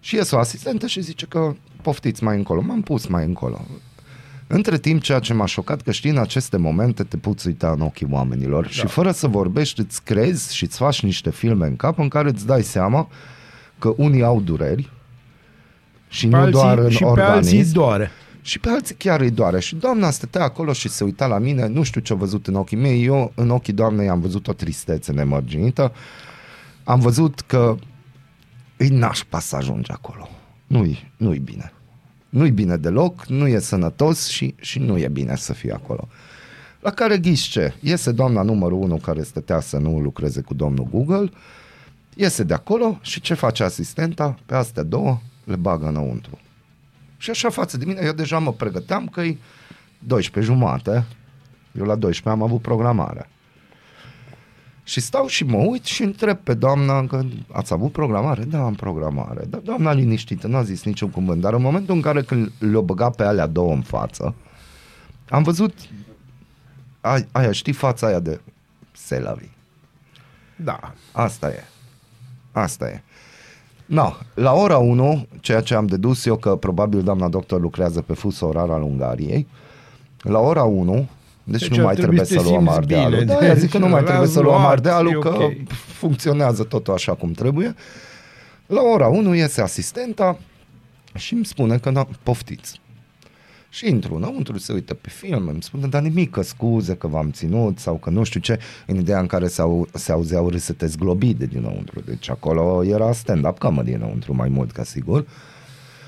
Și 0.00 0.14
iese 0.14 0.34
o 0.34 0.38
asistentă 0.38 0.86
și 0.86 1.00
zice 1.00 1.26
că 1.26 1.54
poftiți 1.82 2.24
mai 2.24 2.36
încolo. 2.36 2.60
M-am 2.60 2.82
pus 2.82 3.06
mai 3.06 3.24
încolo. 3.24 3.66
Între 4.46 4.78
timp, 4.78 5.02
ceea 5.02 5.18
ce 5.18 5.34
m-a 5.34 5.46
șocat, 5.46 5.82
că 5.82 5.92
știi, 5.92 6.10
în 6.10 6.18
aceste 6.18 6.56
momente 6.56 7.02
te 7.02 7.16
poți 7.16 7.46
uita 7.46 7.70
în 7.70 7.80
ochii 7.80 8.06
oamenilor 8.10 8.62
da. 8.62 8.68
și 8.70 8.86
fără 8.86 9.10
să 9.10 9.26
vorbești 9.26 9.80
îți 9.80 10.02
crezi 10.02 10.56
și 10.56 10.64
îți 10.64 10.76
faci 10.76 11.02
niște 11.02 11.30
filme 11.30 11.66
în 11.66 11.76
cap 11.76 11.98
în 11.98 12.08
care 12.08 12.28
îți 12.28 12.46
dai 12.46 12.62
seama 12.62 13.08
că 13.78 13.92
unii 13.96 14.22
au 14.22 14.40
dureri 14.40 14.90
și 16.08 16.28
Pe 16.28 16.36
nu 16.36 16.42
alții, 16.42 16.52
doar 16.52 16.78
în 16.78 16.90
și 16.90 16.98
pe 16.98 17.04
organism. 17.04 17.56
alții 17.56 17.72
doare. 17.72 18.10
Și 18.42 18.58
pe 18.58 18.68
alții 18.68 18.94
chiar 18.94 19.20
îi 19.20 19.30
doare. 19.30 19.60
Și 19.60 19.74
doamna 19.74 20.10
stătea 20.10 20.42
acolo 20.42 20.72
și 20.72 20.88
se 20.88 21.04
uita 21.04 21.26
la 21.26 21.38
mine, 21.38 21.66
nu 21.66 21.82
știu 21.82 22.00
ce 22.00 22.12
a 22.12 22.16
văzut 22.16 22.46
în 22.46 22.54
ochii 22.54 22.76
mei, 22.76 23.04
eu 23.04 23.32
în 23.34 23.50
ochii 23.50 23.72
doamnei 23.72 24.08
am 24.08 24.20
văzut 24.20 24.48
o 24.48 24.52
tristețe 24.52 25.12
nemărginită. 25.12 25.92
Am 26.84 27.00
văzut 27.00 27.40
că 27.40 27.76
îi 28.76 28.88
nașpa 28.88 29.38
să 29.38 29.56
ajungi 29.56 29.90
acolo. 29.90 30.28
Nu-i, 30.66 31.12
nu-i 31.16 31.38
bine. 31.38 31.72
Nu-i 32.32 32.50
bine 32.50 32.76
deloc, 32.76 33.26
nu 33.26 33.46
e 33.46 33.58
sănătos 33.58 34.28
și, 34.28 34.54
și 34.60 34.78
nu 34.78 34.98
e 34.98 35.08
bine 35.08 35.36
să 35.36 35.52
fie 35.52 35.72
acolo. 35.72 36.08
La 36.80 36.90
care 36.90 37.18
ghiși 37.18 37.50
ce? 37.50 37.74
Iese 37.80 38.12
doamna 38.12 38.42
numărul 38.42 38.82
1 38.82 38.96
care 38.96 39.22
stătea 39.22 39.60
să 39.60 39.78
nu 39.78 40.00
lucreze 40.00 40.40
cu 40.40 40.54
domnul 40.54 40.88
Google, 40.90 41.30
iese 42.14 42.42
de 42.42 42.54
acolo 42.54 42.98
și 43.02 43.20
ce 43.20 43.34
face 43.34 43.62
asistenta? 43.62 44.38
Pe 44.46 44.54
astea 44.54 44.82
două 44.82 45.20
le 45.44 45.56
bagă 45.56 45.86
înăuntru. 45.86 46.38
Și 47.16 47.30
așa 47.30 47.50
față 47.50 47.76
de 47.76 47.84
mine, 47.84 48.00
eu 48.04 48.12
deja 48.12 48.38
mă 48.38 48.52
pregăteam 48.52 49.06
că 49.06 49.20
e 49.20 49.38
12 49.98 50.52
jumate. 50.52 51.04
Eu 51.78 51.84
la 51.84 51.94
12 51.94 52.28
am 52.28 52.42
avut 52.42 52.60
programare. 52.62 53.28
Și 54.84 55.00
stau 55.00 55.26
și 55.26 55.44
mă 55.44 55.56
uit 55.56 55.84
și 55.84 56.02
întreb 56.02 56.38
pe 56.38 56.54
doamna 56.54 57.06
că 57.06 57.22
ați 57.52 57.72
avut 57.72 57.92
programare? 57.92 58.44
Da, 58.44 58.64
am 58.64 58.74
programare. 58.74 59.44
Dar 59.48 59.60
doamna 59.60 59.92
liniștită, 59.92 60.46
n-a 60.46 60.62
zis 60.62 60.84
niciun 60.84 61.10
cuvânt. 61.10 61.40
Dar 61.40 61.52
în 61.52 61.62
momentul 61.62 61.94
în 61.94 62.00
care 62.00 62.22
când 62.22 62.52
le-o 62.58 62.82
băga 62.82 63.10
pe 63.10 63.22
alea 63.22 63.46
două 63.46 63.72
în 63.72 63.82
față, 63.82 64.34
am 65.28 65.42
văzut 65.42 65.74
a- 67.00 67.24
aia, 67.32 67.52
știi, 67.52 67.72
fața 67.72 68.06
aia 68.06 68.18
de 68.20 68.40
selavi. 68.92 69.48
Da. 70.56 70.94
Asta 71.12 71.48
e. 71.48 71.64
Asta 72.52 72.88
e. 72.88 73.02
No, 73.86 74.12
la 74.34 74.52
ora 74.52 74.76
1, 74.78 75.26
ceea 75.40 75.60
ce 75.60 75.74
am 75.74 75.86
dedus 75.86 76.26
eu 76.26 76.36
că 76.36 76.56
probabil 76.56 77.02
doamna 77.02 77.28
doctor 77.28 77.60
lucrează 77.60 78.00
pe 78.02 78.12
fusul 78.14 78.48
orar 78.48 78.70
al 78.70 78.82
Ungariei, 78.82 79.46
la 80.20 80.38
ora 80.38 80.62
1, 80.62 81.08
deci, 81.44 81.60
Deci 81.60 81.70
nu 81.70 81.78
ar 81.78 81.84
mai 81.84 81.94
trebui 81.94 82.16
trebuie 82.16 82.26
să 82.26 82.32
să 82.32 82.38
te 82.38 82.48
luăm 82.48 82.62
simți 82.62 82.76
ardealul. 82.78 83.18
bine. 83.18 83.24
Da, 83.40 83.46
eu 83.48 83.54
zic 83.54 83.70
că 83.70 83.78
nu 83.78 83.88
mai 83.88 84.00
Deci, 84.00 84.08
trebuie 84.08 84.28
să 84.28 84.38
l-ați 84.38 84.48
luăm 84.48 84.60
luat, 84.60 84.72
ardealul, 84.72 85.10
e 85.10 85.18
că 85.18 85.28
ok. 85.28 85.52
funcționează 85.72 86.62
totul 86.64 86.94
așa 86.94 87.14
cum 87.14 87.32
trebuie. 87.32 87.74
La 88.66 88.80
ora 88.82 89.06
1 89.06 89.34
iese 89.34 89.60
asistenta 89.60 90.38
și 91.14 91.34
îmi 91.34 91.44
spune 91.44 91.78
că 91.78 91.90
da, 91.90 92.06
poftiți. 92.22 92.80
Și 93.68 93.88
intru 93.88 94.14
înăuntru, 94.14 94.58
se 94.58 94.72
uită 94.72 94.94
pe 94.94 95.08
film, 95.08 95.48
îmi 95.48 95.62
spune, 95.62 95.86
dar 95.86 96.02
nimic, 96.02 96.30
că 96.30 96.42
scuze 96.42 96.94
că 96.94 97.06
v-am 97.06 97.30
ținut 97.30 97.78
sau 97.78 97.94
că 97.94 98.10
nu 98.10 98.22
știu 98.22 98.40
ce, 98.40 98.58
în 98.86 98.96
ideea 98.96 99.18
în 99.20 99.26
care 99.26 99.48
se, 99.48 99.60
au, 99.60 99.88
se 99.92 100.12
auzeau 100.12 100.48
râsete 100.48 100.86
zglobide 100.86 101.46
dinăuntru. 101.46 102.00
Deci 102.00 102.30
acolo 102.30 102.84
era 102.84 103.12
stand-up 103.12 103.58
comedy 103.58 103.92
înăuntru 103.92 104.34
mai 104.34 104.48
mult 104.48 104.70
ca 104.72 104.84
sigur. 104.84 105.26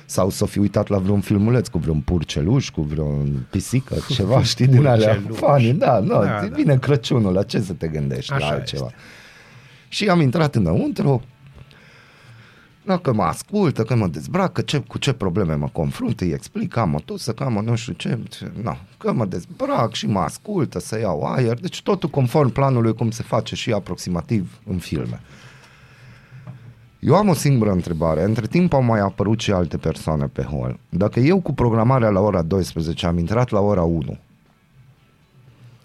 Sau 0.07 0.31
să 0.31 0.47
fi 0.47 0.59
uitat 0.59 0.89
la 0.89 0.99
vreun 0.99 1.21
filmuleț 1.21 1.69
cu 1.69 1.79
vreun 1.79 2.01
purceluș, 2.01 2.71
cu 2.71 2.83
vreun 2.83 3.47
pisică, 3.51 3.97
ceva, 4.15 4.43
știi, 4.43 4.67
din 4.67 4.87
alea 4.87 5.15
Purceluș. 5.15 5.39
funny. 5.39 5.73
Da, 5.73 5.99
nu, 5.99 6.09
Da, 6.09 6.19
da, 6.25 6.47
da. 6.47 6.55
vine 6.55 6.79
Crăciunul, 6.79 7.33
la 7.33 7.43
ce 7.43 7.61
să 7.61 7.73
te 7.73 7.89
gândești, 7.89 8.33
Așa 8.33 8.47
la 8.49 8.53
altceva. 8.55 8.85
este. 8.85 8.97
Și 9.89 10.09
am 10.09 10.21
intrat 10.21 10.55
înăuntru, 10.55 11.23
da, 12.87 12.97
că 12.99 13.13
mă 13.13 13.23
ascultă, 13.23 13.83
că 13.83 13.95
mă 13.97 14.07
dezbracă, 14.07 14.61
ce, 14.61 14.79
cu 14.79 14.99
ce 14.99 15.13
probleme 15.13 15.55
mă 15.55 15.69
confrunt, 15.73 16.21
îi 16.21 16.31
explic, 16.31 16.73
că 16.73 16.81
am 16.81 16.95
o 16.95 16.99
tusă, 17.05 17.33
că 17.33 17.45
am 17.45 17.57
o 17.57 17.61
nu 17.61 17.75
știu 17.75 17.93
ce, 17.93 18.19
ce 18.29 18.51
na, 18.63 18.77
că 18.99 19.13
mă 19.13 19.25
dezbrac 19.25 19.93
și 19.93 20.07
mă 20.07 20.19
ascultă, 20.21 20.79
să 20.81 20.99
iau 20.99 21.23
aer, 21.23 21.61
deci 21.61 21.83
totul 21.83 22.09
conform 22.09 22.49
planului 22.53 22.95
cum 22.95 23.11
se 23.11 23.23
face 23.23 23.55
și 23.55 23.73
aproximativ 23.73 24.61
în 24.67 24.79
filme. 24.79 25.21
Eu 27.07 27.15
am 27.15 27.29
o 27.29 27.35
singură 27.35 27.71
întrebare. 27.71 28.23
Între 28.23 28.47
timp 28.47 28.73
au 28.73 28.83
mai 28.83 29.01
apărut 29.01 29.41
și 29.41 29.53
alte 29.53 29.77
persoane 29.77 30.27
pe 30.27 30.43
hol. 30.43 30.79
Dacă 30.89 31.21
eu 31.21 31.41
cu 31.41 31.53
programarea 31.53 32.09
la 32.09 32.21
ora 32.21 32.43
12 32.43 33.07
am 33.07 33.19
intrat 33.19 33.51
la 33.51 33.61
ora 33.61 33.83
1 33.83 34.19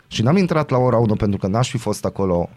și 0.07 0.21
n-am 0.21 0.37
intrat 0.37 0.69
la 0.69 0.77
ora 0.77 0.97
1 0.97 1.15
pentru 1.15 1.39
că 1.39 1.47
n-aș 1.47 1.69
fi 1.69 1.77
fost 1.77 2.05
acolo 2.05 2.49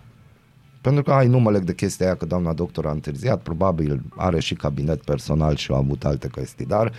pentru 0.80 1.02
că 1.02 1.12
ai 1.12 1.28
nu 1.28 1.38
mă 1.38 1.50
leg 1.50 1.62
de 1.62 1.74
chestia 1.74 2.06
aia 2.06 2.14
că 2.14 2.26
doamna 2.26 2.52
doctor 2.52 2.86
a 2.86 2.90
întârziat, 2.90 3.42
probabil 3.42 4.02
are 4.16 4.40
și 4.40 4.54
cabinet 4.54 5.02
personal 5.02 5.56
și 5.56 5.72
a 5.72 5.76
avut 5.76 6.04
alte 6.04 6.28
chestii, 6.28 6.66
dar 6.66 6.92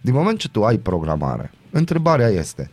din 0.00 0.14
moment 0.14 0.38
ce 0.38 0.48
tu 0.48 0.64
ai 0.64 0.76
programare, 0.76 1.50
întrebarea 1.70 2.28
este, 2.28 2.70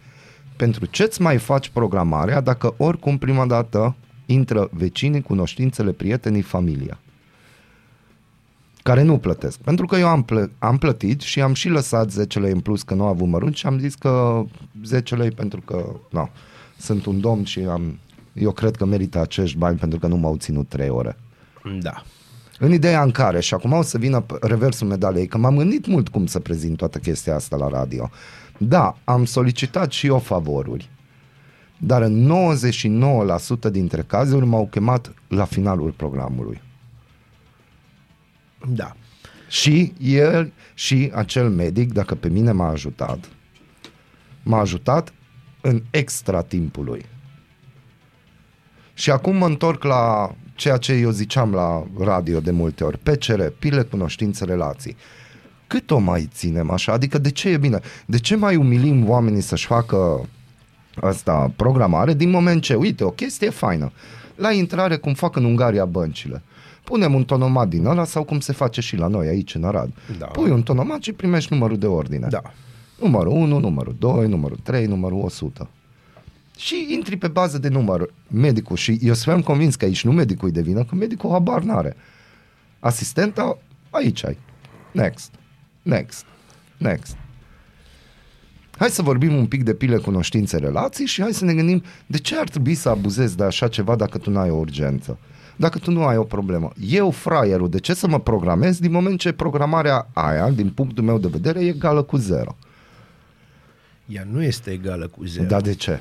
pentru 0.55 0.85
ce-ți 0.85 1.21
mai 1.21 1.37
faci 1.37 1.69
programarea 1.69 2.41
dacă 2.41 2.73
oricum 2.77 3.17
prima 3.17 3.45
dată 3.45 3.95
intră 4.25 4.69
vecinii, 4.71 5.21
cunoștințele, 5.21 5.91
prietenii, 5.91 6.41
familia? 6.41 6.99
Care 8.83 9.01
nu 9.01 9.17
plătesc. 9.17 9.59
Pentru 9.59 9.85
că 9.85 9.95
eu 9.95 10.07
am, 10.07 10.23
plă- 10.23 10.51
am 10.59 10.77
plătit 10.77 11.21
și 11.21 11.41
am 11.41 11.53
și 11.53 11.69
lăsat 11.69 12.11
10 12.11 12.39
lei 12.39 12.51
în 12.51 12.59
plus 12.59 12.83
că 12.83 12.93
nu 12.93 13.03
am 13.03 13.09
avut 13.09 13.27
mărunt 13.27 13.55
și 13.55 13.65
am 13.65 13.79
zis 13.79 13.95
că 13.95 14.43
10 14.83 15.15
lei 15.15 15.31
pentru 15.31 15.61
că 15.61 15.85
no, 16.09 16.27
sunt 16.77 17.05
un 17.05 17.19
domn 17.19 17.43
și 17.43 17.59
am, 17.59 17.99
eu 18.33 18.51
cred 18.51 18.75
că 18.75 18.85
merită 18.85 19.19
acești 19.21 19.57
bani 19.57 19.77
pentru 19.77 19.99
că 19.99 20.07
nu 20.07 20.15
m-au 20.17 20.35
ținut 20.35 20.69
3 20.69 20.89
ore. 20.89 21.17
Da. 21.81 22.03
În 22.59 22.73
ideea 22.73 23.01
în 23.03 23.11
care, 23.11 23.39
și 23.39 23.53
acum 23.53 23.71
o 23.71 23.81
să 23.81 23.97
vină 23.97 24.23
p- 24.23 24.39
reversul 24.41 24.87
medalei, 24.87 25.27
că 25.27 25.37
m-am 25.37 25.57
gândit 25.57 25.87
mult 25.87 26.09
cum 26.09 26.25
să 26.25 26.39
prezint 26.39 26.77
toată 26.77 26.97
chestia 26.97 27.35
asta 27.35 27.55
la 27.55 27.67
radio. 27.67 28.09
Da, 28.57 28.97
am 29.03 29.25
solicitat 29.25 29.91
și 29.91 30.07
eu 30.07 30.19
favoruri, 30.19 30.89
dar 31.77 32.01
în 32.01 32.31
99% 33.67 33.71
dintre 33.71 34.01
cazuri 34.01 34.45
m-au 34.45 34.67
chemat 34.67 35.13
la 35.27 35.45
finalul 35.45 35.91
programului. 35.91 36.61
Da. 38.67 38.95
Și 39.49 39.93
el 39.99 40.51
și 40.73 41.11
acel 41.13 41.49
medic, 41.49 41.93
dacă 41.93 42.15
pe 42.15 42.29
mine 42.29 42.51
m-a 42.51 42.69
ajutat, 42.69 43.29
m-a 44.43 44.59
ajutat 44.59 45.13
în 45.61 45.83
extra 45.89 46.41
timpul 46.41 46.85
lui. 46.85 47.05
Și 48.93 49.11
acum 49.11 49.35
mă 49.35 49.45
întorc 49.45 49.83
la 49.83 50.35
ceea 50.55 50.77
ce 50.77 50.93
eu 50.93 51.09
ziceam 51.09 51.53
la 51.53 51.87
radio 51.99 52.39
de 52.39 52.51
multe 52.51 52.83
ori, 52.83 52.97
PCR, 52.97 53.45
pile, 53.59 53.81
cunoștințe, 53.81 54.45
relații. 54.45 54.95
Cât 55.67 55.91
o 55.91 55.97
mai 55.97 56.29
ținem 56.33 56.69
așa? 56.71 56.91
Adică 56.91 57.17
de 57.17 57.31
ce 57.31 57.49
e 57.49 57.57
bine? 57.57 57.79
De 58.05 58.17
ce 58.17 58.35
mai 58.35 58.55
umilim 58.55 59.09
oamenii 59.09 59.41
să-și 59.41 59.65
facă 59.65 60.29
asta 60.95 61.51
programare 61.55 62.13
din 62.13 62.29
moment 62.29 62.61
ce, 62.61 62.73
uite, 62.73 63.03
o 63.03 63.09
chestie 63.09 63.49
faină. 63.49 63.91
La 64.35 64.51
intrare, 64.51 64.95
cum 64.95 65.13
fac 65.13 65.35
în 65.35 65.43
Ungaria 65.43 65.85
băncile. 65.85 66.43
Punem 66.91 67.13
un 67.13 67.23
tonomat 67.23 67.67
din 67.67 67.85
ăla 67.85 68.03
sau 68.03 68.23
cum 68.23 68.39
se 68.39 68.53
face 68.53 68.81
și 68.81 68.95
la 68.95 69.07
noi 69.07 69.27
aici 69.27 69.55
în 69.55 69.63
Arad. 69.63 69.93
Da. 70.17 70.25
Pui 70.25 70.49
un 70.49 70.63
tonomat 70.63 71.01
și 71.01 71.11
primești 71.11 71.53
numărul 71.53 71.77
de 71.77 71.87
ordine. 71.87 72.27
Da. 72.29 72.41
Numărul 72.99 73.31
1, 73.31 73.59
numărul 73.59 73.95
2, 73.99 74.27
numărul 74.27 74.59
3, 74.63 74.85
numărul 74.85 75.21
100. 75.23 75.69
Și 76.57 76.87
intri 76.89 77.17
pe 77.17 77.27
bază 77.27 77.57
de 77.57 77.67
număr 77.67 78.13
medicul 78.27 78.75
și 78.75 78.99
eu 79.01 79.13
sunt 79.13 79.43
convins 79.43 79.75
că 79.75 79.85
aici 79.85 80.03
nu 80.03 80.11
medicul 80.11 80.47
îi 80.47 80.53
de 80.53 80.61
vină, 80.61 80.83
că 80.83 80.95
medicul 80.95 81.29
habar 81.29 81.61
n-are. 81.61 81.95
Asistenta, 82.79 83.57
aici 83.89 84.25
ai. 84.25 84.37
Next. 84.91 85.31
Next. 85.81 86.25
Next. 86.77 87.15
Hai 88.77 88.89
să 88.89 89.01
vorbim 89.01 89.35
un 89.35 89.45
pic 89.45 89.63
de 89.63 89.73
pile, 89.73 89.97
cunoștințe, 89.97 90.57
relații 90.57 91.05
și 91.05 91.21
hai 91.21 91.33
să 91.33 91.45
ne 91.45 91.53
gândim 91.53 91.83
de 92.05 92.17
ce 92.17 92.37
ar 92.37 92.49
trebui 92.49 92.73
să 92.73 92.89
abuzezi 92.89 93.37
de 93.37 93.43
așa 93.43 93.67
ceva 93.67 93.95
dacă 93.95 94.17
tu 94.17 94.29
nu 94.29 94.39
ai 94.39 94.49
o 94.49 94.55
urgență. 94.55 95.19
Dacă 95.61 95.77
tu 95.77 95.91
nu 95.91 96.05
ai 96.05 96.17
o 96.17 96.23
problemă. 96.23 96.71
Eu, 96.89 97.11
fraierul, 97.11 97.69
de 97.69 97.79
ce 97.79 97.93
să 97.93 98.07
mă 98.07 98.19
programez 98.19 98.79
din 98.79 98.91
moment 98.91 99.19
ce 99.19 99.31
programarea 99.31 100.07
aia, 100.13 100.49
din 100.49 100.69
punctul 100.69 101.03
meu 101.03 101.17
de 101.17 101.27
vedere, 101.27 101.63
e 101.63 101.67
egală 101.67 102.01
cu 102.01 102.17
zero? 102.17 102.57
Ea 104.05 104.27
nu 104.31 104.43
este 104.43 104.71
egală 104.71 105.07
cu 105.07 105.25
zero. 105.25 105.47
Dar 105.47 105.61
de 105.61 105.73
ce? 105.73 105.99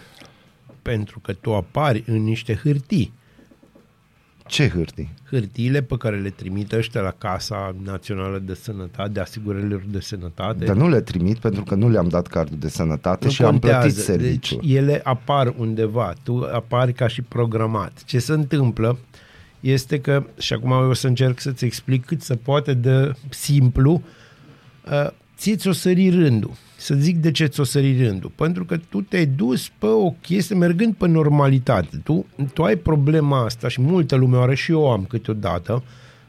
Pentru 0.83 1.19
că 1.19 1.33
tu 1.33 1.55
apari 1.55 2.05
în 2.07 2.23
niște 2.23 2.55
hârtii. 2.63 3.13
Ce 4.47 4.69
hârtii? 4.69 5.15
Hârtiile 5.31 5.83
pe 5.83 5.97
care 5.97 6.21
le 6.21 6.31
trimite 6.31 6.77
ăștia 6.77 7.01
la 7.01 7.15
Casa 7.19 7.75
Națională 7.85 8.39
de 8.39 8.55
Sănătate, 8.55 9.09
de 9.09 9.21
asigurărilor 9.21 9.83
de 9.91 10.01
sănătate. 10.01 10.65
Dar 10.65 10.77
nu 10.77 10.89
le 10.89 11.01
trimit 11.01 11.39
pentru 11.39 11.63
că 11.63 11.75
nu 11.75 11.89
le-am 11.89 12.09
dat 12.09 12.27
cardul 12.27 12.59
de 12.59 12.69
sănătate 12.69 13.25
nu 13.25 13.31
și 13.31 13.43
am 13.43 13.51
contează. 13.51 13.79
plătit 13.81 14.03
serviciul. 14.03 14.61
Deci 14.63 14.75
ele 14.75 15.01
apar 15.05 15.55
undeva, 15.57 16.13
tu 16.23 16.49
apari 16.53 16.93
ca 16.93 17.09
și 17.09 17.23
programat. 17.23 18.05
Ce 18.05 18.19
se 18.19 18.33
întâmplă 18.33 18.99
este 19.61 20.01
că, 20.01 20.25
și 20.39 20.53
acum 20.53 20.71
eu 20.71 20.89
o 20.89 20.93
să 20.93 21.07
încerc 21.07 21.41
să-ți 21.41 21.65
explic 21.65 22.05
cât 22.05 22.23
se 22.23 22.37
poate 22.37 22.75
de 22.75 23.13
simplu, 23.29 24.03
uh, 24.91 25.11
ție 25.37 25.57
ți-o 25.57 25.73
sări 25.73 26.11
rândul. 26.11 26.51
Să 26.77 26.95
zic 26.95 27.17
de 27.17 27.31
ce 27.31 27.47
ți-o 27.47 27.65
sări 27.65 28.07
rândul. 28.07 28.33
Pentru 28.35 28.65
că 28.65 28.77
tu 28.89 29.01
te-ai 29.01 29.27
dus 29.27 29.69
pe 29.79 29.87
o 29.87 30.11
chestie 30.11 30.57
mergând 30.57 30.95
pe 30.95 31.07
normalitate. 31.07 32.01
Tu, 32.05 32.27
tu 32.53 32.63
ai 32.63 32.77
problema 32.77 33.45
asta 33.45 33.69
și 33.69 33.81
multă 33.81 34.17
lume 34.17 34.37
o 34.37 34.41
are 34.41 34.55
și 34.55 34.71
eu 34.71 34.91
am 34.91 35.05
câteodată 35.05 35.83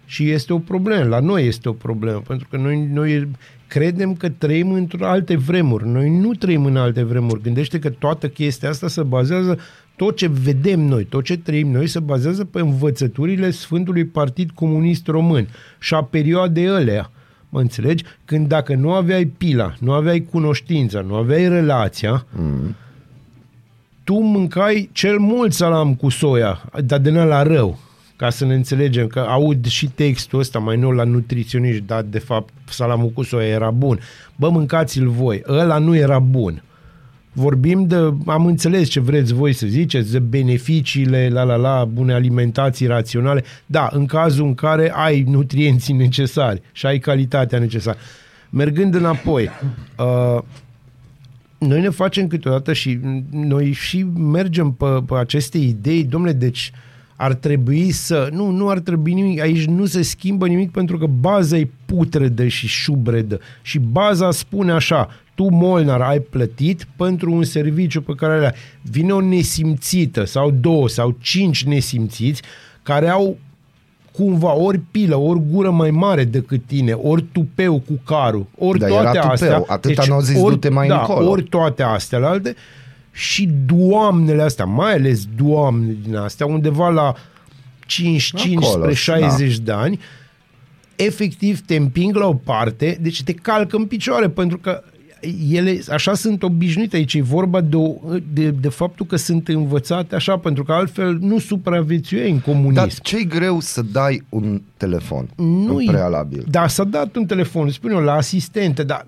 și 0.05 0.29
este 0.29 0.53
o 0.53 0.59
problemă. 0.59 1.03
La 1.03 1.19
noi 1.19 1.47
este 1.47 1.69
o 1.69 1.73
problemă, 1.73 2.21
pentru 2.27 2.47
că 2.49 2.57
noi, 2.57 2.87
noi 2.91 3.27
credem 3.67 4.15
că 4.15 4.29
trăim 4.29 4.71
într-o 4.71 5.05
alte 5.05 5.35
vremuri. 5.35 5.87
Noi 5.87 6.09
nu 6.09 6.33
trăim 6.33 6.65
în 6.65 6.77
alte 6.77 7.03
vremuri. 7.03 7.41
Gândește 7.41 7.79
că 7.79 7.89
toată 7.89 8.27
chestia 8.27 8.69
asta 8.69 8.87
se 8.87 9.03
bazează 9.03 9.59
tot 10.01 10.15
ce 10.15 10.27
vedem 10.27 10.79
noi, 10.79 11.03
tot 11.03 11.23
ce 11.23 11.37
trăim 11.37 11.71
noi 11.71 11.87
se 11.87 11.99
bazează 11.99 12.45
pe 12.45 12.59
învățăturile 12.59 13.51
Sfântului 13.51 14.05
Partid 14.05 14.49
Comunist 14.51 15.07
Român 15.07 15.47
și 15.79 15.93
a 15.93 16.03
perioadei 16.03 16.67
alea. 16.67 17.11
Mă 17.49 17.59
înțelegi? 17.59 18.03
Când 18.25 18.47
dacă 18.47 18.75
nu 18.75 18.93
aveai 18.93 19.25
pila, 19.25 19.73
nu 19.79 19.91
aveai 19.91 20.19
cunoștința, 20.19 21.01
nu 21.01 21.15
aveai 21.15 21.47
relația, 21.47 22.25
mm. 22.31 22.75
tu 24.03 24.13
mâncai 24.19 24.89
cel 24.91 25.17
mult 25.17 25.53
salam 25.53 25.95
cu 25.95 26.09
soia, 26.09 26.63
dar 26.85 26.99
de 26.99 27.09
la 27.11 27.43
rău. 27.43 27.79
Ca 28.15 28.29
să 28.29 28.45
ne 28.45 28.53
înțelegem, 28.53 29.07
că 29.07 29.19
aud 29.19 29.65
și 29.65 29.87
textul 29.87 30.39
ăsta 30.39 30.59
mai 30.59 30.77
nou 30.77 30.91
la 30.91 31.03
nutriționiști, 31.03 31.83
dar 31.85 32.01
de 32.01 32.19
fapt 32.19 32.53
salamul 32.69 33.09
cu 33.09 33.23
soia 33.23 33.47
era 33.47 33.71
bun. 33.71 33.99
Bă, 34.35 34.49
mâncați-l 34.49 35.09
voi, 35.09 35.41
ăla 35.47 35.77
nu 35.77 35.95
era 35.95 36.19
bun 36.19 36.61
vorbim 37.33 37.87
de, 37.87 38.13
am 38.25 38.45
înțeles 38.45 38.89
ce 38.89 38.99
vreți 38.99 39.33
voi 39.33 39.53
să 39.53 39.67
ziceți, 39.67 40.11
de 40.11 40.19
beneficiile, 40.19 41.29
la 41.29 41.43
la 41.43 41.55
la, 41.55 41.85
bune 41.85 42.13
alimentații 42.13 42.87
raționale, 42.87 43.43
da, 43.65 43.89
în 43.91 44.05
cazul 44.05 44.45
în 44.45 44.53
care 44.53 44.91
ai 44.95 45.23
nutrienții 45.27 45.93
necesari 45.93 46.61
și 46.71 46.85
ai 46.85 46.99
calitatea 46.99 47.59
necesară. 47.59 47.97
Mergând 48.49 48.95
înapoi, 48.95 49.49
uh, 49.97 50.41
noi 51.57 51.81
ne 51.81 51.89
facem 51.89 52.27
câteodată 52.27 52.73
și 52.73 52.99
noi 53.31 53.71
și 53.71 54.03
mergem 54.17 54.71
pe, 54.71 54.85
pe 55.05 55.15
aceste 55.15 55.57
idei, 55.57 56.03
domnule, 56.03 56.33
deci 56.33 56.71
ar 57.21 57.33
trebui 57.33 57.91
să... 57.91 58.29
Nu, 58.31 58.49
nu 58.49 58.69
ar 58.69 58.79
trebui 58.79 59.13
nimic. 59.13 59.41
Aici 59.41 59.65
nu 59.65 59.85
se 59.85 60.01
schimbă 60.01 60.47
nimic 60.47 60.71
pentru 60.71 60.97
că 60.97 61.05
baza 61.05 61.57
e 61.57 61.69
putredă 61.85 62.47
și 62.47 62.67
șubredă. 62.67 63.39
Și 63.61 63.79
baza 63.79 64.31
spune 64.31 64.71
așa, 64.71 65.09
tu, 65.35 65.49
Molnar, 65.49 66.01
ai 66.01 66.19
plătit 66.19 66.87
pentru 66.95 67.31
un 67.31 67.43
serviciu 67.43 68.01
pe 68.01 68.13
care 68.15 68.39
le 68.39 68.55
Vine 68.81 69.11
o 69.11 69.21
nesimțită 69.21 70.25
sau 70.25 70.51
două 70.51 70.89
sau 70.89 71.17
cinci 71.19 71.63
nesimțiți 71.63 72.41
care 72.83 73.09
au 73.09 73.37
cumva 74.11 74.53
ori 74.53 74.79
pilă, 74.91 75.15
ori 75.15 75.41
gură 75.51 75.71
mai 75.71 75.91
mare 75.91 76.23
decât 76.23 76.65
tine, 76.65 76.91
ori 76.91 77.25
tupeu 77.31 77.79
cu 77.79 77.99
carul, 78.05 78.45
ori 78.57 78.79
da, 78.79 78.87
toate 78.87 79.17
era 79.17 79.29
astea. 79.29 79.57
Tupeu. 79.57 79.65
Atâta 79.67 80.01
deci, 80.01 80.09
n-au 80.09 80.21
zis 80.21 80.41
ori, 80.41 80.53
du-te 80.53 80.69
mai 80.69 80.87
da, 80.87 80.99
încolo. 80.99 81.29
ori 81.29 81.43
toate 81.43 81.83
astea 81.83 82.19
la 82.19 82.29
alte 82.29 82.55
și 83.11 83.49
doamnele 83.65 84.41
astea, 84.41 84.65
mai 84.65 84.93
ales 84.93 85.25
doamne 85.35 85.95
din 86.03 86.15
astea, 86.15 86.45
undeva 86.45 86.89
la 86.89 87.15
5, 87.85 88.31
Acolo, 88.35 88.87
15, 88.89 89.11
60 89.11 89.57
da. 89.57 89.63
de 89.63 89.71
ani, 89.81 89.99
efectiv 90.95 91.61
te 91.65 91.75
împing 91.75 92.15
la 92.15 92.27
o 92.27 92.33
parte, 92.33 92.97
deci 93.01 93.23
te 93.23 93.33
calcă 93.33 93.75
în 93.75 93.85
picioare, 93.85 94.29
pentru 94.29 94.57
că 94.57 94.83
ele 95.51 95.79
așa 95.89 96.13
sunt 96.13 96.43
obișnuite 96.43 96.95
aici, 96.95 97.13
e 97.13 97.21
vorba 97.21 97.61
de, 97.61 97.77
de, 98.33 98.49
de 98.49 98.69
faptul 98.69 99.05
că 99.05 99.15
sunt 99.15 99.47
învățate 99.47 100.15
așa, 100.15 100.37
pentru 100.37 100.63
că 100.63 100.71
altfel 100.71 101.17
nu 101.19 101.39
supraviețuie 101.39 102.29
în 102.29 102.39
comunism. 102.39 102.73
Dar 102.73 102.93
ce 102.93 103.23
greu 103.23 103.59
să 103.59 103.81
dai 103.81 104.23
un 104.29 104.61
telefon 104.77 105.29
nu 105.35 105.75
în 105.75 105.85
prealabil? 105.85 106.45
Da, 106.49 106.67
s-a 106.67 106.83
dat 106.83 107.15
un 107.15 107.25
telefon, 107.25 107.69
spune 107.69 107.93
eu, 107.93 107.99
la 107.99 108.13
asistente, 108.13 108.83
dar 108.83 109.05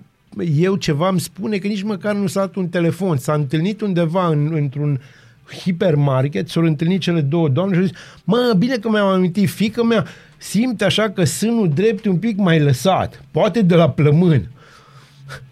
eu 0.56 0.76
ceva 0.76 1.08
îmi 1.08 1.20
spune 1.20 1.58
că 1.58 1.66
nici 1.66 1.82
măcar 1.82 2.14
nu 2.14 2.26
s-a 2.26 2.40
dat 2.40 2.54
un 2.54 2.68
telefon, 2.68 3.16
s-a 3.16 3.32
întâlnit 3.32 3.80
undeva 3.80 4.26
în, 4.26 4.52
într-un 4.54 5.00
hipermarket, 5.62 6.48
s-au 6.48 6.62
întâlnit 6.62 7.00
cele 7.00 7.20
două 7.20 7.48
doamne 7.48 7.74
și 7.74 7.80
au 7.80 7.86
zis, 7.86 7.96
mă, 8.24 8.54
bine 8.58 8.76
că 8.76 8.88
mi-am 8.88 9.06
amintit, 9.06 9.48
fică 9.48 9.84
mea 9.84 10.06
simte 10.36 10.84
așa 10.84 11.10
că 11.10 11.24
sânul 11.24 11.68
drept 11.68 12.04
e 12.04 12.08
un 12.08 12.18
pic 12.18 12.38
mai 12.38 12.60
lăsat, 12.60 13.22
poate 13.30 13.62
de 13.62 13.74
la 13.74 13.90
plămân. 13.90 14.48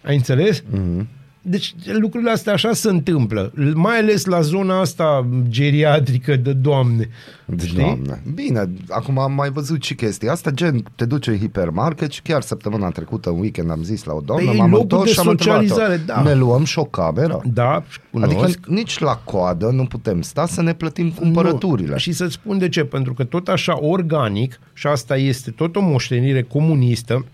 Ai 0.02 0.14
înțeles? 0.14 0.62
Mm-hmm. 0.62 1.06
Deci 1.44 1.74
lucrurile 1.84 2.30
astea 2.30 2.52
așa 2.52 2.72
se 2.72 2.88
întâmplă, 2.88 3.52
mai 3.74 3.98
ales 3.98 4.24
la 4.24 4.40
zona 4.40 4.80
asta 4.80 5.26
geriatrică 5.48 6.36
de 6.36 6.52
doamne. 6.52 7.08
De 7.46 7.66
știi? 7.66 7.76
doamne. 7.78 8.22
Bine, 8.34 8.70
acum 8.88 9.18
am 9.18 9.32
mai 9.32 9.50
văzut 9.50 9.82
și 9.82 9.94
chestia 9.94 10.32
asta, 10.32 10.50
gen 10.50 10.84
te 10.96 11.04
duci 11.04 11.26
în 11.26 11.38
hipermarket 11.38 12.10
și 12.10 12.22
chiar 12.22 12.42
săptămâna 12.42 12.88
trecută, 12.88 13.30
în 13.30 13.38
weekend, 13.38 13.70
am 13.70 13.82
zis 13.82 14.04
la 14.04 14.12
o 14.12 14.20
doamnă, 14.20 14.50
păi 14.50 14.58
m-am 14.58 14.74
întors 14.74 15.10
și 15.10 15.18
am 15.18 15.24
socializare, 15.24 16.02
da. 16.06 16.22
ne 16.22 16.34
luăm 16.34 16.64
și 16.64 16.78
o 16.78 16.84
cameră? 16.84 17.40
Da, 17.44 17.84
cunosc. 18.10 18.42
Adică 18.42 18.60
nici 18.66 18.98
la 18.98 19.16
coadă 19.24 19.70
nu 19.70 19.84
putem 19.84 20.22
sta 20.22 20.46
să 20.46 20.62
ne 20.62 20.74
plătim 20.74 21.10
cumpărăturile. 21.10 21.90
Nu. 21.90 21.98
Și 21.98 22.12
să-ți 22.12 22.32
spun 22.32 22.58
de 22.58 22.68
ce, 22.68 22.84
pentru 22.84 23.14
că 23.14 23.24
tot 23.24 23.48
așa 23.48 23.84
organic, 23.84 24.60
și 24.72 24.86
asta 24.86 25.16
este 25.16 25.50
tot 25.50 25.76
o 25.76 25.80
moștenire 25.80 26.42
comunistă, 26.42 27.24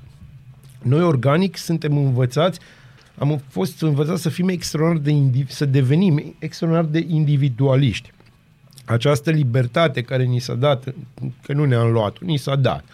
noi 0.82 1.02
organic 1.02 1.56
suntem 1.56 1.96
învățați, 1.96 2.58
am 3.18 3.40
fost 3.48 3.82
învățați 3.82 4.22
să 4.22 4.28
fim 4.28 4.48
extraordinar 4.48 5.02
de 5.02 5.10
indiv- 5.10 5.50
să 5.50 5.64
devenim 5.64 6.36
extraordinar 6.38 6.90
de 6.90 7.04
individualiști. 7.08 8.12
Această 8.84 9.30
libertate 9.30 10.02
care 10.02 10.24
ni 10.24 10.38
s-a 10.38 10.54
dat, 10.54 10.94
că 11.42 11.52
nu 11.52 11.64
ne-am 11.64 11.90
luat, 11.90 12.18
ni 12.20 12.36
s-a 12.36 12.56
dat 12.56 12.84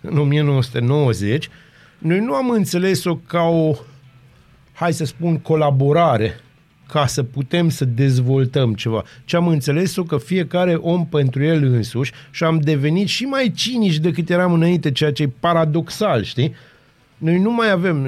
în 0.00 0.18
1990, 0.18 1.48
noi 1.98 2.20
nu 2.20 2.34
am 2.34 2.50
înțeles-o 2.50 3.16
ca 3.16 3.42
o, 3.42 3.74
hai 4.72 4.92
să 4.92 5.04
spun, 5.04 5.38
colaborare 5.38 6.40
ca 6.88 7.06
să 7.06 7.22
putem 7.22 7.68
să 7.68 7.84
dezvoltăm 7.84 8.74
ceva. 8.74 9.04
Ce 9.24 9.36
am 9.36 9.48
înțeles-o 9.48 10.02
că 10.02 10.18
fiecare 10.18 10.74
om 10.74 11.06
pentru 11.06 11.44
el 11.44 11.64
însuși 11.64 12.12
și 12.30 12.44
am 12.44 12.58
devenit 12.58 13.08
și 13.08 13.24
mai 13.24 13.52
cinici 13.54 13.98
decât 13.98 14.30
eram 14.30 14.52
înainte, 14.52 14.92
ceea 14.92 15.12
ce 15.12 15.22
e 15.22 15.32
paradoxal, 15.40 16.22
știi? 16.22 16.54
Noi 17.20 17.38
nu 17.38 17.52
mai 17.52 17.70
avem, 17.70 18.06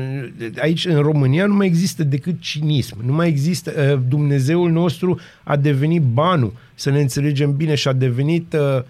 aici 0.61 0.87
în 0.87 0.99
România 0.99 1.47
nu 1.47 1.55
mai 1.55 1.67
există 1.67 2.05
decât 2.05 2.41
cinism, 2.41 2.97
nu 3.05 3.13
mai 3.13 3.29
există, 3.29 3.73
uh, 3.93 4.01
Dumnezeul 4.09 4.71
nostru 4.71 5.19
a 5.45 5.57
devenit 5.57 6.03
banul, 6.03 6.53
să 6.75 6.91
ne 6.91 7.01
înțelegem 7.01 7.57
bine, 7.57 7.75
și 7.75 7.89
a 7.89 7.93
devenit 7.93 8.53
uh, 8.53 8.83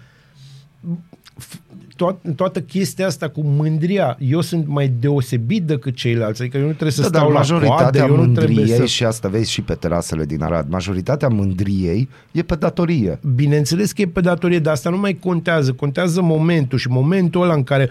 to- 1.96 2.34
toată 2.36 2.60
chestia 2.60 3.06
asta 3.06 3.28
cu 3.28 3.40
mândria. 3.42 4.16
Eu 4.20 4.40
sunt 4.40 4.66
mai 4.66 4.92
deosebit 5.00 5.62
decât 5.62 5.94
ceilalți, 5.94 6.42
adică 6.42 6.56
eu 6.56 6.62
nu 6.62 6.70
trebuie 6.70 6.92
să 6.92 7.00
da, 7.00 7.06
stau 7.06 7.30
la 7.30 7.66
coadă, 7.66 7.98
eu 7.98 8.24
nu 8.24 8.32
trebuie 8.32 8.66
să... 8.66 8.84
și 8.84 9.04
asta 9.04 9.28
vezi 9.28 9.50
și 9.50 9.62
pe 9.62 9.74
terasele 9.74 10.24
din 10.24 10.42
Arad, 10.42 10.68
majoritatea 10.68 11.28
mândriei 11.28 12.08
e 12.32 12.42
pe 12.42 12.54
datorie. 12.54 13.18
Bineînțeles 13.34 13.92
că 13.92 14.02
e 14.02 14.06
pe 14.06 14.20
datorie, 14.20 14.58
dar 14.58 14.72
asta 14.72 14.90
nu 14.90 14.98
mai 14.98 15.14
contează, 15.20 15.72
contează 15.72 16.20
momentul 16.20 16.78
și 16.78 16.88
momentul 16.88 17.42
ăla 17.42 17.54
în 17.54 17.64
care 17.64 17.90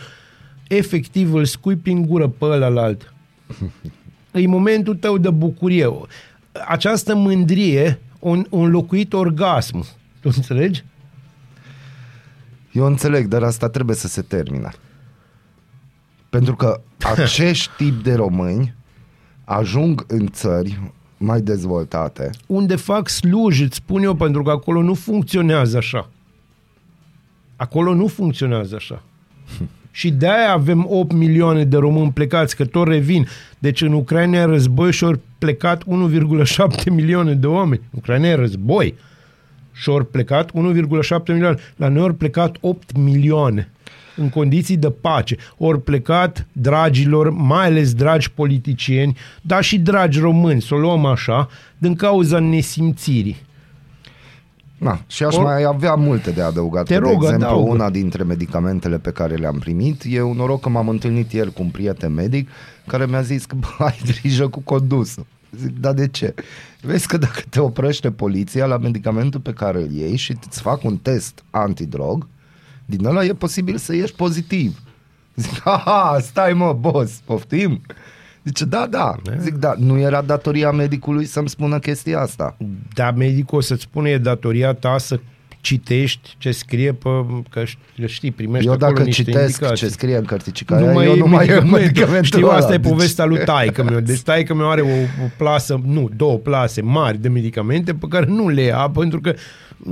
efectiv 0.78 1.34
îl 1.34 1.46
scui 1.46 1.76
prin 1.76 2.06
gură 2.06 2.28
pe 2.28 2.46
ălalt. 2.46 3.14
e 4.32 4.48
momentul 4.48 4.96
tău 4.96 5.18
de 5.18 5.30
bucurie. 5.30 5.90
Această 6.68 7.16
mândrie 7.16 8.00
un, 8.20 8.46
un 8.50 8.70
locuit 8.70 9.14
orgasm. 9.14 9.86
Tu 10.20 10.32
înțelegi? 10.36 10.84
Eu 12.72 12.86
înțeleg, 12.86 13.28
dar 13.28 13.44
asta 13.44 13.70
trebuie 13.70 13.96
să 13.96 14.08
se 14.08 14.22
termine. 14.22 14.72
Pentru 16.30 16.56
că 16.56 16.82
acești 17.16 17.70
tip 17.78 18.04
de 18.04 18.14
români 18.14 18.76
ajung 19.44 20.06
în 20.08 20.28
țări 20.28 20.80
mai 21.18 21.42
dezvoltate. 21.42 22.30
Unde 22.48 22.76
fac 22.76 23.10
sluji, 23.10 23.64
îți 23.64 23.76
spun 23.76 24.04
eu, 24.04 24.16
pentru 24.16 24.44
că 24.44 24.50
acolo 24.50 24.82
nu 24.82 24.94
funcționează 24.94 25.78
așa. 25.78 26.10
Acolo 27.56 27.94
nu 27.94 28.08
funcționează 28.08 28.76
așa. 28.76 29.04
Și 29.92 30.12
de-aia 30.12 30.52
avem 30.52 30.86
8 30.90 31.14
milioane 31.14 31.64
de 31.64 31.78
români 31.78 32.12
plecați, 32.12 32.56
că 32.56 32.66
tot 32.66 32.88
revin. 32.88 33.28
Deci 33.60 33.82
în 33.82 33.94
Ucraina 33.94 34.38
e 34.38 34.44
război 34.44 34.92
și 34.92 35.04
ori 35.04 35.20
plecat 35.38 35.84
1,7 35.84 36.92
milioane 36.92 37.34
de 37.34 37.48
oameni. 37.48 37.82
Ucraina 37.90 38.28
e 38.28 38.36
război. 38.36 38.96
Și 39.74 39.90
ori 39.90 40.08
plecat 40.08 40.52
1,7 40.52 40.54
milioane. 41.28 41.58
La 41.76 41.88
noi 41.88 42.04
ori 42.04 42.16
plecat 42.16 42.58
8 42.60 42.98
milioane 42.98 43.70
în 44.16 44.30
condiții 44.30 44.78
de 44.78 44.90
pace. 44.90 45.36
Ori 45.58 45.82
plecat 45.82 46.48
dragilor, 46.52 47.30
mai 47.30 47.66
ales 47.66 47.94
dragi 47.94 48.32
politicieni, 48.32 49.18
dar 49.42 49.64
și 49.64 49.80
dragi 49.80 50.20
români, 50.20 50.62
să 50.62 50.74
o 50.74 50.78
luăm 50.78 51.06
așa, 51.06 51.50
din 51.78 51.96
cauza 51.96 52.40
nesimțirii. 52.40 53.38
Na, 54.82 55.00
și 55.08 55.24
aș 55.24 55.36
Or- 55.36 55.44
mai 55.44 55.64
avea 55.64 55.94
multe 55.96 56.32
de 56.32 56.42
adăugat. 56.42 56.86
Te 56.86 56.94
Că, 56.94 57.00
rog, 57.00 57.10
de 57.10 57.16
exemplu, 57.26 57.46
adaugă. 57.48 57.70
una 57.72 57.90
dintre 57.90 58.24
medicamentele 58.24 58.98
pe 58.98 59.12
care 59.12 59.36
le-am 59.36 59.58
primit, 59.60 60.02
e 60.08 60.22
un 60.22 60.36
noroc 60.36 60.62
că 60.62 60.70
m-am 60.70 60.90
întâlnit 60.90 61.32
ieri 61.32 61.54
cu 61.54 61.62
un 61.62 61.70
prieten 61.70 62.14
medic 62.14 62.50
care 62.88 63.06
mi-a 63.06 63.22
zis 63.22 63.46
că 63.46 63.56
bă, 63.56 63.68
ai 63.86 64.00
grijă 64.06 64.48
cu 64.48 64.60
condusul. 64.60 65.26
Zic, 65.58 65.80
dar 65.80 65.94
de 65.94 66.08
ce? 66.08 66.34
Vezi 66.82 67.08
că 67.08 67.18
dacă 67.18 67.42
te 67.50 67.60
oprește 67.60 68.12
poliția 68.12 68.66
la 68.66 68.78
medicamentul 68.78 69.40
pe 69.40 69.54
care 69.54 69.82
îl 69.82 69.92
iei 69.92 70.16
și 70.16 70.38
îți 70.48 70.62
fac 70.62 70.84
un 70.84 70.98
test 70.98 71.44
antidrog, 71.50 72.28
din 72.86 73.06
ăla 73.06 73.24
e 73.26 73.34
posibil 73.34 73.78
să 73.78 73.96
ieși 73.96 74.14
pozitiv. 74.14 74.80
Zic, 75.36 75.60
haha, 75.60 76.18
stai 76.22 76.54
mă, 76.54 76.74
boss, 76.80 77.22
poftim? 77.26 77.82
Zice, 78.44 78.66
da, 78.66 78.88
da. 78.90 79.16
Zic, 79.40 79.54
da, 79.54 79.74
nu 79.78 80.00
era 80.00 80.22
datoria 80.22 80.72
medicului 80.72 81.26
să-mi 81.26 81.50
spună 81.50 81.80
chestia 81.80 82.20
asta. 82.20 82.58
Dar 82.94 83.14
medicul 83.14 83.58
o 83.58 83.62
să-ți 83.62 83.82
spune 83.82 84.10
e 84.10 84.18
datoria 84.18 84.74
ta 84.74 84.98
să 84.98 85.20
citești 85.62 86.36
ce 86.38 86.52
scrie 86.52 86.94
pe, 86.94 87.10
că 87.50 87.64
ș- 87.64 88.06
știi, 88.06 88.32
primești 88.32 88.68
Eu 88.68 88.74
acolo 88.74 88.92
dacă 88.92 89.04
niște 89.04 89.24
citesc 89.24 89.48
indicații. 89.60 89.86
ce 89.88 89.92
scrie 89.94 90.16
în 90.18 90.24
cărticica 90.26 90.80
nu 90.80 90.86
aia, 90.86 90.94
mai 90.94 91.06
eu 91.06 91.14
e 91.14 91.18
nu 91.18 91.26
mai 91.28 91.46
e 91.46 91.48
medicamentul. 91.48 91.80
medicamentul 91.80 92.26
Știu, 92.26 92.48
ăla. 92.48 92.56
asta 92.58 92.74
e 92.74 92.78
Deci- 92.78 92.90
povestea 92.92 93.26
lui 93.26 93.44
taică 93.46 93.84
meu. 93.84 94.00
Deci 94.00 94.22
taică 94.22 94.54
meu 94.54 94.70
are 94.70 94.82
o, 94.82 95.24
o 95.24 95.28
plasă, 95.38 95.82
nu, 95.86 96.10
două 96.16 96.38
plase 96.38 96.82
mari 96.82 97.18
de 97.22 97.28
medicamente 97.30 97.94
pe 97.94 98.06
care 98.10 98.26
nu 98.26 98.50
le 98.50 98.62
ia 98.62 98.90
pentru 98.94 99.22
că 99.22 99.34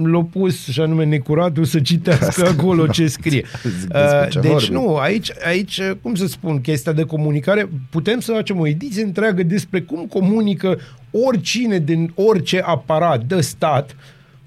l-a 0.03 0.21
pus 0.23 0.67
și 0.67 0.81
anume 0.81 1.05
necuratul 1.05 1.65
să 1.65 1.79
citească 1.79 2.47
acolo 2.57 2.87
ce 2.87 3.07
scrie. 3.17 3.43
Zic, 3.79 3.87
despre 3.87 4.27
ce 4.29 4.37
Uh, 4.37 4.43
deci 4.43 4.51
vorbim? 4.51 4.73
nu, 4.73 4.95
aici, 4.95 5.31
aici, 5.45 5.81
cum 6.01 6.15
să 6.15 6.27
spun, 6.27 6.61
chestia 6.61 6.91
de 6.91 7.03
comunicare, 7.03 7.69
putem 7.89 8.19
să 8.19 8.31
facem 8.31 8.59
o 8.59 8.67
ediție 8.67 9.03
întreagă 9.03 9.43
despre 9.43 9.81
cum 9.81 10.05
comunică 10.05 10.77
oricine 11.11 11.79
din 11.79 12.11
orice 12.15 12.59
aparat 12.65 13.23
de 13.23 13.41
stat 13.41 13.95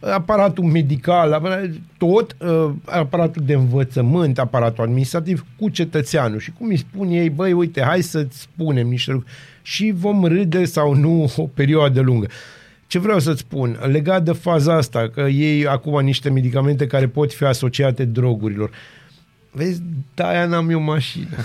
aparatul 0.00 0.64
medical, 0.64 1.32
aparat- 1.32 1.80
tot 1.98 2.36
uh, 2.40 2.70
aparatul 2.84 3.42
de 3.46 3.52
învățământ, 3.52 4.38
aparatul 4.38 4.84
administrativ 4.84 5.46
cu 5.58 5.68
cetățeanul 5.68 6.38
și 6.38 6.52
cum 6.58 6.68
îi 6.68 6.76
spun 6.76 7.08
ei, 7.08 7.30
băi, 7.30 7.52
uite, 7.52 7.82
hai 7.82 8.02
să-ți 8.02 8.40
spunem 8.40 8.88
niște 8.88 9.10
lucruri 9.12 9.32
și 9.62 9.92
vom 9.96 10.24
râde 10.24 10.64
sau 10.64 10.94
nu 10.94 11.32
o 11.36 11.42
perioadă 11.42 12.00
lungă. 12.00 12.26
Ce 12.92 12.98
vreau 12.98 13.18
să-ți 13.18 13.40
spun, 13.40 13.78
legat 13.82 14.22
de 14.22 14.32
faza 14.32 14.74
asta, 14.74 15.08
că 15.08 15.20
ei 15.20 15.66
acum 15.66 16.00
niște 16.00 16.30
medicamente 16.30 16.86
care 16.86 17.08
pot 17.08 17.32
fi 17.32 17.44
asociate 17.44 18.04
drogurilor. 18.04 18.70
Vezi, 19.50 19.82
de-aia 20.14 20.46
n-am 20.46 20.70
eu 20.70 20.80
mașină. 20.80 21.36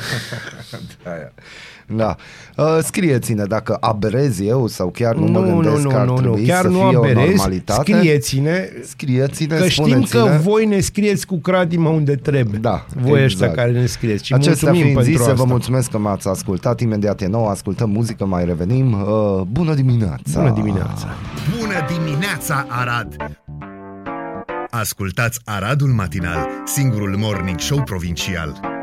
Aia. 1.03 1.33
Da. 1.95 2.15
Uh, 2.57 2.77
scrieți-ne 2.83 3.43
dacă 3.43 3.77
aberez 3.79 4.39
eu 4.39 4.67
sau 4.67 4.89
chiar 4.89 5.15
nu, 5.15 5.25
mă 5.25 5.41
gândesc 5.41 5.87
că 5.87 5.95
ar 5.95 6.09
trebui 6.09 6.45
chiar 6.45 6.61
să 6.61 6.67
nu 6.67 6.77
fie 6.87 6.97
o 6.97 7.03
aberezi, 7.03 7.27
normalitate. 7.35 7.81
scrieți-ne, 7.81 8.69
Scrieți-ne, 8.83 9.57
că 9.57 9.67
știm 9.67 9.83
că 10.01 10.05
spuneți-ne. 10.05 10.37
voi 10.37 10.65
ne 10.65 10.79
scrieți 10.79 11.25
cu 11.25 11.35
cratima 11.37 11.89
unde 11.89 12.15
trebuie. 12.15 12.59
Da, 12.61 12.85
Voi 12.95 13.23
ăștia 13.23 13.25
exact. 13.47 13.55
care 13.55 13.71
ne 13.79 13.85
scrieți. 13.85 14.25
Și 14.25 14.33
Acestea 14.33 14.53
mulțumim 14.71 14.81
fiind 14.81 14.95
pentru 14.95 15.11
zise, 15.13 15.31
asta. 15.31 15.43
vă 15.43 15.49
mulțumesc 15.49 15.89
că 15.89 15.97
m-ați 15.97 16.27
ascultat. 16.27 16.79
Imediat 16.79 17.21
e 17.21 17.27
nou, 17.27 17.47
ascultăm 17.47 17.89
muzică, 17.89 18.25
mai 18.25 18.45
revenim. 18.45 18.91
Uh, 18.91 19.41
bună 19.51 19.73
dimineața! 19.73 20.39
Bună 20.39 20.51
dimineața! 20.53 21.07
Bună 21.59 21.85
dimineața, 21.97 22.65
Arad! 22.69 23.15
Ascultați 24.69 25.39
Aradul 25.45 25.89
Matinal, 25.89 26.47
singurul 26.65 27.15
morning 27.17 27.59
show 27.59 27.81
provincial. 27.83 28.76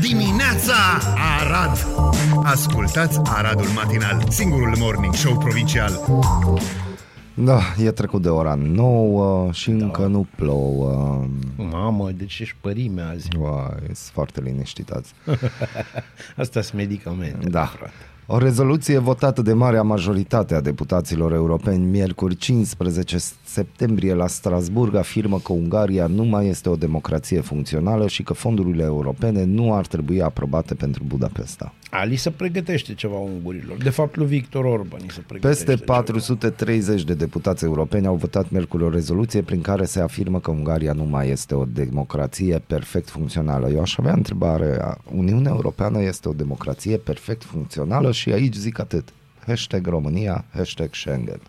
Dimineața, 0.00 0.74
Arad! 1.40 1.86
Ascultați 2.44 3.20
Aradul 3.24 3.66
Matinal, 3.74 4.24
singurul 4.28 4.74
morning 4.78 5.14
show 5.14 5.36
provincial. 5.38 6.00
Da, 7.34 7.60
e 7.78 7.90
trecut 7.90 8.22
de 8.22 8.28
ora 8.28 8.54
9 8.54 9.52
și 9.52 9.70
Da. 9.70 9.84
încă 9.84 10.06
nu 10.06 10.26
plouă. 10.36 11.24
Mamă, 11.56 12.10
deci 12.10 12.38
ești 12.38 12.56
părime 12.60 13.02
azi. 13.02 13.28
Uai, 13.38 13.74
sunt 13.84 13.96
foarte 14.12 14.40
liniștit 14.44 14.90
azi. 14.90 15.12
Asta 16.36 16.60
sunt 16.60 16.80
medicamente. 16.80 17.48
Da. 17.48 17.64
frate. 17.64 17.92
O 18.26 18.38
rezoluție 18.38 18.98
votată 18.98 19.42
de 19.42 19.52
marea 19.52 19.82
majoritate 19.82 20.54
a 20.54 20.60
deputaților 20.60 21.32
europeni 21.32 21.84
miercuri 21.84 22.36
15 22.36 23.18
septembrie 23.54 24.14
la 24.14 24.26
Strasburg 24.26 24.94
afirmă 24.94 25.38
că 25.38 25.52
Ungaria 25.52 26.06
nu 26.06 26.24
mai 26.24 26.46
este 26.48 26.68
o 26.68 26.76
democrație 26.76 27.40
funcțională 27.40 28.08
și 28.08 28.22
că 28.22 28.32
fondurile 28.32 28.82
europene 28.82 29.44
nu 29.44 29.74
ar 29.74 29.86
trebui 29.86 30.22
aprobate 30.22 30.74
pentru 30.74 31.02
Budapesta. 31.06 31.74
Ali 31.90 32.16
se 32.16 32.30
pregătește 32.30 32.94
ceva 32.94 33.18
ungurilor. 33.18 33.76
De 33.76 33.90
fapt, 33.90 34.16
lui 34.16 34.26
Victor 34.26 34.64
Orban 34.64 35.00
îi 35.02 35.12
se 35.12 35.20
pregătește 35.26 35.64
Peste 35.64 35.80
ceva. 35.80 35.92
430 35.92 37.04
de 37.04 37.14
deputați 37.14 37.64
europeni 37.64 38.06
au 38.06 38.14
votat 38.14 38.50
miercuri 38.50 38.82
o 38.82 38.90
rezoluție 38.90 39.42
prin 39.42 39.60
care 39.60 39.84
se 39.84 40.00
afirmă 40.00 40.40
că 40.40 40.50
Ungaria 40.50 40.92
nu 40.92 41.04
mai 41.04 41.28
este 41.28 41.54
o 41.54 41.64
democrație 41.64 42.58
perfect 42.66 43.08
funcțională. 43.08 43.68
Eu 43.68 43.80
aș 43.80 43.98
avea 43.98 44.12
întrebare, 44.12 44.96
Uniunea 45.14 45.52
Europeană 45.54 46.02
este 46.02 46.28
o 46.28 46.32
democrație 46.32 46.96
perfect 46.96 47.42
funcțională 47.44 48.12
și 48.12 48.32
aici 48.32 48.54
zic 48.54 48.78
atât. 48.78 49.08
Hashtag 49.46 49.86
România, 49.86 50.44
hashtag 50.54 50.94
Schengen. 50.94 51.40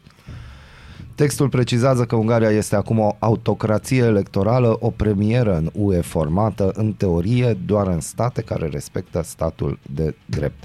Textul 1.15 1.49
precizează 1.49 2.05
că 2.05 2.15
Ungaria 2.15 2.49
este 2.49 2.75
acum 2.75 2.99
o 2.99 3.15
autocrație 3.19 4.03
electorală, 4.03 4.77
o 4.79 4.89
premieră 4.89 5.55
în 5.55 5.69
UE 5.73 6.01
formată, 6.01 6.71
în 6.73 6.93
teorie, 6.93 7.57
doar 7.65 7.87
în 7.87 7.99
state 7.99 8.41
care 8.41 8.67
respectă 8.67 9.21
statul 9.23 9.79
de 9.93 10.15
drept. 10.25 10.63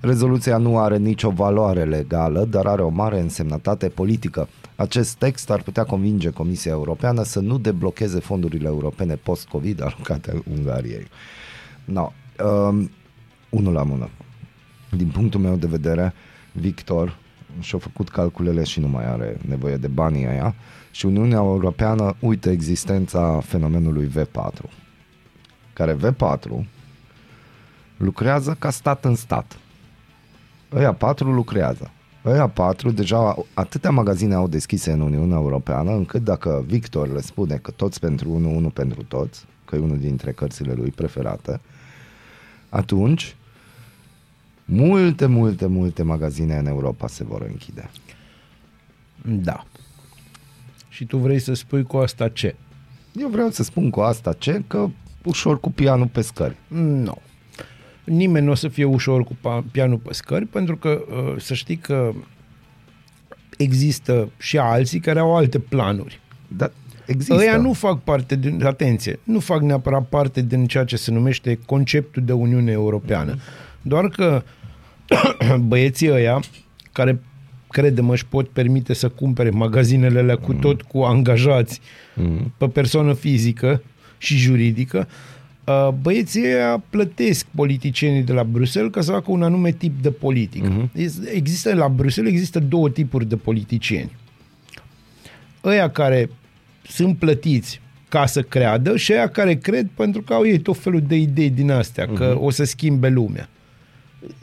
Rezoluția 0.00 0.56
nu 0.56 0.78
are 0.78 0.96
nicio 0.96 1.30
valoare 1.30 1.84
legală, 1.84 2.44
dar 2.44 2.66
are 2.66 2.82
o 2.82 2.88
mare 2.88 3.20
însemnătate 3.20 3.88
politică. 3.88 4.48
Acest 4.76 5.16
text 5.16 5.50
ar 5.50 5.62
putea 5.62 5.84
convinge 5.84 6.30
Comisia 6.30 6.72
Europeană 6.72 7.22
să 7.22 7.40
nu 7.40 7.58
deblocheze 7.58 8.18
fondurile 8.18 8.68
europene 8.68 9.14
post-Covid 9.14 9.82
alocate 9.82 10.42
Ungariei. 10.56 11.06
No. 11.84 12.12
Um, 12.44 12.90
unul 13.48 13.72
la 13.72 13.82
mână. 13.82 14.08
Din 14.96 15.08
punctul 15.08 15.40
meu 15.40 15.56
de 15.56 15.66
vedere, 15.66 16.14
Victor 16.52 17.16
și-a 17.60 17.78
făcut 17.78 18.08
calculele 18.08 18.64
și 18.64 18.80
nu 18.80 18.88
mai 18.88 19.04
are 19.06 19.36
nevoie 19.48 19.76
de 19.76 19.86
banii 19.86 20.26
aia 20.26 20.54
și 20.90 21.06
Uniunea 21.06 21.38
Europeană 21.38 22.14
uită 22.20 22.50
existența 22.50 23.40
fenomenului 23.40 24.10
V4 24.16 24.70
care 25.72 25.96
V4 25.96 26.66
lucrează 27.96 28.56
ca 28.58 28.70
stat 28.70 29.04
în 29.04 29.14
stat. 29.14 29.58
Ăia 30.72 30.92
patru 30.92 31.32
lucrează. 31.32 31.90
Ăia 32.24 32.48
patru, 32.48 32.90
deja 32.90 33.36
atâtea 33.54 33.90
magazine 33.90 34.34
au 34.34 34.48
deschise 34.48 34.92
în 34.92 35.00
Uniunea 35.00 35.36
Europeană, 35.36 35.90
încât 35.90 36.24
dacă 36.24 36.64
Victor 36.66 37.12
le 37.12 37.20
spune 37.20 37.56
că 37.56 37.70
toți 37.70 38.00
pentru 38.00 38.30
unul, 38.30 38.56
unul 38.56 38.70
pentru 38.70 39.02
toți, 39.02 39.44
că 39.64 39.76
e 39.76 39.78
unul 39.78 39.98
dintre 39.98 40.32
cărțile 40.32 40.72
lui 40.72 40.90
preferate, 40.90 41.60
atunci 42.68 43.36
multe, 44.70 45.26
multe, 45.26 45.66
multe 45.66 46.02
magazine 46.02 46.56
în 46.56 46.66
Europa 46.66 47.06
se 47.06 47.24
vor 47.24 47.42
închide. 47.42 47.90
Da. 49.22 49.64
Și 50.88 51.04
tu 51.04 51.16
vrei 51.16 51.38
să 51.38 51.54
spui 51.54 51.82
cu 51.82 51.96
asta 51.96 52.28
ce? 52.28 52.54
Eu 53.12 53.28
vreau 53.28 53.50
să 53.50 53.62
spun 53.62 53.90
cu 53.90 54.00
asta 54.00 54.32
ce, 54.32 54.62
că 54.66 54.88
ușor 55.24 55.60
cu 55.60 55.70
pianul 55.70 56.06
pe 56.06 56.20
scări. 56.20 56.56
Nu. 56.68 57.18
Nimeni 58.04 58.44
nu 58.44 58.50
o 58.50 58.54
să 58.54 58.68
fie 58.68 58.84
ușor 58.84 59.24
cu 59.24 59.34
pa- 59.34 59.70
pianul 59.70 59.98
pe 59.98 60.12
scări, 60.12 60.46
pentru 60.46 60.76
că 60.76 61.04
uh, 61.10 61.40
să 61.40 61.54
știi 61.54 61.76
că 61.76 62.12
există 63.56 64.28
și 64.38 64.58
alții 64.58 65.00
care 65.00 65.18
au 65.18 65.36
alte 65.36 65.58
planuri. 65.58 66.20
Dar 66.48 66.72
există. 67.06 67.34
Ăia 67.34 67.56
nu 67.56 67.72
fac 67.72 68.02
parte 68.02 68.36
din, 68.36 68.64
atenție, 68.64 69.18
nu 69.22 69.40
fac 69.40 69.60
neapărat 69.60 70.08
parte 70.08 70.40
din 70.40 70.66
ceea 70.66 70.84
ce 70.84 70.96
se 70.96 71.10
numește 71.10 71.58
conceptul 71.66 72.24
de 72.24 72.32
Uniune 72.32 72.70
Europeană. 72.70 73.36
Doar 73.82 74.08
că 74.08 74.42
băieții 75.68 76.10
ăia 76.10 76.40
care 76.92 77.20
crede-mă, 77.68 78.12
își 78.12 78.26
pot 78.26 78.48
permite 78.48 78.94
să 78.94 79.08
cumpere 79.08 79.50
magazinele 79.50 80.18
alea 80.18 80.36
cu 80.36 80.54
tot 80.54 80.82
cu 80.82 80.98
angajați 80.98 81.80
pe 82.56 82.68
persoană 82.68 83.12
fizică 83.12 83.82
și 84.18 84.36
juridică, 84.36 85.08
uh, 85.64 85.88
băieții 86.02 86.44
ăia 86.44 86.82
plătesc 86.90 87.46
politicienii 87.54 88.22
de 88.22 88.32
la 88.32 88.44
Bruxelles 88.44 88.92
ca 88.92 89.00
să 89.00 89.10
facă 89.10 89.30
un 89.30 89.42
anume 89.42 89.72
tip 89.72 90.02
de 90.02 90.10
politică. 90.10 90.88
Uh-huh. 90.92 91.32
Există 91.32 91.74
la 91.74 91.88
Bruxelles 91.88 92.32
există 92.32 92.60
două 92.60 92.90
tipuri 92.90 93.28
de 93.28 93.36
politicieni 93.36 94.10
ăia 95.64 95.90
care 95.90 96.30
sunt 96.82 97.18
plătiți 97.18 97.80
ca 98.08 98.26
să 98.26 98.42
creadă 98.42 98.96
și 98.96 99.12
aia 99.12 99.28
care 99.28 99.54
cred 99.54 99.88
pentru 99.94 100.22
că 100.22 100.34
au 100.34 100.46
ei 100.46 100.58
tot 100.58 100.78
felul 100.78 101.02
de 101.06 101.16
idei 101.16 101.50
din 101.50 101.70
astea, 101.70 102.06
că 102.06 102.34
uh-huh. 102.34 102.40
o 102.40 102.50
să 102.50 102.64
schimbe 102.64 103.08
lumea. 103.08 103.48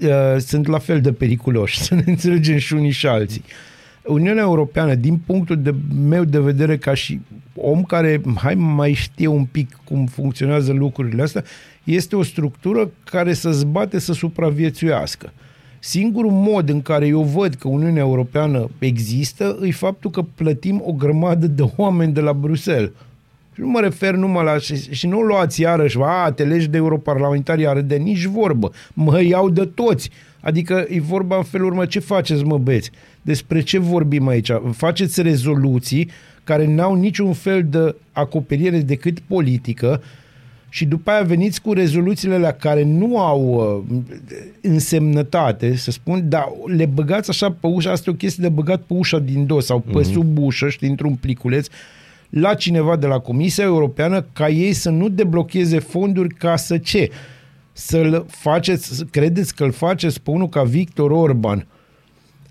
Uh, 0.02 0.38
sunt 0.38 0.68
la 0.68 0.78
fel 0.78 1.02
de 1.02 1.12
periculoși, 1.12 1.82
să 1.84 1.96
ne 1.96 2.04
înțelegem 2.06 2.58
și 2.58 2.74
unii 2.74 2.92
și 2.92 3.08
alții. 3.08 3.44
Uniunea 4.04 4.44
Europeană, 4.44 4.96
din 4.96 5.18
punctul 5.18 5.62
de 5.62 5.76
meu 6.08 6.24
de 6.24 6.40
vedere 6.40 6.78
ca 6.78 6.94
și 6.94 7.22
om 7.56 7.84
care 7.84 8.22
hai 8.36 8.56
mai 8.56 8.94
știe 8.94 9.28
un 9.28 9.46
pic 9.46 9.80
cum 9.84 10.06
funcționează 10.06 10.74
lucrurile 10.74 11.22
astea, 11.22 11.44
este 11.84 12.16
o 12.16 12.24
structură 12.24 12.90
care 13.04 13.34
să 13.34 13.52
zbate 13.52 14.00
să 14.00 14.14
supraviețuiască. 14.14 15.34
Singurul 15.80 16.32
mod 16.32 16.70
în 16.70 16.82
care 16.82 17.08
eu 17.08 17.22
văd 17.22 17.54
că 17.54 17.68
Uniunea 17.68 18.02
Europeană 18.02 18.70
există 18.80 19.60
e 19.64 19.72
faptul 19.72 20.12
că 20.12 20.22
plătim 20.22 20.82
o 20.86 20.94
grămadă 20.94 21.48
de 21.48 21.72
oameni 21.76 22.14
de 22.14 22.22
la 22.22 22.34
Bruxelles. 22.34 22.92
Și 23.56 23.62
nu 23.62 23.68
mă 23.68 23.80
refer 23.80 24.14
numai 24.14 24.44
la... 24.44 24.58
Și, 24.58 24.94
și 24.94 25.08
nu 25.08 25.22
luați 25.22 25.62
iarăși, 25.62 25.98
a, 26.02 26.32
te 26.32 26.44
legi 26.44 26.68
de 26.68 26.78
europarlamentari, 26.78 27.62
iar 27.62 27.82
de 27.82 27.96
nici 27.96 28.24
vorbă. 28.26 28.72
Mă 28.94 29.22
iau 29.22 29.50
de 29.50 29.66
toți. 29.66 30.10
Adică 30.40 30.86
e 30.90 31.00
vorba 31.00 31.38
în 31.38 31.44
felul 31.44 31.68
urmă, 31.68 31.86
ce 31.86 32.00
faceți, 32.00 32.44
mă 32.44 32.58
beți? 32.58 32.92
Despre 33.22 33.62
ce 33.62 33.80
vorbim 33.80 34.28
aici? 34.28 34.52
Faceți 34.72 35.22
rezoluții 35.22 36.10
care 36.44 36.66
n-au 36.68 36.96
niciun 36.96 37.34
fel 37.34 37.66
de 37.70 37.96
acoperire 38.12 38.80
decât 38.80 39.20
politică 39.20 40.02
și 40.70 40.86
după 40.86 41.12
aia 41.12 41.22
veniți 41.22 41.62
cu 41.62 41.74
rezoluțiile 41.74 42.38
la 42.38 42.52
care 42.52 42.84
nu 42.84 43.20
au 43.20 43.42
uh, 43.90 43.98
însemnătate, 44.62 45.76
să 45.76 45.92
spun, 45.92 46.30
dar 46.30 46.46
le 46.66 46.86
băgați 46.86 47.30
așa 47.30 47.52
pe 47.52 47.68
ușa, 47.68 47.92
asta 47.92 48.10
e 48.10 48.14
o 48.14 48.18
chestie 48.18 48.44
de 48.44 48.50
băgat 48.50 48.82
pe 48.82 48.94
ușa 48.94 49.20
din 49.20 49.46
dos 49.46 49.66
sau 49.66 49.80
pe 49.80 50.00
mm-hmm. 50.00 50.12
sub 50.12 50.38
ușă, 50.38 50.70
știi, 50.70 50.90
într-un 50.90 51.16
pliculeț, 51.16 51.68
la 52.30 52.54
cineva 52.54 52.96
de 52.96 53.08
la 53.08 53.20
Comisia 53.20 53.64
Europeană 53.64 54.26
ca 54.34 54.50
ei 54.50 54.74
să 54.74 54.90
nu 54.90 55.10
deblocheze 55.10 55.80
fonduri 55.80 56.34
ca 56.34 56.56
să 56.56 56.78
ce? 56.78 57.10
Să-l 57.72 58.26
faceți, 58.28 59.06
credeți 59.06 59.56
că 59.56 59.64
îl 59.64 59.72
faceți 59.72 60.22
pe 60.22 60.30
unul 60.30 60.50
ca 60.50 60.64
Victor 60.64 61.12
Orban 61.12 61.68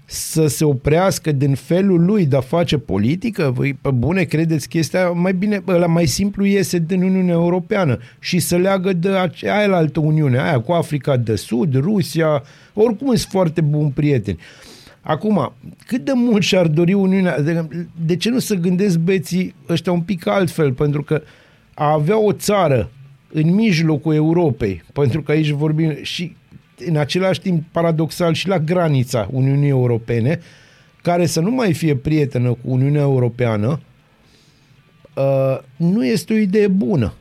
să 0.07 0.47
se 0.47 0.65
oprească 0.65 1.33
din 1.33 1.55
felul 1.55 2.05
lui 2.05 2.27
de 2.27 2.37
a 2.37 2.41
face 2.41 2.79
politică? 2.79 3.51
Voi, 3.55 3.75
pe 3.75 3.91
bune, 3.91 4.23
credeți 4.23 4.69
chestia 4.69 5.11
mai 5.11 5.35
bine, 5.35 5.63
la 5.65 5.87
mai 5.87 6.07
simplu 6.07 6.45
iese 6.45 6.79
din 6.79 7.03
Uniunea 7.03 7.35
Europeană 7.35 7.99
și 8.19 8.39
să 8.39 8.57
leagă 8.57 8.93
de 8.93 9.09
aia 9.43 9.77
altă 9.77 10.01
Uniune, 10.01 10.41
aia 10.41 10.61
cu 10.61 10.73
Africa 10.73 11.17
de 11.17 11.37
Sud, 11.37 11.75
Rusia, 11.75 12.43
oricum 12.75 13.07
sunt 13.07 13.31
foarte 13.31 13.61
buni 13.61 13.91
prieteni. 13.91 14.39
Acum, 15.07 15.53
cât 15.87 16.05
de 16.05 16.13
mult 16.15 16.43
și-ar 16.43 16.67
dori 16.67 16.93
Uniunea, 16.93 17.41
de, 17.41 17.67
de 18.07 18.17
ce 18.17 18.31
nu 18.31 18.39
să 18.39 18.55
gândesc 18.55 18.99
beții 18.99 19.55
ăștia 19.69 19.93
un 19.93 20.01
pic 20.01 20.27
altfel? 20.27 20.73
Pentru 20.73 21.03
că 21.03 21.23
a 21.75 21.93
avea 21.93 22.19
o 22.19 22.33
țară 22.33 22.91
în 23.33 23.55
mijlocul 23.55 24.15
Europei, 24.15 24.83
pentru 24.93 25.23
că 25.23 25.31
aici 25.31 25.49
vorbim 25.49 25.95
și 26.03 26.37
în 26.87 26.97
același 26.97 27.41
timp 27.41 27.65
paradoxal 27.73 28.35
și 28.35 28.49
la 28.49 28.59
granița 28.59 29.29
Uniunii 29.33 29.69
Europene, 29.69 30.41
care 31.03 31.27
să 31.27 31.41
nu 31.41 31.51
mai 31.51 31.73
fie 31.73 31.97
prietenă 31.97 32.49
cu 32.49 32.59
Uniunea 32.63 33.01
Europeană, 33.01 33.81
uh, 35.15 35.59
nu 35.77 36.07
este 36.07 36.33
o 36.33 36.37
idee 36.37 36.69
bună. 36.69 37.13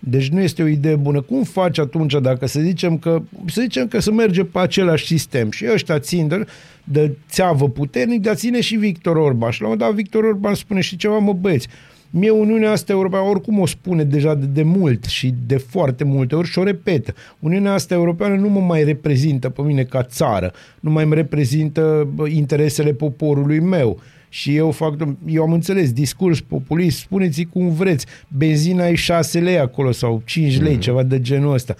Deci 0.00 0.28
nu 0.28 0.40
este 0.40 0.62
o 0.62 0.66
idee 0.66 0.96
bună. 0.96 1.20
Cum 1.20 1.42
faci 1.42 1.78
atunci 1.78 2.14
dacă 2.22 2.46
să 2.46 2.60
zicem 2.60 2.98
că 2.98 3.22
să 3.46 3.60
zicem 3.60 3.88
că 3.88 4.00
să 4.00 4.12
merge 4.12 4.44
pe 4.44 4.58
același 4.58 5.06
sistem 5.06 5.50
și 5.50 5.66
ăștia 5.72 5.98
țin 5.98 6.28
de, 6.28 6.44
de 6.84 7.16
țeavă 7.28 7.68
puternic, 7.68 8.20
dar 8.20 8.34
ține 8.34 8.60
și 8.60 8.76
Victor 8.76 9.16
Orban. 9.16 9.50
Și 9.50 9.60
la 9.60 9.66
un 9.66 9.72
moment 9.72 9.90
dat 9.90 10.02
Victor 10.02 10.24
Orban 10.24 10.54
spune 10.54 10.80
și 10.80 10.96
ceva, 10.96 11.18
mă 11.18 11.32
băieți, 11.32 11.68
Mie 12.12 12.30
Uniunea 12.30 12.70
asta 12.70 12.92
Europeană 12.92 13.28
oricum 13.28 13.58
o 13.58 13.66
spune 13.66 14.04
deja 14.04 14.34
de, 14.34 14.46
de 14.46 14.62
mult 14.62 15.04
și 15.04 15.34
de 15.46 15.56
foarte 15.56 16.04
multe 16.04 16.34
ori 16.34 16.48
și 16.48 16.58
o 16.58 16.62
repetă. 16.62 17.14
Uniunea 17.38 17.72
asta 17.72 17.94
Europeană 17.94 18.36
nu 18.36 18.48
mă 18.48 18.60
mai 18.60 18.84
reprezintă 18.84 19.48
pe 19.48 19.62
mine 19.62 19.82
ca 19.82 20.02
țară, 20.02 20.52
nu 20.80 20.90
mai 20.90 21.04
îmi 21.04 21.14
reprezintă 21.14 22.08
interesele 22.28 22.92
poporului 22.92 23.60
meu. 23.60 24.00
Și 24.32 24.56
eu 24.56 24.70
fac, 24.70 24.94
eu 25.26 25.42
am 25.42 25.52
înțeles, 25.52 25.92
discurs 25.92 26.40
populist, 26.40 26.98
spuneți 26.98 27.42
cum 27.42 27.70
vreți, 27.70 28.06
benzina 28.28 28.86
e 28.86 28.94
6 28.94 29.40
lei 29.40 29.58
acolo 29.58 29.92
sau 29.92 30.22
5 30.24 30.60
lei, 30.60 30.74
mm. 30.74 30.80
ceva 30.80 31.02
de 31.02 31.20
genul 31.20 31.52
ăsta. 31.52 31.74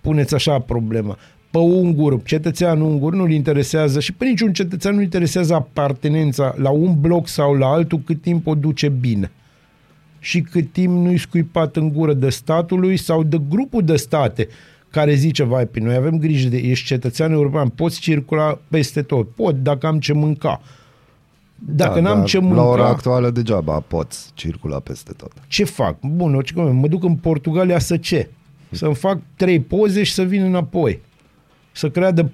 Puneți 0.00 0.34
așa 0.34 0.58
problema 0.58 1.18
pe 1.50 1.58
ungur, 1.58 2.22
cetățean 2.22 2.80
ungur, 2.80 3.14
nu-l 3.14 3.30
interesează 3.30 4.00
și 4.00 4.12
pe 4.12 4.24
niciun 4.24 4.52
cetățean 4.52 4.94
nu 4.94 5.00
interesează 5.00 5.54
apartenența 5.54 6.54
la 6.56 6.70
un 6.70 7.00
bloc 7.00 7.28
sau 7.28 7.54
la 7.54 7.66
altul 7.66 8.00
cât 8.04 8.22
timp 8.22 8.46
o 8.46 8.54
duce 8.54 8.88
bine 8.88 9.30
și 10.18 10.40
cât 10.40 10.72
timp 10.72 11.04
nu-i 11.04 11.18
scuipat 11.18 11.76
în 11.76 11.92
gură 11.92 12.12
de 12.12 12.28
statului 12.28 12.96
sau 12.96 13.22
de 13.22 13.40
grupul 13.48 13.84
de 13.84 13.96
state 13.96 14.48
care 14.90 15.14
zice, 15.14 15.44
vai, 15.44 15.66
pe 15.66 15.80
noi 15.80 15.94
avem 15.94 16.18
grijă 16.18 16.48
de, 16.48 16.56
ești 16.56 16.86
cetățean 16.86 17.32
european, 17.32 17.68
poți 17.68 18.00
circula 18.00 18.60
peste 18.68 19.02
tot, 19.02 19.28
pot, 19.28 19.62
dacă 19.62 19.86
am 19.86 19.98
ce 19.98 20.12
mânca. 20.12 20.60
Dacă 21.58 22.00
da, 22.00 22.00
n-am 22.00 22.24
ce 22.24 22.38
mânca... 22.38 22.56
La 22.56 22.62
ora 22.62 22.86
actuală 22.86 23.30
degeaba 23.30 23.80
poți 23.80 24.30
circula 24.34 24.80
peste 24.80 25.12
tot. 25.12 25.32
Ce 25.46 25.64
fac? 25.64 26.00
Bun, 26.00 26.44
mă 26.54 26.86
duc 26.88 27.04
în 27.04 27.14
Portugalia 27.14 27.78
să 27.78 27.96
ce? 27.96 28.30
Să-mi 28.70 28.94
fac 28.94 29.18
trei 29.36 29.60
poze 29.60 30.02
și 30.02 30.12
să 30.12 30.22
vin 30.22 30.42
înapoi 30.42 31.00
să 31.78 31.90
creadă, 31.90 32.30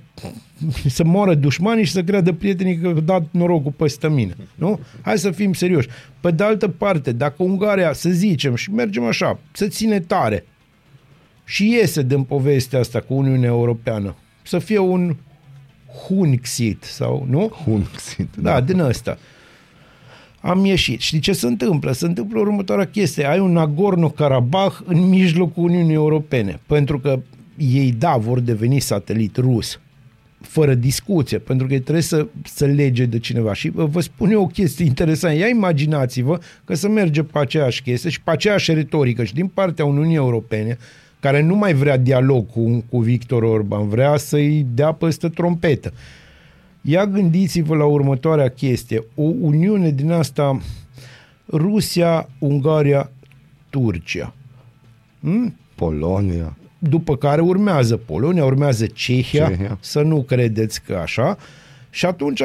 să 0.87 1.05
moară 1.05 1.35
dușmanii 1.35 1.85
și 1.85 1.93
să 1.93 2.03
creadă 2.03 2.33
prietenii 2.33 2.79
că 2.79 2.93
dat 2.93 3.27
norocul 3.31 3.73
peste 3.73 4.09
mine. 4.09 4.37
Nu? 4.55 4.81
Hai 5.01 5.19
să 5.19 5.31
fim 5.31 5.53
serioși. 5.53 5.89
Pe 6.21 6.31
de 6.31 6.45
altă 6.45 6.69
parte, 6.69 7.13
dacă 7.13 7.43
Ungaria, 7.43 7.93
să 7.93 8.11
zicem, 8.11 8.55
și 8.55 8.73
mergem 8.73 9.05
așa, 9.05 9.39
să 9.53 9.67
ține 9.67 10.01
tare 10.01 10.47
și 11.45 11.73
iese 11.73 12.03
din 12.03 12.23
povestea 12.23 12.79
asta 12.79 13.01
cu 13.01 13.15
Uniunea 13.15 13.49
Europeană, 13.49 14.15
să 14.43 14.59
fie 14.59 14.79
un 14.79 15.17
Hunxit 16.07 16.83
sau, 16.83 17.27
nu? 17.31 17.49
Hunxit, 17.65 18.29
da. 18.37 18.53
Da, 18.53 18.61
din 18.61 18.79
ăsta. 18.79 19.19
Am 20.41 20.65
ieșit. 20.65 21.01
Știi 21.01 21.19
ce 21.19 21.33
se 21.33 21.47
întâmplă? 21.47 21.93
Se 21.93 22.07
întâmplă 22.07 22.41
următoarea 22.41 22.87
chestie. 22.87 23.29
Ai 23.29 23.39
un 23.39 23.53
Nagorno-Karabakh 23.53 24.77
în 24.85 25.09
mijlocul 25.09 25.65
Uniunii 25.65 25.95
Europene. 25.95 26.61
Pentru 26.67 26.99
că 26.99 27.21
ei, 27.57 27.93
da, 27.99 28.17
vor 28.17 28.41
deveni 28.41 28.81
satelit 28.81 29.37
rus, 29.37 29.81
fără 30.41 30.75
discuție, 30.75 31.39
pentru 31.39 31.67
că 31.67 31.79
trebuie 31.79 32.03
să, 32.03 32.27
să 32.45 32.65
lege 32.67 33.05
de 33.05 33.19
cineva. 33.19 33.55
Și 33.55 33.71
vă 33.75 34.01
spun 34.01 34.31
eu 34.31 34.43
o 34.43 34.47
chestie 34.47 34.85
interesantă. 34.85 35.37
Ia 35.39 35.47
imaginați-vă 35.47 36.39
că 36.65 36.75
să 36.75 36.89
merge 36.89 37.23
pe 37.23 37.39
aceeași 37.39 37.83
chestie 37.83 38.11
și 38.11 38.21
pe 38.21 38.31
aceeași 38.31 38.75
retorică 38.75 39.25
și 39.25 39.35
din 39.35 39.47
partea 39.47 39.85
Uniunii 39.85 40.15
Europene, 40.15 40.79
care 41.25 41.43
nu 41.43 41.55
mai 41.55 41.75
vrea 41.75 41.97
dialog 41.97 42.47
cu, 42.51 42.85
cu 42.91 42.99
Victor 42.99 43.43
Orban, 43.43 43.89
vrea 43.89 44.17
să-i 44.17 44.67
dea 44.75 44.93
peste 44.93 45.29
trompetă. 45.29 45.93
Ia 46.81 47.07
gândiți-vă 47.07 47.75
la 47.75 47.85
următoarea 47.85 48.49
chestie. 48.49 49.05
O 49.15 49.23
uniune 49.23 49.91
din 49.91 50.11
asta 50.11 50.61
Rusia, 51.53 52.29
Ungaria, 52.39 53.11
Turcia. 53.71 54.35
Hmm? 55.21 55.55
Polonia 55.75 56.57
după 56.79 57.17
care 57.17 57.41
urmează 57.41 57.97
Polonia, 57.97 58.45
urmează 58.45 58.87
Cehia, 58.87 59.49
Cehia. 59.49 59.79
să 59.81 60.01
nu 60.03 60.23
credeți 60.23 60.83
că 60.83 60.95
așa, 60.95 61.39
și 61.91 62.07
atunci 62.07 62.43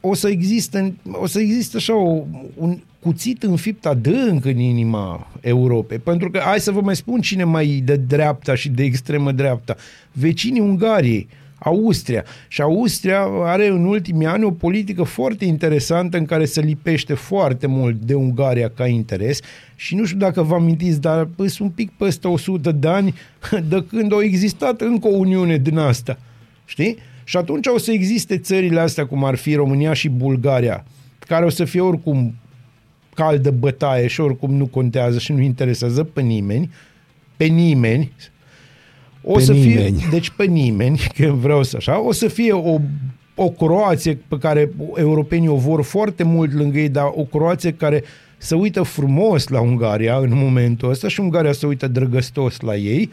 o 0.00 0.14
să 0.14 0.28
existe, 0.28 0.94
o 1.12 1.26
să 1.26 1.40
existe 1.40 1.76
așa 1.76 1.96
o, 1.96 2.22
un 2.54 2.78
cuțit 3.04 3.42
înfipt 3.42 3.86
adânc 3.86 4.44
în 4.44 4.58
inima 4.58 5.30
Europei. 5.40 5.98
Pentru 5.98 6.30
că, 6.30 6.38
hai 6.38 6.60
să 6.60 6.70
vă 6.70 6.80
mai 6.80 6.96
spun 6.96 7.20
cine 7.20 7.44
mai 7.44 7.82
de 7.84 7.96
dreapta 7.96 8.54
și 8.54 8.68
de 8.68 8.82
extremă 8.82 9.32
dreapta. 9.32 9.76
Vecinii 10.12 10.60
Ungariei, 10.60 11.28
Austria. 11.58 12.24
Și 12.48 12.62
Austria 12.62 13.20
are 13.42 13.66
în 13.66 13.84
ultimii 13.84 14.26
ani 14.26 14.44
o 14.44 14.50
politică 14.50 15.02
foarte 15.02 15.44
interesantă 15.44 16.16
în 16.16 16.24
care 16.24 16.44
se 16.44 16.60
lipește 16.60 17.14
foarte 17.14 17.66
mult 17.66 17.96
de 17.96 18.14
Ungaria 18.14 18.68
ca 18.68 18.86
interes 18.86 19.40
și 19.74 19.94
nu 19.94 20.04
știu 20.04 20.18
dacă 20.18 20.42
vă 20.42 20.54
amintiți, 20.54 21.00
dar 21.00 21.28
sunt 21.36 21.58
un 21.58 21.68
pic 21.68 21.90
peste 21.96 22.28
100 22.28 22.72
de 22.72 22.88
ani 22.88 23.14
de 23.68 23.84
când 23.88 24.12
au 24.12 24.20
existat 24.20 24.80
încă 24.80 25.08
o 25.08 25.16
uniune 25.16 25.56
din 25.56 25.78
asta. 25.78 26.18
Știi? 26.64 26.96
Și 27.24 27.36
atunci 27.36 27.66
o 27.66 27.78
să 27.78 27.90
existe 27.90 28.38
țările 28.38 28.80
astea, 28.80 29.06
cum 29.06 29.24
ar 29.24 29.34
fi 29.34 29.54
România 29.54 29.92
și 29.92 30.08
Bulgaria, 30.08 30.84
care 31.18 31.44
o 31.44 31.50
să 31.50 31.64
fie 31.64 31.80
oricum 31.80 32.34
caldă 33.14 33.50
bătaie 33.50 34.06
și 34.06 34.20
oricum 34.20 34.54
nu 34.54 34.66
contează 34.66 35.18
și 35.18 35.32
nu 35.32 35.40
interesează 35.40 36.04
pe 36.04 36.20
nimeni, 36.20 36.70
pe 37.36 37.44
nimeni, 37.44 38.12
o 39.22 39.32
pe 39.32 39.40
să 39.40 39.52
nimeni. 39.52 39.98
fie, 39.98 40.08
deci 40.10 40.30
pe 40.30 40.44
nimeni, 40.44 40.98
că 41.16 41.26
vreau 41.26 41.62
să 41.62 41.76
așa, 41.76 42.00
o 42.00 42.12
să 42.12 42.28
fie 42.28 42.52
o, 42.52 42.78
o 43.34 43.48
Croație 43.48 44.18
pe 44.28 44.38
care 44.38 44.70
europenii 44.96 45.48
o 45.48 45.56
vor 45.56 45.82
foarte 45.82 46.22
mult 46.22 46.52
lângă 46.52 46.78
ei, 46.78 46.88
dar 46.88 47.10
o 47.14 47.22
Croație 47.22 47.72
care 47.72 48.02
se 48.36 48.54
uită 48.54 48.82
frumos 48.82 49.48
la 49.48 49.60
Ungaria 49.60 50.16
în 50.16 50.30
momentul 50.32 50.90
ăsta 50.90 51.08
și 51.08 51.20
Ungaria 51.20 51.52
se 51.52 51.66
uită 51.66 51.88
drăgăstos 51.88 52.60
la 52.60 52.76
ei. 52.76 53.10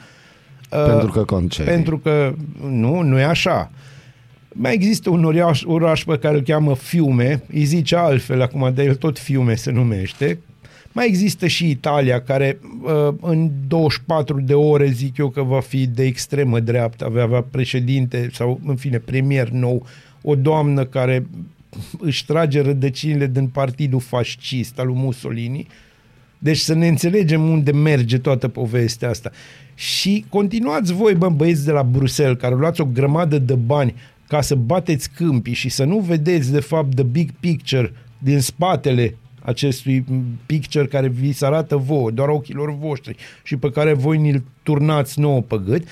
Pentru 0.69 1.11
că 1.11 1.23
concede. 1.23 1.69
Pentru 1.69 1.97
că 1.97 2.33
nu, 2.69 3.01
nu 3.01 3.19
e 3.19 3.23
așa. 3.23 3.71
Mai 4.53 4.73
există 4.73 5.09
un 5.09 5.23
oraș, 5.23 5.63
oraș 5.65 6.03
pe 6.03 6.17
care 6.17 6.35
îl 6.35 6.41
cheamă 6.41 6.75
Fiume, 6.75 7.43
îi 7.53 7.63
zice 7.63 7.95
altfel 7.95 8.41
acum, 8.41 8.71
de 8.73 8.83
el 8.83 8.95
tot 8.95 9.19
Fiume 9.19 9.55
se 9.55 9.71
numește, 9.71 10.39
Mai 10.93 11.07
există 11.07 11.47
și 11.47 11.69
Italia, 11.69 12.21
care 12.21 12.59
uh, 12.81 13.13
în 13.21 13.51
24 13.67 14.41
de 14.41 14.53
ore, 14.53 14.89
zic 14.89 15.17
eu 15.17 15.29
că 15.29 15.41
va 15.41 15.59
fi 15.59 15.87
de 15.87 16.03
extremă 16.03 16.59
dreaptă, 16.59 17.05
avea, 17.05 17.23
avea 17.23 17.41
președinte 17.41 18.29
sau, 18.33 18.59
în 18.65 18.75
fine, 18.75 18.97
premier 18.97 19.49
nou, 19.49 19.85
o 20.21 20.35
doamnă 20.35 20.85
care 20.85 21.25
își 21.99 22.25
trage 22.25 22.61
rădăcinile 22.61 23.27
din 23.27 23.47
partidul 23.47 23.99
fascist 23.99 24.79
al 24.79 24.87
lui 24.87 24.95
Mussolini. 24.95 25.67
Deci 26.37 26.57
să 26.57 26.73
ne 26.73 26.87
înțelegem 26.87 27.49
unde 27.49 27.71
merge 27.71 28.17
toată 28.17 28.47
povestea 28.47 29.09
asta. 29.09 29.31
Și 29.75 30.25
continuați 30.29 30.93
voi, 30.93 31.13
bă, 31.13 31.29
băieți 31.29 31.65
de 31.65 31.71
la 31.71 31.83
Bruxelles, 31.83 32.37
care 32.39 32.55
luați 32.55 32.81
o 32.81 32.85
grămadă 32.85 33.37
de 33.37 33.53
bani 33.53 33.95
ca 34.31 34.41
să 34.41 34.55
bateți 34.55 35.09
câmpii 35.09 35.53
și 35.53 35.69
să 35.69 35.83
nu 35.83 35.99
vedeți, 35.99 36.51
de 36.51 36.59
fapt, 36.59 36.95
the 36.95 37.03
big 37.03 37.29
picture 37.39 37.93
din 38.17 38.39
spatele 38.39 39.15
acestui 39.41 40.05
picture 40.45 40.85
care 40.85 41.07
vi 41.07 41.31
se 41.31 41.45
arată 41.45 41.75
vouă, 41.75 42.11
doar 42.11 42.27
ochilor 42.29 42.77
voștri 42.77 43.15
și 43.43 43.57
pe 43.57 43.69
care 43.69 43.93
voi 43.93 44.17
ni-l 44.17 44.43
turnați 44.63 45.19
nouă 45.19 45.41
pe 45.41 45.61
gât, 45.65 45.83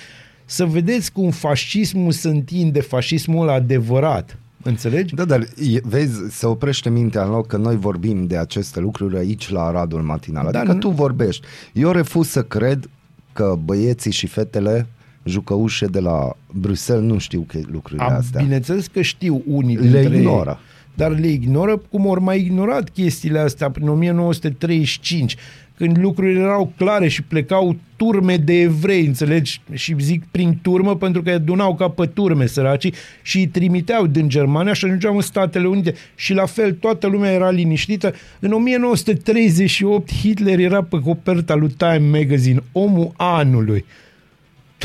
să 0.44 0.64
vedeți 0.66 1.12
cum 1.12 1.30
fascismul 1.30 2.12
se 2.12 2.28
întinde, 2.28 2.80
fascismul 2.80 3.48
adevărat. 3.48 4.38
Înțelegi? 4.62 5.14
Da, 5.14 5.24
dar 5.24 5.40
e- 5.40 5.80
vezi, 5.82 6.14
se 6.30 6.46
oprește 6.46 6.90
mintea 6.90 7.22
în 7.24 7.30
loc 7.30 7.46
că 7.46 7.56
noi 7.56 7.76
vorbim 7.76 8.26
de 8.26 8.36
aceste 8.36 8.80
lucruri 8.80 9.16
aici 9.16 9.48
la 9.50 9.62
Aradul 9.62 10.02
Matinal. 10.02 10.44
Dar 10.50 10.54
Adică 10.60 10.72
nu- 10.72 10.78
tu 10.80 10.88
vorbești. 10.90 11.46
Eu 11.72 11.90
refuz 11.90 12.28
să 12.28 12.42
cred 12.42 12.90
că 13.32 13.58
băieții 13.64 14.12
și 14.12 14.26
fetele 14.26 14.86
jucăușe 15.24 15.86
de 15.86 16.00
la 16.00 16.36
Bruxelles 16.52 17.04
nu 17.04 17.18
știu 17.18 17.44
că 17.48 17.58
lucrurile 17.70 18.04
Am, 18.04 18.14
astea. 18.14 18.42
bineînțeles 18.42 18.86
că 18.86 19.02
știu 19.02 19.42
unii 19.46 19.76
Le 19.76 20.00
dintre 20.00 20.16
ignoră. 20.16 20.50
Ei, 20.50 20.68
dar 20.94 21.18
le 21.18 21.26
ignoră 21.26 21.76
cum 21.76 22.06
ori 22.06 22.20
mai 22.20 22.40
ignorat 22.40 22.90
chestiile 22.90 23.38
astea 23.38 23.70
prin 23.70 23.88
1935, 23.88 25.36
când 25.76 25.98
lucrurile 25.98 26.40
erau 26.40 26.72
clare 26.76 27.08
și 27.08 27.22
plecau 27.22 27.76
turme 27.96 28.36
de 28.36 28.60
evrei, 28.60 29.06
înțelegi? 29.06 29.60
Și 29.72 29.94
zic 29.98 30.24
prin 30.30 30.58
turmă 30.62 30.96
pentru 30.96 31.22
că 31.22 31.28
îi 31.28 31.34
adunau 31.34 31.74
ca 31.74 31.88
pe 31.88 32.06
turme 32.06 32.46
săracii 32.46 32.94
și 33.22 33.38
îi 33.38 33.46
trimiteau 33.46 34.06
din 34.06 34.28
Germania 34.28 34.72
și 34.72 34.84
ajungeau 34.84 35.14
în 35.14 35.20
Statele 35.20 35.68
Unite 35.68 35.94
și 36.14 36.32
la 36.34 36.46
fel 36.46 36.72
toată 36.72 37.06
lumea 37.06 37.32
era 37.32 37.50
liniștită. 37.50 38.14
În 38.40 38.52
1938 38.52 40.12
Hitler 40.12 40.58
era 40.58 40.82
pe 40.82 41.00
coperta 41.00 41.54
lui 41.54 41.74
Time 41.76 42.18
Magazine, 42.18 42.62
omul 42.72 43.12
anului. 43.16 43.84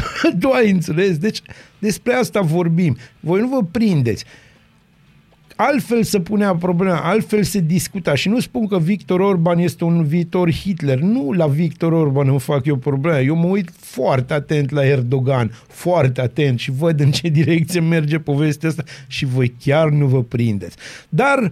tu 0.39 0.49
ai 0.49 0.71
înțeles? 0.71 1.17
Deci 1.17 1.41
despre 1.79 2.13
asta 2.13 2.41
vorbim. 2.41 2.97
Voi 3.19 3.39
nu 3.39 3.47
vă 3.47 3.63
prindeți. 3.71 4.25
Altfel 5.57 6.03
se 6.03 6.19
punea 6.19 6.55
problema, 6.55 6.99
altfel 6.99 7.43
se 7.43 7.59
discuta 7.59 8.15
și 8.15 8.29
nu 8.29 8.39
spun 8.39 8.67
că 8.67 8.79
Victor 8.79 9.19
Orban 9.19 9.57
este 9.57 9.83
un 9.83 10.03
viitor 10.03 10.51
Hitler. 10.51 10.99
Nu 10.99 11.31
la 11.31 11.47
Victor 11.47 11.91
Orban 11.91 12.27
îmi 12.27 12.39
fac 12.39 12.65
eu 12.65 12.75
problema. 12.75 13.19
Eu 13.19 13.35
mă 13.35 13.47
uit 13.47 13.69
foarte 13.79 14.33
atent 14.33 14.69
la 14.69 14.85
Erdogan, 14.85 15.51
foarte 15.67 16.21
atent 16.21 16.59
și 16.59 16.71
văd 16.71 16.99
în 16.99 17.11
ce 17.11 17.27
direcție 17.27 17.79
merge 17.79 18.19
povestea 18.19 18.69
asta 18.69 18.83
și 19.07 19.25
voi 19.25 19.55
chiar 19.59 19.89
nu 19.89 20.05
vă 20.05 20.23
prindeți. 20.23 20.75
Dar 21.09 21.51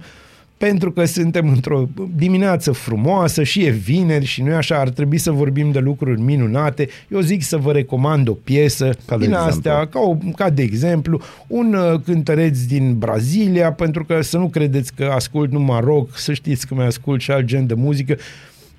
pentru 0.63 0.91
că 0.91 1.05
suntem 1.05 1.49
într-o 1.49 1.89
dimineață 2.15 2.71
frumoasă 2.71 3.43
și 3.43 3.63
e 3.63 3.69
vineri 3.69 4.25
și 4.25 4.41
nu 4.41 4.53
așa, 4.53 4.79
ar 4.79 4.89
trebui 4.89 5.17
să 5.17 5.31
vorbim 5.31 5.71
de 5.71 5.79
lucruri 5.79 6.21
minunate. 6.21 6.87
Eu 7.07 7.19
zic 7.19 7.43
să 7.43 7.57
vă 7.57 7.71
recomand 7.71 8.27
o 8.27 8.33
piesă 8.33 8.89
Ca 9.05 9.17
de 9.17 9.25
din 9.25 9.33
exemplu? 9.33 9.49
astea, 9.49 9.87
ca, 9.87 9.99
o, 9.99 10.17
ca 10.35 10.49
de 10.49 10.61
exemplu, 10.61 11.21
un 11.47 11.73
uh, 11.73 11.99
cântăreț 12.05 12.59
din 12.59 12.97
Brazilia, 12.97 13.71
pentru 13.71 14.05
că 14.05 14.21
să 14.21 14.37
nu 14.37 14.49
credeți 14.49 14.93
că 14.93 15.11
ascult 15.15 15.51
numai 15.51 15.79
rock, 15.83 16.17
să 16.17 16.33
știți 16.33 16.67
că 16.67 16.75
mai 16.75 16.85
ascult 16.85 17.21
și 17.21 17.31
alt 17.31 17.45
gen 17.45 17.67
de 17.67 17.73
muzică. 17.73 18.17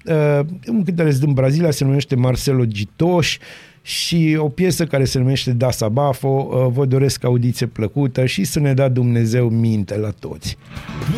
Uh, 0.04 0.40
un 0.68 0.82
cântăreț 0.82 1.16
din 1.16 1.32
Brazilia 1.32 1.70
se 1.70 1.84
numește 1.84 2.14
Marcelo 2.14 2.64
Gitoș 2.64 3.38
și 3.86 4.36
o 4.38 4.48
piesă 4.48 4.86
care 4.86 5.04
se 5.04 5.18
numește 5.18 5.50
Da 5.52 5.70
Sabafo. 5.70 6.28
Uh, 6.28 6.72
vă 6.72 6.86
doresc 6.86 7.24
audiție 7.24 7.66
plăcută 7.66 8.26
și 8.26 8.44
să 8.44 8.60
ne 8.60 8.74
dea 8.74 8.88
Dumnezeu 8.88 9.48
minte 9.48 9.96
la 9.96 10.10
toți. 10.10 10.56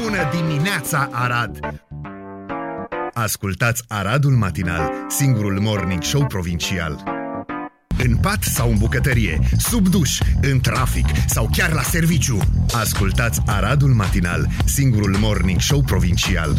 Bună 0.02 0.18
dimineața, 0.36 1.08
Arad! 1.12 1.60
Ascultați 3.12 3.84
Aradul 3.88 4.30
Matinal, 4.30 4.90
singurul 5.08 5.60
morning 5.60 6.02
show 6.02 6.26
provincial. 6.26 7.02
În 8.04 8.16
pat 8.16 8.42
sau 8.42 8.70
în 8.70 8.78
bucătărie, 8.78 9.38
sub 9.58 9.88
duș, 9.88 10.20
în 10.42 10.60
trafic 10.60 11.06
sau 11.26 11.48
chiar 11.52 11.72
la 11.72 11.82
serviciu. 11.82 12.38
Ascultați 12.74 13.40
Aradul 13.46 13.88
Matinal, 13.88 14.48
singurul 14.64 15.16
morning 15.20 15.60
show 15.60 15.80
provincial. 15.80 16.56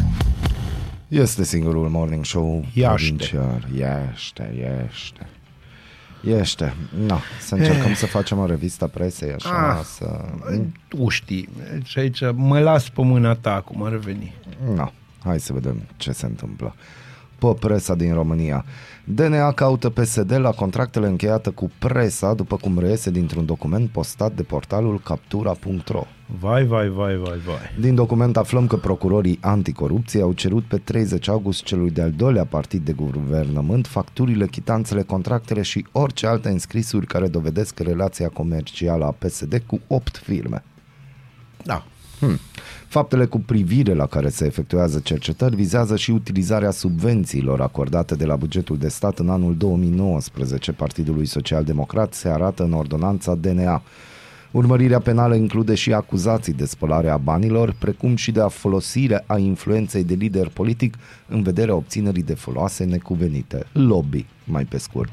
Este 1.08 1.44
singurul 1.44 1.90
morning 1.90 2.26
show 2.26 2.66
Iaște. 2.74 3.14
provincial. 3.14 3.68
Este, 4.14 4.54
este. 4.90 5.28
Este. 6.24 6.74
No, 7.08 7.18
să 7.40 7.56
încercăm 7.56 7.94
să 7.94 8.06
facem 8.06 8.38
o 8.38 8.46
revistă 8.46 8.88
presei 8.88 9.34
așa, 9.34 9.78
Ah. 9.80 9.84
să... 9.86 10.26
Tu 10.88 11.08
știi, 11.10 11.50
și 11.84 12.00
aici 12.00 12.20
mă 12.34 12.60
las 12.60 12.90
pe 12.90 13.02
mâna 13.02 13.36
ta 13.36 13.62
cum 13.66 13.84
ar 13.84 13.96
veni. 13.96 14.34
No, 14.76 14.92
hai 15.24 15.40
să 15.40 15.54
vedem 15.54 15.82
ce 15.98 16.12
se 16.12 16.26
întâmplă. 16.26 16.76
Pe 17.40 17.56
presa 17.60 17.96
din 17.96 18.14
România. 18.14 18.66
DNA 19.04 19.52
caută 19.52 19.90
PSD 19.90 20.32
la 20.32 20.52
contractele 20.52 21.08
încheiate 21.08 21.50
cu 21.50 21.72
presa, 21.80 22.34
după 22.34 22.56
cum 22.56 22.80
reiese 22.80 23.12
dintr-un 23.12 23.46
document 23.46 23.90
postat 23.90 24.34
de 24.34 24.44
portalul 24.44 25.00
captura.ro. 25.00 26.04
Vai, 26.40 26.66
vai, 26.66 26.88
vai, 26.88 27.16
vai, 27.16 27.38
vai. 27.46 27.76
Din 27.80 27.96
document 27.96 28.38
aflăm 28.38 28.68
că 28.68 28.76
procurorii 28.76 29.38
anticorupție 29.42 30.22
au 30.22 30.34
cerut 30.34 30.64
pe 30.64 30.78
30 30.78 31.28
august 31.28 31.64
celui 31.64 31.92
de-al 31.92 32.12
doilea 32.12 32.46
partid 32.46 32.86
de 32.86 32.92
guvernământ 32.92 33.88
facturile, 33.88 34.48
chitanțele, 34.48 35.02
contractele 35.02 35.62
și 35.62 35.86
orice 35.92 36.28
alte 36.28 36.50
înscrisuri 36.50 37.06
care 37.06 37.28
dovedesc 37.28 37.80
relația 37.80 38.30
comercială 38.30 39.06
a 39.06 39.12
PSD 39.12 39.62
cu 39.66 39.80
8 39.88 40.18
firme. 40.18 40.64
Da. 41.64 41.84
Hmm. 42.20 42.40
Faptele 42.88 43.26
cu 43.26 43.40
privire 43.40 43.94
la 43.94 44.06
care 44.06 44.30
se 44.30 44.46
efectuează 44.46 45.00
cercetări 45.00 45.56
vizează 45.56 45.96
și 45.96 46.12
utilizarea 46.12 46.72
subvențiilor 46.72 47.62
acordate 47.62 48.16
de 48.16 48.26
la 48.26 48.36
bugetul 48.36 48.78
de 48.78 48.88
stat 48.88 49.20
în 49.20 49.30
anul 49.30 49.56
2019 49.56 50.72
Partidului 50.72 51.26
Social 51.26 51.64
Democrat 51.64 52.14
se 52.14 52.30
arată 52.30 52.64
în 52.64 52.74
ordonanța 52.74 53.36
DNA. 53.36 53.82
Urmărirea 54.52 55.00
penală 55.00 55.36
include 55.36 55.76
și 55.76 55.94
acuzații 55.94 56.54
de 56.54 56.66
spălare 56.66 57.10
a 57.10 57.18
banilor, 57.18 57.76
precum 57.80 58.16
și 58.16 58.32
de 58.32 58.42
a 58.42 58.48
folosire 58.48 59.24
a 59.26 59.38
influenței 59.38 60.04
de 60.04 60.14
lider 60.14 60.50
politic 60.50 60.94
în 61.28 61.44
vederea 61.44 61.76
obținerii 61.76 62.24
de 62.24 62.34
foloase 62.34 62.84
necuvenite. 62.84 63.66
Lobby, 63.72 64.26
mai 64.44 64.64
pe 64.64 64.78
scurt. 64.78 65.10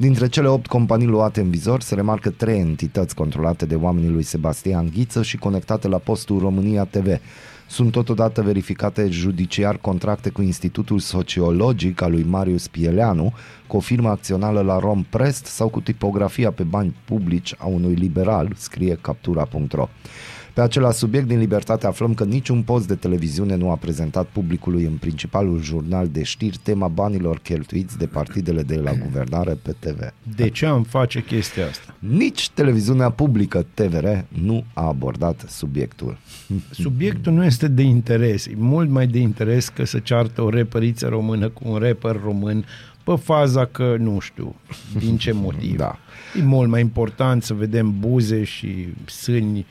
Dintre 0.00 0.28
cele 0.28 0.48
opt 0.48 0.66
companii 0.66 1.06
luate 1.06 1.40
în 1.40 1.50
vizor 1.50 1.80
se 1.80 1.94
remarcă 1.94 2.30
trei 2.30 2.58
entități 2.58 3.14
controlate 3.14 3.66
de 3.66 3.74
oamenii 3.74 4.10
lui 4.10 4.22
Sebastian 4.22 4.90
Ghiță 4.94 5.22
și 5.22 5.36
conectate 5.36 5.88
la 5.88 5.98
postul 5.98 6.38
România 6.38 6.84
TV. 6.84 7.06
Sunt 7.68 7.92
totodată 7.92 8.42
verificate 8.42 9.08
judiciar 9.08 9.76
contracte 9.76 10.30
cu 10.30 10.42
Institutul 10.42 10.98
Sociologic 10.98 12.00
al 12.00 12.10
lui 12.10 12.22
Marius 12.22 12.68
Pieleanu, 12.68 13.32
cu 13.66 13.76
o 13.76 13.80
firmă 13.80 14.08
acțională 14.08 14.60
la 14.60 14.78
Romprest 14.78 15.44
sau 15.44 15.68
cu 15.68 15.80
tipografia 15.80 16.50
pe 16.50 16.62
bani 16.62 16.96
publici 17.04 17.54
a 17.58 17.66
unui 17.66 17.94
liberal, 17.94 18.52
scrie 18.56 18.98
captura.ro. 19.00 19.88
Pe 20.54 20.60
același 20.60 20.98
subiect 20.98 21.26
din 21.26 21.38
Libertate 21.38 21.86
aflăm 21.86 22.14
că 22.14 22.24
niciun 22.24 22.62
post 22.62 22.86
de 22.86 22.94
televiziune 22.94 23.56
nu 23.56 23.70
a 23.70 23.76
prezentat 23.76 24.26
publicului 24.26 24.84
în 24.84 24.96
principalul 24.96 25.62
jurnal 25.62 26.08
de 26.08 26.22
știri 26.22 26.58
tema 26.62 26.88
banilor 26.88 27.38
cheltuiți 27.38 27.98
de 27.98 28.06
partidele 28.06 28.62
de 28.62 28.76
la 28.76 28.92
guvernare 28.92 29.58
pe 29.62 29.74
TV. 29.78 29.98
De 30.36 30.48
ce 30.48 30.66
am 30.66 30.82
face 30.82 31.22
chestia 31.22 31.66
asta? 31.66 31.94
Nici 31.98 32.50
televiziunea 32.50 33.10
publică 33.10 33.66
TVR 33.74 34.06
nu 34.28 34.64
a 34.74 34.86
abordat 34.86 35.44
subiectul. 35.48 36.18
Subiectul 36.70 37.32
nu 37.32 37.44
este 37.44 37.68
de 37.68 37.82
interes, 37.82 38.46
e 38.46 38.52
mult 38.56 38.90
mai 38.90 39.06
de 39.06 39.18
interes 39.18 39.68
că 39.68 39.84
să 39.84 39.98
ceartă 39.98 40.42
o 40.42 40.48
repăriță 40.48 41.08
română 41.08 41.48
cu 41.48 41.62
un 41.64 41.78
rapper 41.78 42.20
român 42.24 42.64
pe 43.04 43.16
faza 43.16 43.64
că, 43.64 43.96
nu 43.98 44.18
știu, 44.18 44.54
din 44.98 45.16
ce 45.16 45.32
motiv. 45.32 45.76
Da. 45.86 45.98
E 46.38 46.42
mult 46.42 46.68
mai 46.68 46.80
important 46.80 47.42
să 47.42 47.54
vedem 47.54 47.94
buze 48.00 48.44
și 48.44 48.88
sâni 49.04 49.66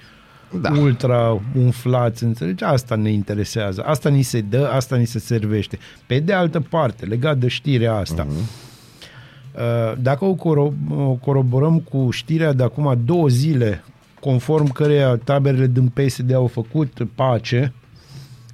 Da. 0.52 0.70
da. 0.70 0.80
ultra 0.80 1.42
umflați, 1.58 2.24
înțelegi? 2.24 2.64
Asta 2.64 2.96
ne 2.96 3.12
interesează, 3.12 3.84
asta 3.86 4.10
ni 4.10 4.22
se 4.22 4.42
dă, 4.42 4.70
asta 4.74 4.96
ni 4.96 5.06
se 5.06 5.20
servește. 5.20 5.78
Pe 6.06 6.20
de 6.20 6.34
altă 6.34 6.60
parte, 6.60 7.06
legat 7.06 7.38
de 7.38 7.48
știrea 7.48 7.96
asta, 7.96 8.26
uh-huh. 8.26 9.98
dacă 9.98 10.26
o, 10.26 10.34
coro- 10.34 10.74
o 10.96 11.12
coroborăm 11.14 11.80
cu 11.80 12.10
știrea 12.12 12.54
de 12.54 12.64
acum 12.64 13.00
două 13.06 13.28
zile, 13.28 13.84
conform 14.20 14.68
căreia 14.72 15.16
taberele 15.16 15.68
din 15.68 15.88
PSD 15.88 16.34
au 16.34 16.48
făcut 16.48 17.08
pace, 17.16 17.74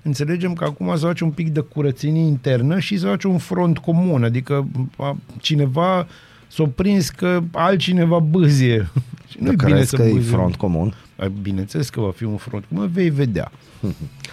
înțelegem 0.02 0.54
că 0.54 0.64
acum 0.64 0.96
se 0.96 1.06
face 1.06 1.24
un 1.24 1.30
pic 1.32 1.50
de 1.50 1.60
curățenie 1.60 2.22
internă 2.22 2.80
și 2.80 2.98
se 2.98 3.08
face 3.08 3.28
un 3.28 3.38
front 3.38 3.78
comun, 3.78 4.24
adică 4.24 4.68
a, 4.98 5.18
cineva 5.42 6.08
s-a 6.48 6.70
prins 6.76 7.10
că 7.10 7.40
altcineva 7.52 8.20
bâzie 8.20 8.90
Nu-i 9.40 9.56
Crezi 9.56 9.96
că 9.96 10.02
e 10.02 10.20
buzi- 10.20 10.30
front 10.30 10.56
comun? 10.56 10.94
Ai, 11.16 11.32
Bineînțeles 11.42 11.90
că 11.90 12.00
va 12.00 12.12
fi 12.12 12.24
un 12.24 12.38
front. 12.38 12.66
Mă, 12.68 12.86
vei 12.86 13.10
vedea. 13.10 13.52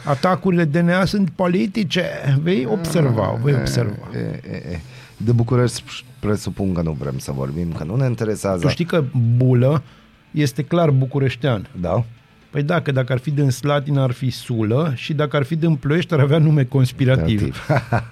Atacurile 0.05 0.65
DNA 0.65 1.05
sunt 1.05 1.31
politice. 1.31 2.05
Vei 2.43 2.67
observa, 2.67 3.39
vei 3.43 3.55
observa. 3.55 4.09
E, 4.15 4.41
e, 4.51 4.57
e. 4.57 4.81
De 5.17 5.33
București 5.33 6.05
presupun 6.19 6.73
că 6.73 6.83
nu 6.83 6.93
vrem 6.93 7.19
să 7.19 7.33
vorbim, 7.33 7.73
că 7.73 7.85
nu 7.85 7.97
ne 7.97 8.07
interesează. 8.07 8.61
Tu 8.61 8.69
știi 8.69 8.85
că 8.85 9.05
bulă 9.37 9.83
este 10.31 10.63
clar 10.63 10.91
bucureștean. 10.91 11.69
Da? 11.81 12.05
Păi 12.53 12.63
da, 12.63 12.81
că 12.81 12.93
dacă 12.93 13.13
ar 13.13 13.19
fi 13.19 13.31
din 13.31 13.51
Slatina 13.51 14.03
ar 14.03 14.11
fi 14.11 14.31
Sulă 14.31 14.93
și 14.95 15.15
dacă 15.15 15.37
ar 15.37 15.43
fi 15.43 15.57
din 15.57 15.75
Ploiești 15.75 16.15
ar 16.15 16.21
avea 16.21 16.39
nume 16.39 16.65
conspirativ. 16.65 17.67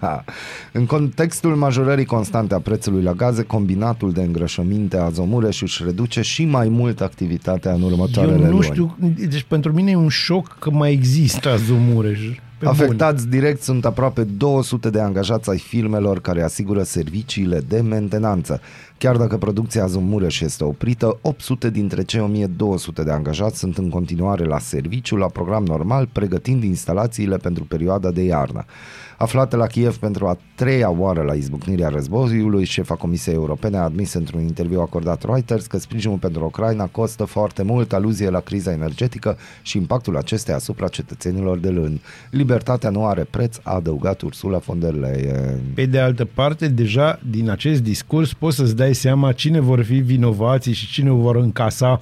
în 0.72 0.86
contextul 0.86 1.56
majorării 1.56 2.04
constante 2.04 2.54
a 2.54 2.58
prețului 2.58 3.02
la 3.02 3.12
gaze, 3.12 3.42
combinatul 3.42 4.12
de 4.12 4.22
îngrășăminte 4.22 4.96
Azomureș 4.96 5.62
își 5.62 5.84
reduce 5.84 6.20
și 6.20 6.44
mai 6.44 6.68
mult 6.68 7.00
activitatea 7.00 7.72
în 7.72 7.82
următoarele 7.82 8.36
Eu 8.36 8.44
nu 8.44 8.50
luni. 8.50 8.64
știu, 8.64 8.96
deci 9.28 9.42
pentru 9.48 9.72
mine 9.72 9.90
e 9.90 9.96
un 9.96 10.08
șoc 10.08 10.56
că 10.58 10.70
mai 10.70 10.92
există 10.92 11.48
Azumureș. 11.48 12.20
Pe 12.60 12.66
Afectați 12.66 13.28
direct 13.28 13.62
sunt 13.62 13.84
aproape 13.84 14.24
200 14.24 14.90
de 14.90 15.00
angajați 15.00 15.50
ai 15.50 15.58
firmelor 15.58 16.20
care 16.20 16.42
asigură 16.42 16.82
serviciile 16.82 17.60
de 17.68 17.80
mentenanță. 17.80 18.60
Chiar 19.00 19.16
dacă 19.16 19.36
producția 19.36 19.84
Azumureș 19.84 20.40
este 20.40 20.64
oprită, 20.64 21.18
800 21.20 21.70
dintre 21.70 22.02
cei 22.02 22.20
1200 22.20 23.02
de 23.02 23.10
angajați 23.10 23.58
sunt 23.58 23.78
în 23.78 23.88
continuare 23.88 24.44
la 24.44 24.58
serviciu, 24.58 25.16
la 25.16 25.26
program 25.26 25.64
normal, 25.64 26.08
pregătind 26.12 26.62
instalațiile 26.62 27.36
pentru 27.36 27.64
perioada 27.64 28.10
de 28.10 28.22
iarnă. 28.22 28.64
Aflată 29.22 29.56
la 29.56 29.66
Kiev 29.66 29.96
pentru 29.96 30.26
a 30.26 30.38
treia 30.54 30.90
oară 30.90 31.22
la 31.22 31.34
izbucnirea 31.34 31.88
războiului, 31.88 32.64
șefa 32.64 32.94
Comisiei 32.94 33.34
Europene 33.34 33.76
a 33.76 33.82
admis 33.82 34.12
într-un 34.12 34.40
interviu 34.40 34.80
acordat 34.80 35.24
Reuters 35.24 35.66
că 35.66 35.78
sprijinul 35.78 36.16
pentru 36.16 36.44
Ucraina 36.44 36.86
costă 36.86 37.24
foarte 37.24 37.62
mult, 37.62 37.92
aluzie 37.92 38.30
la 38.30 38.40
criza 38.40 38.72
energetică 38.72 39.36
și 39.62 39.76
impactul 39.76 40.16
acesteia 40.16 40.56
asupra 40.56 40.88
cetățenilor 40.88 41.58
de 41.58 41.68
lând. 41.68 42.00
Libertatea 42.30 42.90
nu 42.90 43.06
are 43.06 43.26
preț, 43.30 43.56
a 43.62 43.74
adăugat 43.74 44.20
Ursula 44.20 44.58
von 44.58 44.78
der 44.78 44.92
Leyen. 44.92 45.60
Pe 45.74 45.86
de 45.86 45.98
altă 45.98 46.24
parte, 46.24 46.68
deja 46.68 47.20
din 47.30 47.50
acest 47.50 47.82
discurs 47.82 48.32
poți 48.32 48.56
să-ți 48.56 48.76
dai 48.76 48.89
seama 48.92 49.32
cine 49.32 49.60
vor 49.60 49.82
fi 49.82 49.94
vinovații 49.94 50.72
și 50.72 50.86
cine 50.86 51.10
o 51.10 51.16
vor 51.16 51.36
încasa 51.36 52.00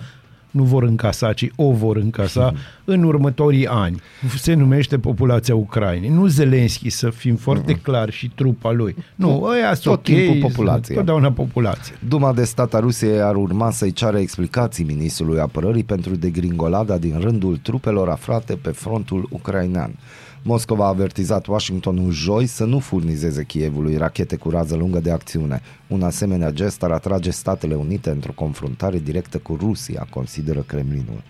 nu 0.50 0.62
vor 0.62 0.82
încasa, 0.82 1.32
ci 1.32 1.50
o 1.56 1.72
vor 1.72 1.96
încasa 1.96 2.52
în 2.84 3.02
următorii 3.02 3.66
ani. 3.66 4.00
Se 4.36 4.54
numește 4.54 4.98
populația 4.98 5.54
Ucrainei. 5.54 6.08
Nu 6.08 6.26
Zelenski, 6.26 6.90
să 6.90 7.10
fim 7.10 7.36
foarte 7.36 7.72
clari, 7.72 8.12
și 8.12 8.30
trupa 8.34 8.70
lui. 8.70 8.96
Nu, 9.14 9.42
ăia 9.42 9.74
sunt 9.74 9.84
tot 9.84 9.94
ok, 9.94 10.02
timpul 10.02 10.48
populația. 10.48 10.94
Totdeauna 10.94 11.32
populație. 11.32 11.94
Duma 12.08 12.32
de 12.32 12.44
stat 12.44 12.74
a 12.74 12.78
Rusiei 12.78 13.20
ar 13.20 13.34
urma 13.34 13.70
să-i 13.70 13.92
ceară 13.92 14.18
explicații 14.18 14.84
ministrului 14.84 15.40
apărării 15.40 15.84
pentru 15.84 16.14
degringolada 16.16 16.98
din 16.98 17.18
rândul 17.20 17.56
trupelor 17.56 18.08
aflate 18.08 18.54
pe 18.54 18.70
frontul 18.70 19.28
ucrainean. 19.30 19.94
Moscova 20.42 20.84
a 20.84 20.88
avertizat 20.88 21.46
Washingtonul 21.46 22.10
joi 22.10 22.46
să 22.46 22.64
nu 22.64 22.78
furnizeze 22.78 23.44
Kievului 23.44 23.96
rachete 23.96 24.36
cu 24.36 24.50
rază 24.50 24.76
lungă 24.76 25.00
de 25.00 25.10
acțiune. 25.10 25.62
Un 25.86 26.02
asemenea 26.02 26.50
gest 26.50 26.82
ar 26.82 26.90
atrage 26.90 27.30
Statele 27.30 27.74
Unite 27.74 28.10
într-o 28.10 28.32
confruntare 28.32 28.98
directă 28.98 29.38
cu 29.38 29.56
Rusia, 29.60 30.06
consideră 30.10 30.60
Kremlinul. 30.60 31.22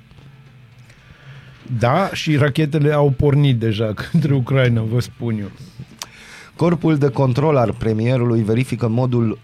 Da, 1.78 2.10
și 2.12 2.36
rachetele 2.36 2.92
au 2.92 3.10
pornit 3.10 3.58
deja 3.58 3.94
către 4.12 4.34
Ucraina, 4.34 4.82
vă 4.82 5.00
spun 5.00 5.38
eu. 5.38 5.50
Corpul 6.56 6.96
de 6.96 7.08
control 7.08 7.56
al 7.56 7.74
premierului 7.78 8.42
verifică 8.42 8.88
modul 8.88 9.38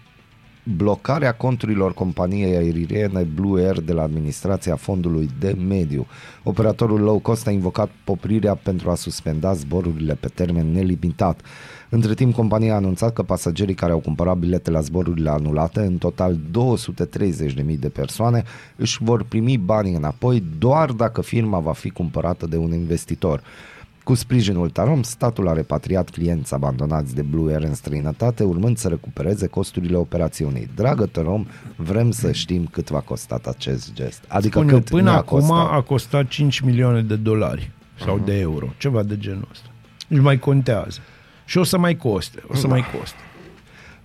blocarea 0.65 1.33
conturilor 1.33 1.93
companiei 1.93 2.55
aeriene 2.55 3.21
Blue 3.21 3.65
Air 3.65 3.81
de 3.81 3.93
la 3.93 4.01
administrația 4.01 4.75
fondului 4.75 5.29
de 5.39 5.55
mediu. 5.67 6.07
Operatorul 6.43 6.99
low 6.99 7.19
cost 7.19 7.47
a 7.47 7.51
invocat 7.51 7.89
poprirea 8.03 8.55
pentru 8.55 8.89
a 8.89 8.95
suspenda 8.95 9.53
zborurile 9.53 10.13
pe 10.13 10.27
termen 10.27 10.71
nelimitat. 10.71 11.41
Între 11.89 12.13
timp, 12.13 12.33
compania 12.33 12.73
a 12.73 12.75
anunțat 12.75 13.13
că 13.13 13.23
pasagerii 13.23 13.73
care 13.73 13.91
au 13.91 13.99
cumpărat 13.99 14.37
bilete 14.37 14.71
la 14.71 14.79
zborurile 14.79 15.29
anulate, 15.29 15.79
în 15.79 15.97
total 15.97 16.37
230.000 17.65 17.79
de 17.79 17.89
persoane, 17.89 18.43
își 18.75 19.03
vor 19.03 19.23
primi 19.23 19.57
banii 19.57 19.95
înapoi 19.95 20.43
doar 20.57 20.91
dacă 20.91 21.21
firma 21.21 21.59
va 21.59 21.73
fi 21.73 21.89
cumpărată 21.89 22.47
de 22.47 22.57
un 22.57 22.73
investitor. 22.73 23.41
Cu 24.05 24.13
sprijinul 24.13 24.69
Tarom, 24.69 25.01
statul 25.01 25.47
a 25.47 25.53
repatriat 25.53 26.09
clienți 26.09 26.53
abandonați 26.53 27.15
de 27.15 27.21
Blue 27.21 27.53
Air 27.53 27.63
în 27.63 27.73
străinătate, 27.73 28.43
urmând 28.43 28.77
să 28.77 28.87
recupereze 28.87 29.47
costurile 29.47 29.97
operațiunii. 29.97 30.69
Dragă 30.75 31.05
Tarom, 31.05 31.45
vrem 31.75 32.11
să 32.11 32.31
știm 32.31 32.65
cât 32.71 32.89
v-a 32.89 32.99
costat 32.99 33.45
acest 33.45 33.93
gest. 33.93 34.23
Adică 34.27 34.59
Spun 34.59 34.69
eu, 34.69 34.77
cât 34.77 34.89
până 34.89 35.01
ne-a 35.01 35.13
acum 35.13 35.39
costat. 35.39 35.71
a 35.71 35.81
costat 35.81 36.27
5 36.27 36.59
milioane 36.59 37.01
de 37.01 37.15
dolari 37.15 37.71
sau 38.05 38.19
de 38.25 38.39
euro, 38.39 38.67
ceva 38.77 39.03
de 39.03 39.17
genul 39.17 39.47
ăsta. 39.51 39.67
Își 40.09 40.21
mai 40.21 40.39
contează. 40.39 40.99
Și 41.45 41.57
o 41.57 41.63
să 41.63 41.77
mai 41.77 41.95
coste, 41.95 42.43
o 42.47 42.55
să 42.55 42.67
mai 42.67 42.83
coste. 42.99 43.17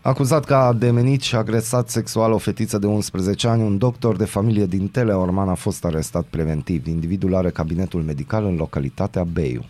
Acuzat 0.01 0.45
că 0.45 0.55
a 0.55 0.73
demenit 0.73 1.21
și 1.21 1.37
agresat 1.37 1.89
sexual 1.89 2.33
o 2.33 2.39
fetiță 2.39 2.79
de 2.79 2.87
11 2.87 3.49
ani, 3.49 3.63
un 3.63 3.79
doctor 3.79 4.17
de 4.17 4.25
familie 4.25 4.67
din 4.67 4.89
Teleorman 4.89 5.49
a 5.49 5.55
fost 5.55 5.85
arestat 5.85 6.25
preventiv. 6.31 6.87
Individul 6.87 7.35
are 7.35 7.51
cabinetul 7.51 8.03
medical 8.03 8.45
în 8.45 8.57
localitatea 8.57 9.25
Beiu. 9.25 9.65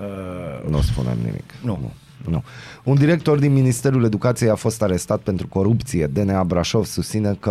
Uh, 0.00 0.70
nu 0.70 0.80
spunem 0.80 1.18
nimic. 1.24 1.54
nu. 1.62 1.78
nu. 1.80 1.92
Nu. 2.28 2.44
Un 2.84 2.94
director 2.94 3.38
din 3.38 3.52
Ministerul 3.52 4.04
Educației 4.04 4.50
a 4.50 4.54
fost 4.54 4.82
arestat 4.82 5.20
pentru 5.20 5.48
corupție. 5.48 6.06
DNA 6.06 6.44
Brașov 6.44 6.84
susține 6.84 7.36
că 7.40 7.50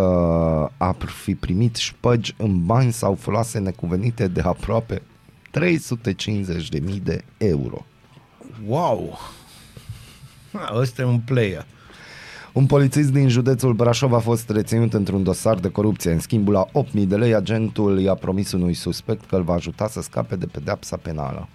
ar 0.76 0.96
fi 1.04 1.34
primit 1.34 1.76
șpăgi 1.76 2.34
în 2.38 2.66
bani 2.66 2.92
sau 2.92 3.14
folose 3.14 3.58
necuvenite 3.58 4.28
de 4.28 4.40
aproape 4.40 5.02
350.000 5.60 7.02
de 7.02 7.24
euro. 7.36 7.84
Wow! 8.66 9.18
Ha, 10.52 10.72
ăsta 10.76 11.02
e 11.02 11.04
un 11.04 11.18
player. 11.18 11.66
Un 12.52 12.66
polițist 12.66 13.12
din 13.12 13.28
județul 13.28 13.72
Brașov 13.72 14.12
a 14.12 14.18
fost 14.18 14.50
reținut 14.50 14.94
într-un 14.94 15.22
dosar 15.22 15.58
de 15.58 15.70
corupție. 15.70 16.10
În 16.10 16.20
schimbul 16.20 16.52
la 16.52 16.66
8.000 16.66 17.06
de 17.06 17.16
lei, 17.16 17.34
agentul 17.34 18.00
i-a 18.00 18.14
promis 18.14 18.52
unui 18.52 18.74
suspect 18.74 19.24
că 19.24 19.36
îl 19.36 19.42
va 19.42 19.54
ajuta 19.54 19.88
să 19.88 20.02
scape 20.02 20.36
de 20.36 20.46
pedeapsa 20.46 20.96
penală. 20.96 21.48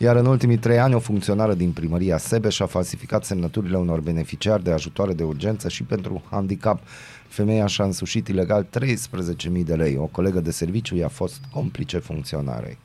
Iar 0.00 0.16
în 0.16 0.26
ultimii 0.26 0.58
trei 0.58 0.78
ani, 0.78 0.94
o 0.94 0.98
funcționară 0.98 1.54
din 1.54 1.72
primăria 1.72 2.18
Sebeș 2.18 2.60
a 2.60 2.66
falsificat 2.66 3.24
semnăturile 3.24 3.76
unor 3.76 4.00
beneficiari 4.00 4.62
de 4.62 4.70
ajutoare 4.70 5.12
de 5.12 5.22
urgență 5.22 5.68
și 5.68 5.82
pentru 5.82 6.22
handicap. 6.30 6.80
Femeia 7.28 7.66
și-a 7.66 7.84
însușit 7.84 8.28
ilegal 8.28 8.66
13.000 8.80 9.64
de 9.64 9.74
lei. 9.74 9.96
O 9.96 10.06
colegă 10.06 10.40
de 10.40 10.50
serviciu 10.50 10.96
i-a 10.96 11.08
fost 11.08 11.40
complice 11.52 11.98
funcționarei. 11.98 12.78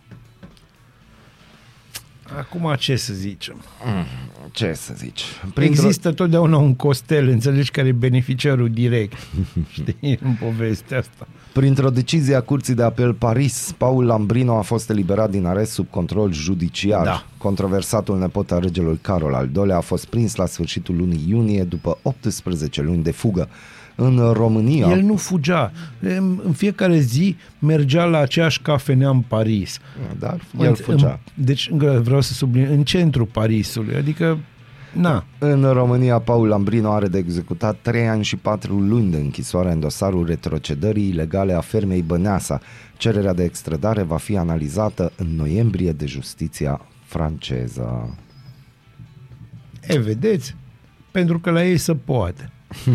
Acum 2.38 2.76
ce 2.78 2.96
să 2.96 3.14
zicem? 3.14 3.56
Ce 4.52 4.74
să 4.74 4.94
zici? 4.98 5.24
Există 5.56 6.12
totdeauna 6.12 6.58
un 6.58 6.76
costel, 6.76 7.28
înțelegi, 7.28 7.72
care 7.72 7.88
e 7.88 7.92
beneficiarul 7.92 8.70
direct. 8.70 9.18
Știi, 9.72 10.20
în 10.24 10.34
povestea 10.40 10.98
asta. 10.98 11.28
Printr-o 11.54 11.90
decizie 11.90 12.36
a 12.36 12.42
Curții 12.42 12.74
de 12.74 12.84
Apel 12.84 13.14
Paris, 13.14 13.74
Paul 13.78 14.06
Lambrino 14.06 14.58
a 14.58 14.62
fost 14.62 14.90
eliberat 14.90 15.30
din 15.30 15.46
arest 15.46 15.72
sub 15.72 15.90
control 15.90 16.34
judiciar. 16.34 17.04
Da. 17.04 17.26
Controversatul 17.38 18.20
nepot 18.20 18.52
al 18.52 18.60
regelui 18.60 19.00
Carol 19.02 19.34
al 19.34 19.50
II-lea 19.56 19.78
a 19.78 19.80
fost 19.82 20.06
prins 20.06 20.36
la 20.36 20.46
sfârșitul 20.46 20.96
lunii 20.96 21.26
iunie 21.28 21.64
după 21.64 21.98
18 22.02 22.82
luni 22.82 23.04
de 23.04 23.12
fugă. 23.12 23.50
În 23.96 24.32
România... 24.32 24.88
El 24.90 25.02
nu 25.02 25.16
fugea. 25.16 25.72
În 26.00 26.40
în 26.44 26.52
fiecare 26.52 27.00
zi 27.00 27.36
mergea 27.60 28.04
la 28.04 28.18
aceeași 28.18 28.62
cafenea 28.62 29.10
în 29.10 29.20
Paris. 29.20 29.80
Dar 30.20 30.42
el 30.60 30.76
fugea. 30.76 31.20
În, 31.36 31.44
deci 31.46 31.70
încă 31.72 32.02
vreau 32.04 32.22
să 32.22 32.34
subliniez, 32.34 32.72
în 32.72 32.84
centrul 32.84 33.26
Parisului. 33.26 33.96
Adică, 33.96 34.38
na, 34.94 35.26
În 35.40 35.72
România, 35.72 36.20
Paul 36.20 36.48
Lambrino 36.48 36.92
are 36.92 37.08
de 37.08 37.18
executat 37.18 37.78
3 37.82 38.08
ani 38.08 38.24
și 38.24 38.36
4 38.36 38.80
luni 38.80 39.12
de 39.12 39.18
închisoare 39.18 39.72
în 39.72 39.80
dosarul 39.80 40.26
retrocedării 40.26 41.08
ilegale 41.08 41.54
a 41.54 41.62
fermei 41.62 42.02
Băneasa. 42.02 42.60
Cererea 42.98 43.34
de 43.34 43.44
extradare 43.44 44.02
va 44.02 44.18
fi 44.18 44.38
analizată 44.38 45.12
în 45.16 45.28
noiembrie 45.36 45.92
de 45.92 46.06
justiția 46.06 46.82
franceză. 47.06 48.18
e, 49.88 50.00
vedeți? 50.00 50.56
Pentru 51.12 51.40
că 51.40 51.52
la 51.52 51.66
ei 51.66 51.78
se 51.78 51.96
poate. 51.96 52.53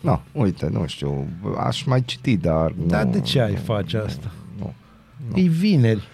No, 0.00 0.20
uite, 0.32 0.68
nu 0.72 0.86
știu, 0.86 1.28
aș 1.58 1.82
mai 1.82 2.04
citi, 2.04 2.36
dar... 2.36 2.74
Dar 2.86 3.04
nu, 3.04 3.10
de 3.10 3.20
ce 3.20 3.40
ai 3.40 3.52
nu, 3.52 3.58
face 3.58 3.96
asta? 3.98 4.32
Nu, 4.58 4.74
E 5.34 5.42
vineri. 5.42 6.08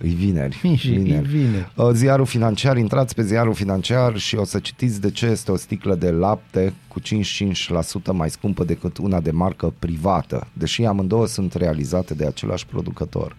E 0.00 0.06
vineri. 0.06 0.60
Și 0.76 0.92
e 1.14 1.20
vineri. 1.20 1.72
Uh, 1.76 1.90
Ziarul 1.92 2.26
financiar, 2.26 2.76
intrați 2.76 3.14
pe 3.14 3.22
ziarul 3.22 3.54
financiar 3.54 4.16
și 4.16 4.36
o 4.36 4.44
să 4.44 4.58
citiți 4.58 5.00
de 5.00 5.10
ce 5.10 5.26
este 5.26 5.52
o 5.52 5.56
sticlă 5.56 5.94
de 5.94 6.10
lapte 6.10 6.72
cu 6.88 7.00
55% 7.00 7.04
mai 8.12 8.30
scumpă 8.30 8.64
decât 8.64 8.98
una 8.98 9.20
de 9.20 9.30
marcă 9.30 9.74
privată, 9.78 10.46
deși 10.52 10.84
amândouă 10.84 11.26
sunt 11.26 11.54
realizate 11.54 12.14
de 12.14 12.26
același 12.26 12.66
producător. 12.66 13.36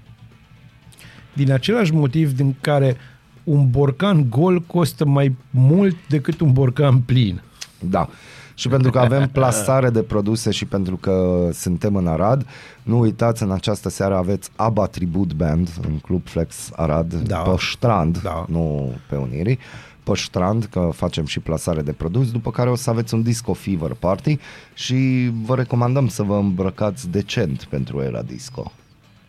Din 1.34 1.52
același 1.52 1.94
motiv 1.94 2.32
din 2.32 2.56
care 2.62 2.98
un 3.44 3.70
borcan 3.70 4.30
gol 4.30 4.62
costă 4.62 5.06
mai 5.06 5.36
mult 5.50 5.96
decât 6.10 6.40
un 6.40 6.52
borcan 6.52 7.00
plin. 7.00 7.42
Da. 7.80 8.10
și 8.54 8.68
pentru 8.68 8.92
că 8.92 9.00
avem 9.00 9.30
plasare 9.32 9.90
de 9.90 10.02
produse 10.02 10.52
și 10.52 10.66
pentru 10.66 10.96
că 10.98 11.48
suntem 11.54 11.96
în 11.96 12.08
Arad, 12.08 12.46
nu 12.84 13.00
uitați, 13.00 13.44
în 13.44 13.52
această 13.52 13.90
seară 13.90 14.16
aveți 14.16 14.50
ABBA 14.56 14.86
Tribute 14.86 15.34
Band 15.34 15.70
în 15.88 15.98
Club 15.98 16.22
Flex 16.28 16.70
Arad, 16.76 17.14
Da. 17.14 17.38
pe 17.38 17.56
strand, 17.72 18.22
Da. 18.22 18.46
nu 18.48 18.94
pe 19.10 19.16
Unirii, 19.16 19.60
pe 20.04 20.12
strand, 20.16 20.66
că 20.66 20.90
facem 20.94 21.26
și 21.26 21.40
plasare 21.40 21.82
de 21.82 21.92
produs, 21.92 22.32
după 22.32 22.52
care 22.52 22.70
o 22.70 22.76
să 22.76 22.90
aveți 22.90 23.14
un 23.14 23.22
Disco 23.22 23.54
Fever 23.54 23.94
Party 24.00 24.38
și 24.74 25.32
vă 25.46 25.56
recomandăm 25.56 26.08
să 26.08 26.24
vă 26.24 26.36
îmbrăcați 26.36 27.10
decent 27.10 27.64
pentru 27.64 28.02
era 28.02 28.22
disco. 28.22 28.72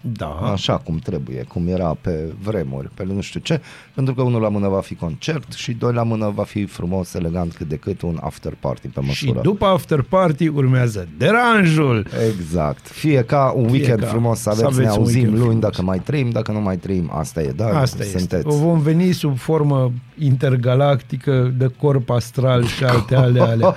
Da. 0.02 0.26
Așa 0.52 0.76
cum 0.78 0.96
trebuie, 0.98 1.42
cum 1.48 1.68
era 1.68 1.96
pe 2.00 2.32
vremuri, 2.42 2.88
pe 2.94 3.04
nu 3.04 3.20
știu 3.20 3.40
ce, 3.40 3.60
pentru 3.94 4.14
că 4.14 4.22
unul 4.22 4.40
la 4.40 4.48
mână 4.48 4.68
va 4.68 4.80
fi 4.80 4.94
concert 4.94 5.52
și 5.52 5.72
doi 5.72 5.92
la 5.92 6.02
mână 6.02 6.32
va 6.34 6.42
fi 6.42 6.64
frumos, 6.64 7.14
elegant, 7.14 7.54
cât 7.54 7.68
de 7.68 7.76
cât 7.76 8.02
un 8.02 8.18
after 8.20 8.54
party 8.60 8.88
pe 8.88 9.00
Și 9.00 9.06
măsură. 9.06 9.40
după 9.42 9.64
after 9.66 10.02
party 10.02 10.48
urmează 10.48 11.08
deranjul. 11.18 12.06
Exact. 12.34 12.86
Fie 12.88 13.22
ca 13.24 13.52
un 13.56 13.62
Fie 13.68 13.72
weekend 13.78 14.00
ca- 14.00 14.06
frumos 14.06 14.38
să 14.38 14.42
să 14.42 14.50
aveți, 14.50 14.78
ne 14.80 14.86
aveți 14.86 14.98
un 14.98 15.02
auzim 15.04 15.14
weekend 15.20 15.38
luni, 15.38 15.50
frumos. 15.58 15.62
dacă 15.70 15.82
mai 15.82 15.98
trăim, 15.98 16.30
dacă 16.30 16.52
nu 16.52 16.60
mai 16.60 16.76
trăim, 16.76 17.10
asta 17.14 17.42
e, 17.42 17.52
dar 17.56 17.74
Asta 17.74 18.02
este. 18.02 18.18
sunteți. 18.18 18.46
O 18.46 18.50
vom 18.56 18.78
veni 18.80 19.12
sub 19.12 19.38
formă 19.38 19.92
intergalactică 20.20 21.54
de 21.56 21.70
corp 21.78 22.10
astral 22.10 22.64
și 22.64 22.84
alte 22.84 23.14
ale 23.14 23.40
alea. 23.50 23.76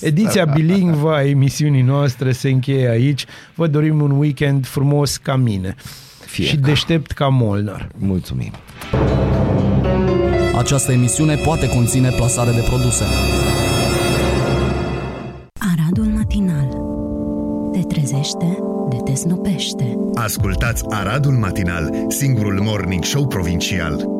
Ediția 0.00 0.44
bilingvă 0.44 1.12
a 1.14 1.22
emisiunii 1.24 1.82
noastre 1.82 2.32
se 2.32 2.48
încheie 2.48 2.88
aici. 2.88 3.24
Vă 3.54 3.66
dorim 3.66 4.00
un 4.00 4.10
weekend 4.10 4.66
frumos 4.66 5.16
ca 5.16 5.36
mine. 5.36 5.74
Fie 6.26 6.44
și 6.44 6.56
ca. 6.56 6.66
deștept 6.66 7.10
ca 7.10 7.28
Molnar. 7.28 7.88
Mulțumim. 7.98 8.52
Această 10.58 10.92
emisiune 10.92 11.34
poate 11.34 11.68
conține 11.68 12.10
plasare 12.10 12.50
de 12.50 12.64
produse. 12.68 13.04
Aradul 15.72 16.04
matinal. 16.04 16.68
Te 17.72 17.78
trezește, 17.94 18.58
de 18.90 18.96
te 19.04 19.14
snopește. 19.14 19.96
Ascultați 20.14 20.84
Aradul 20.88 21.32
Matinal, 21.32 22.04
singurul 22.08 22.60
morning 22.62 23.04
show 23.04 23.26
provincial. 23.26 24.15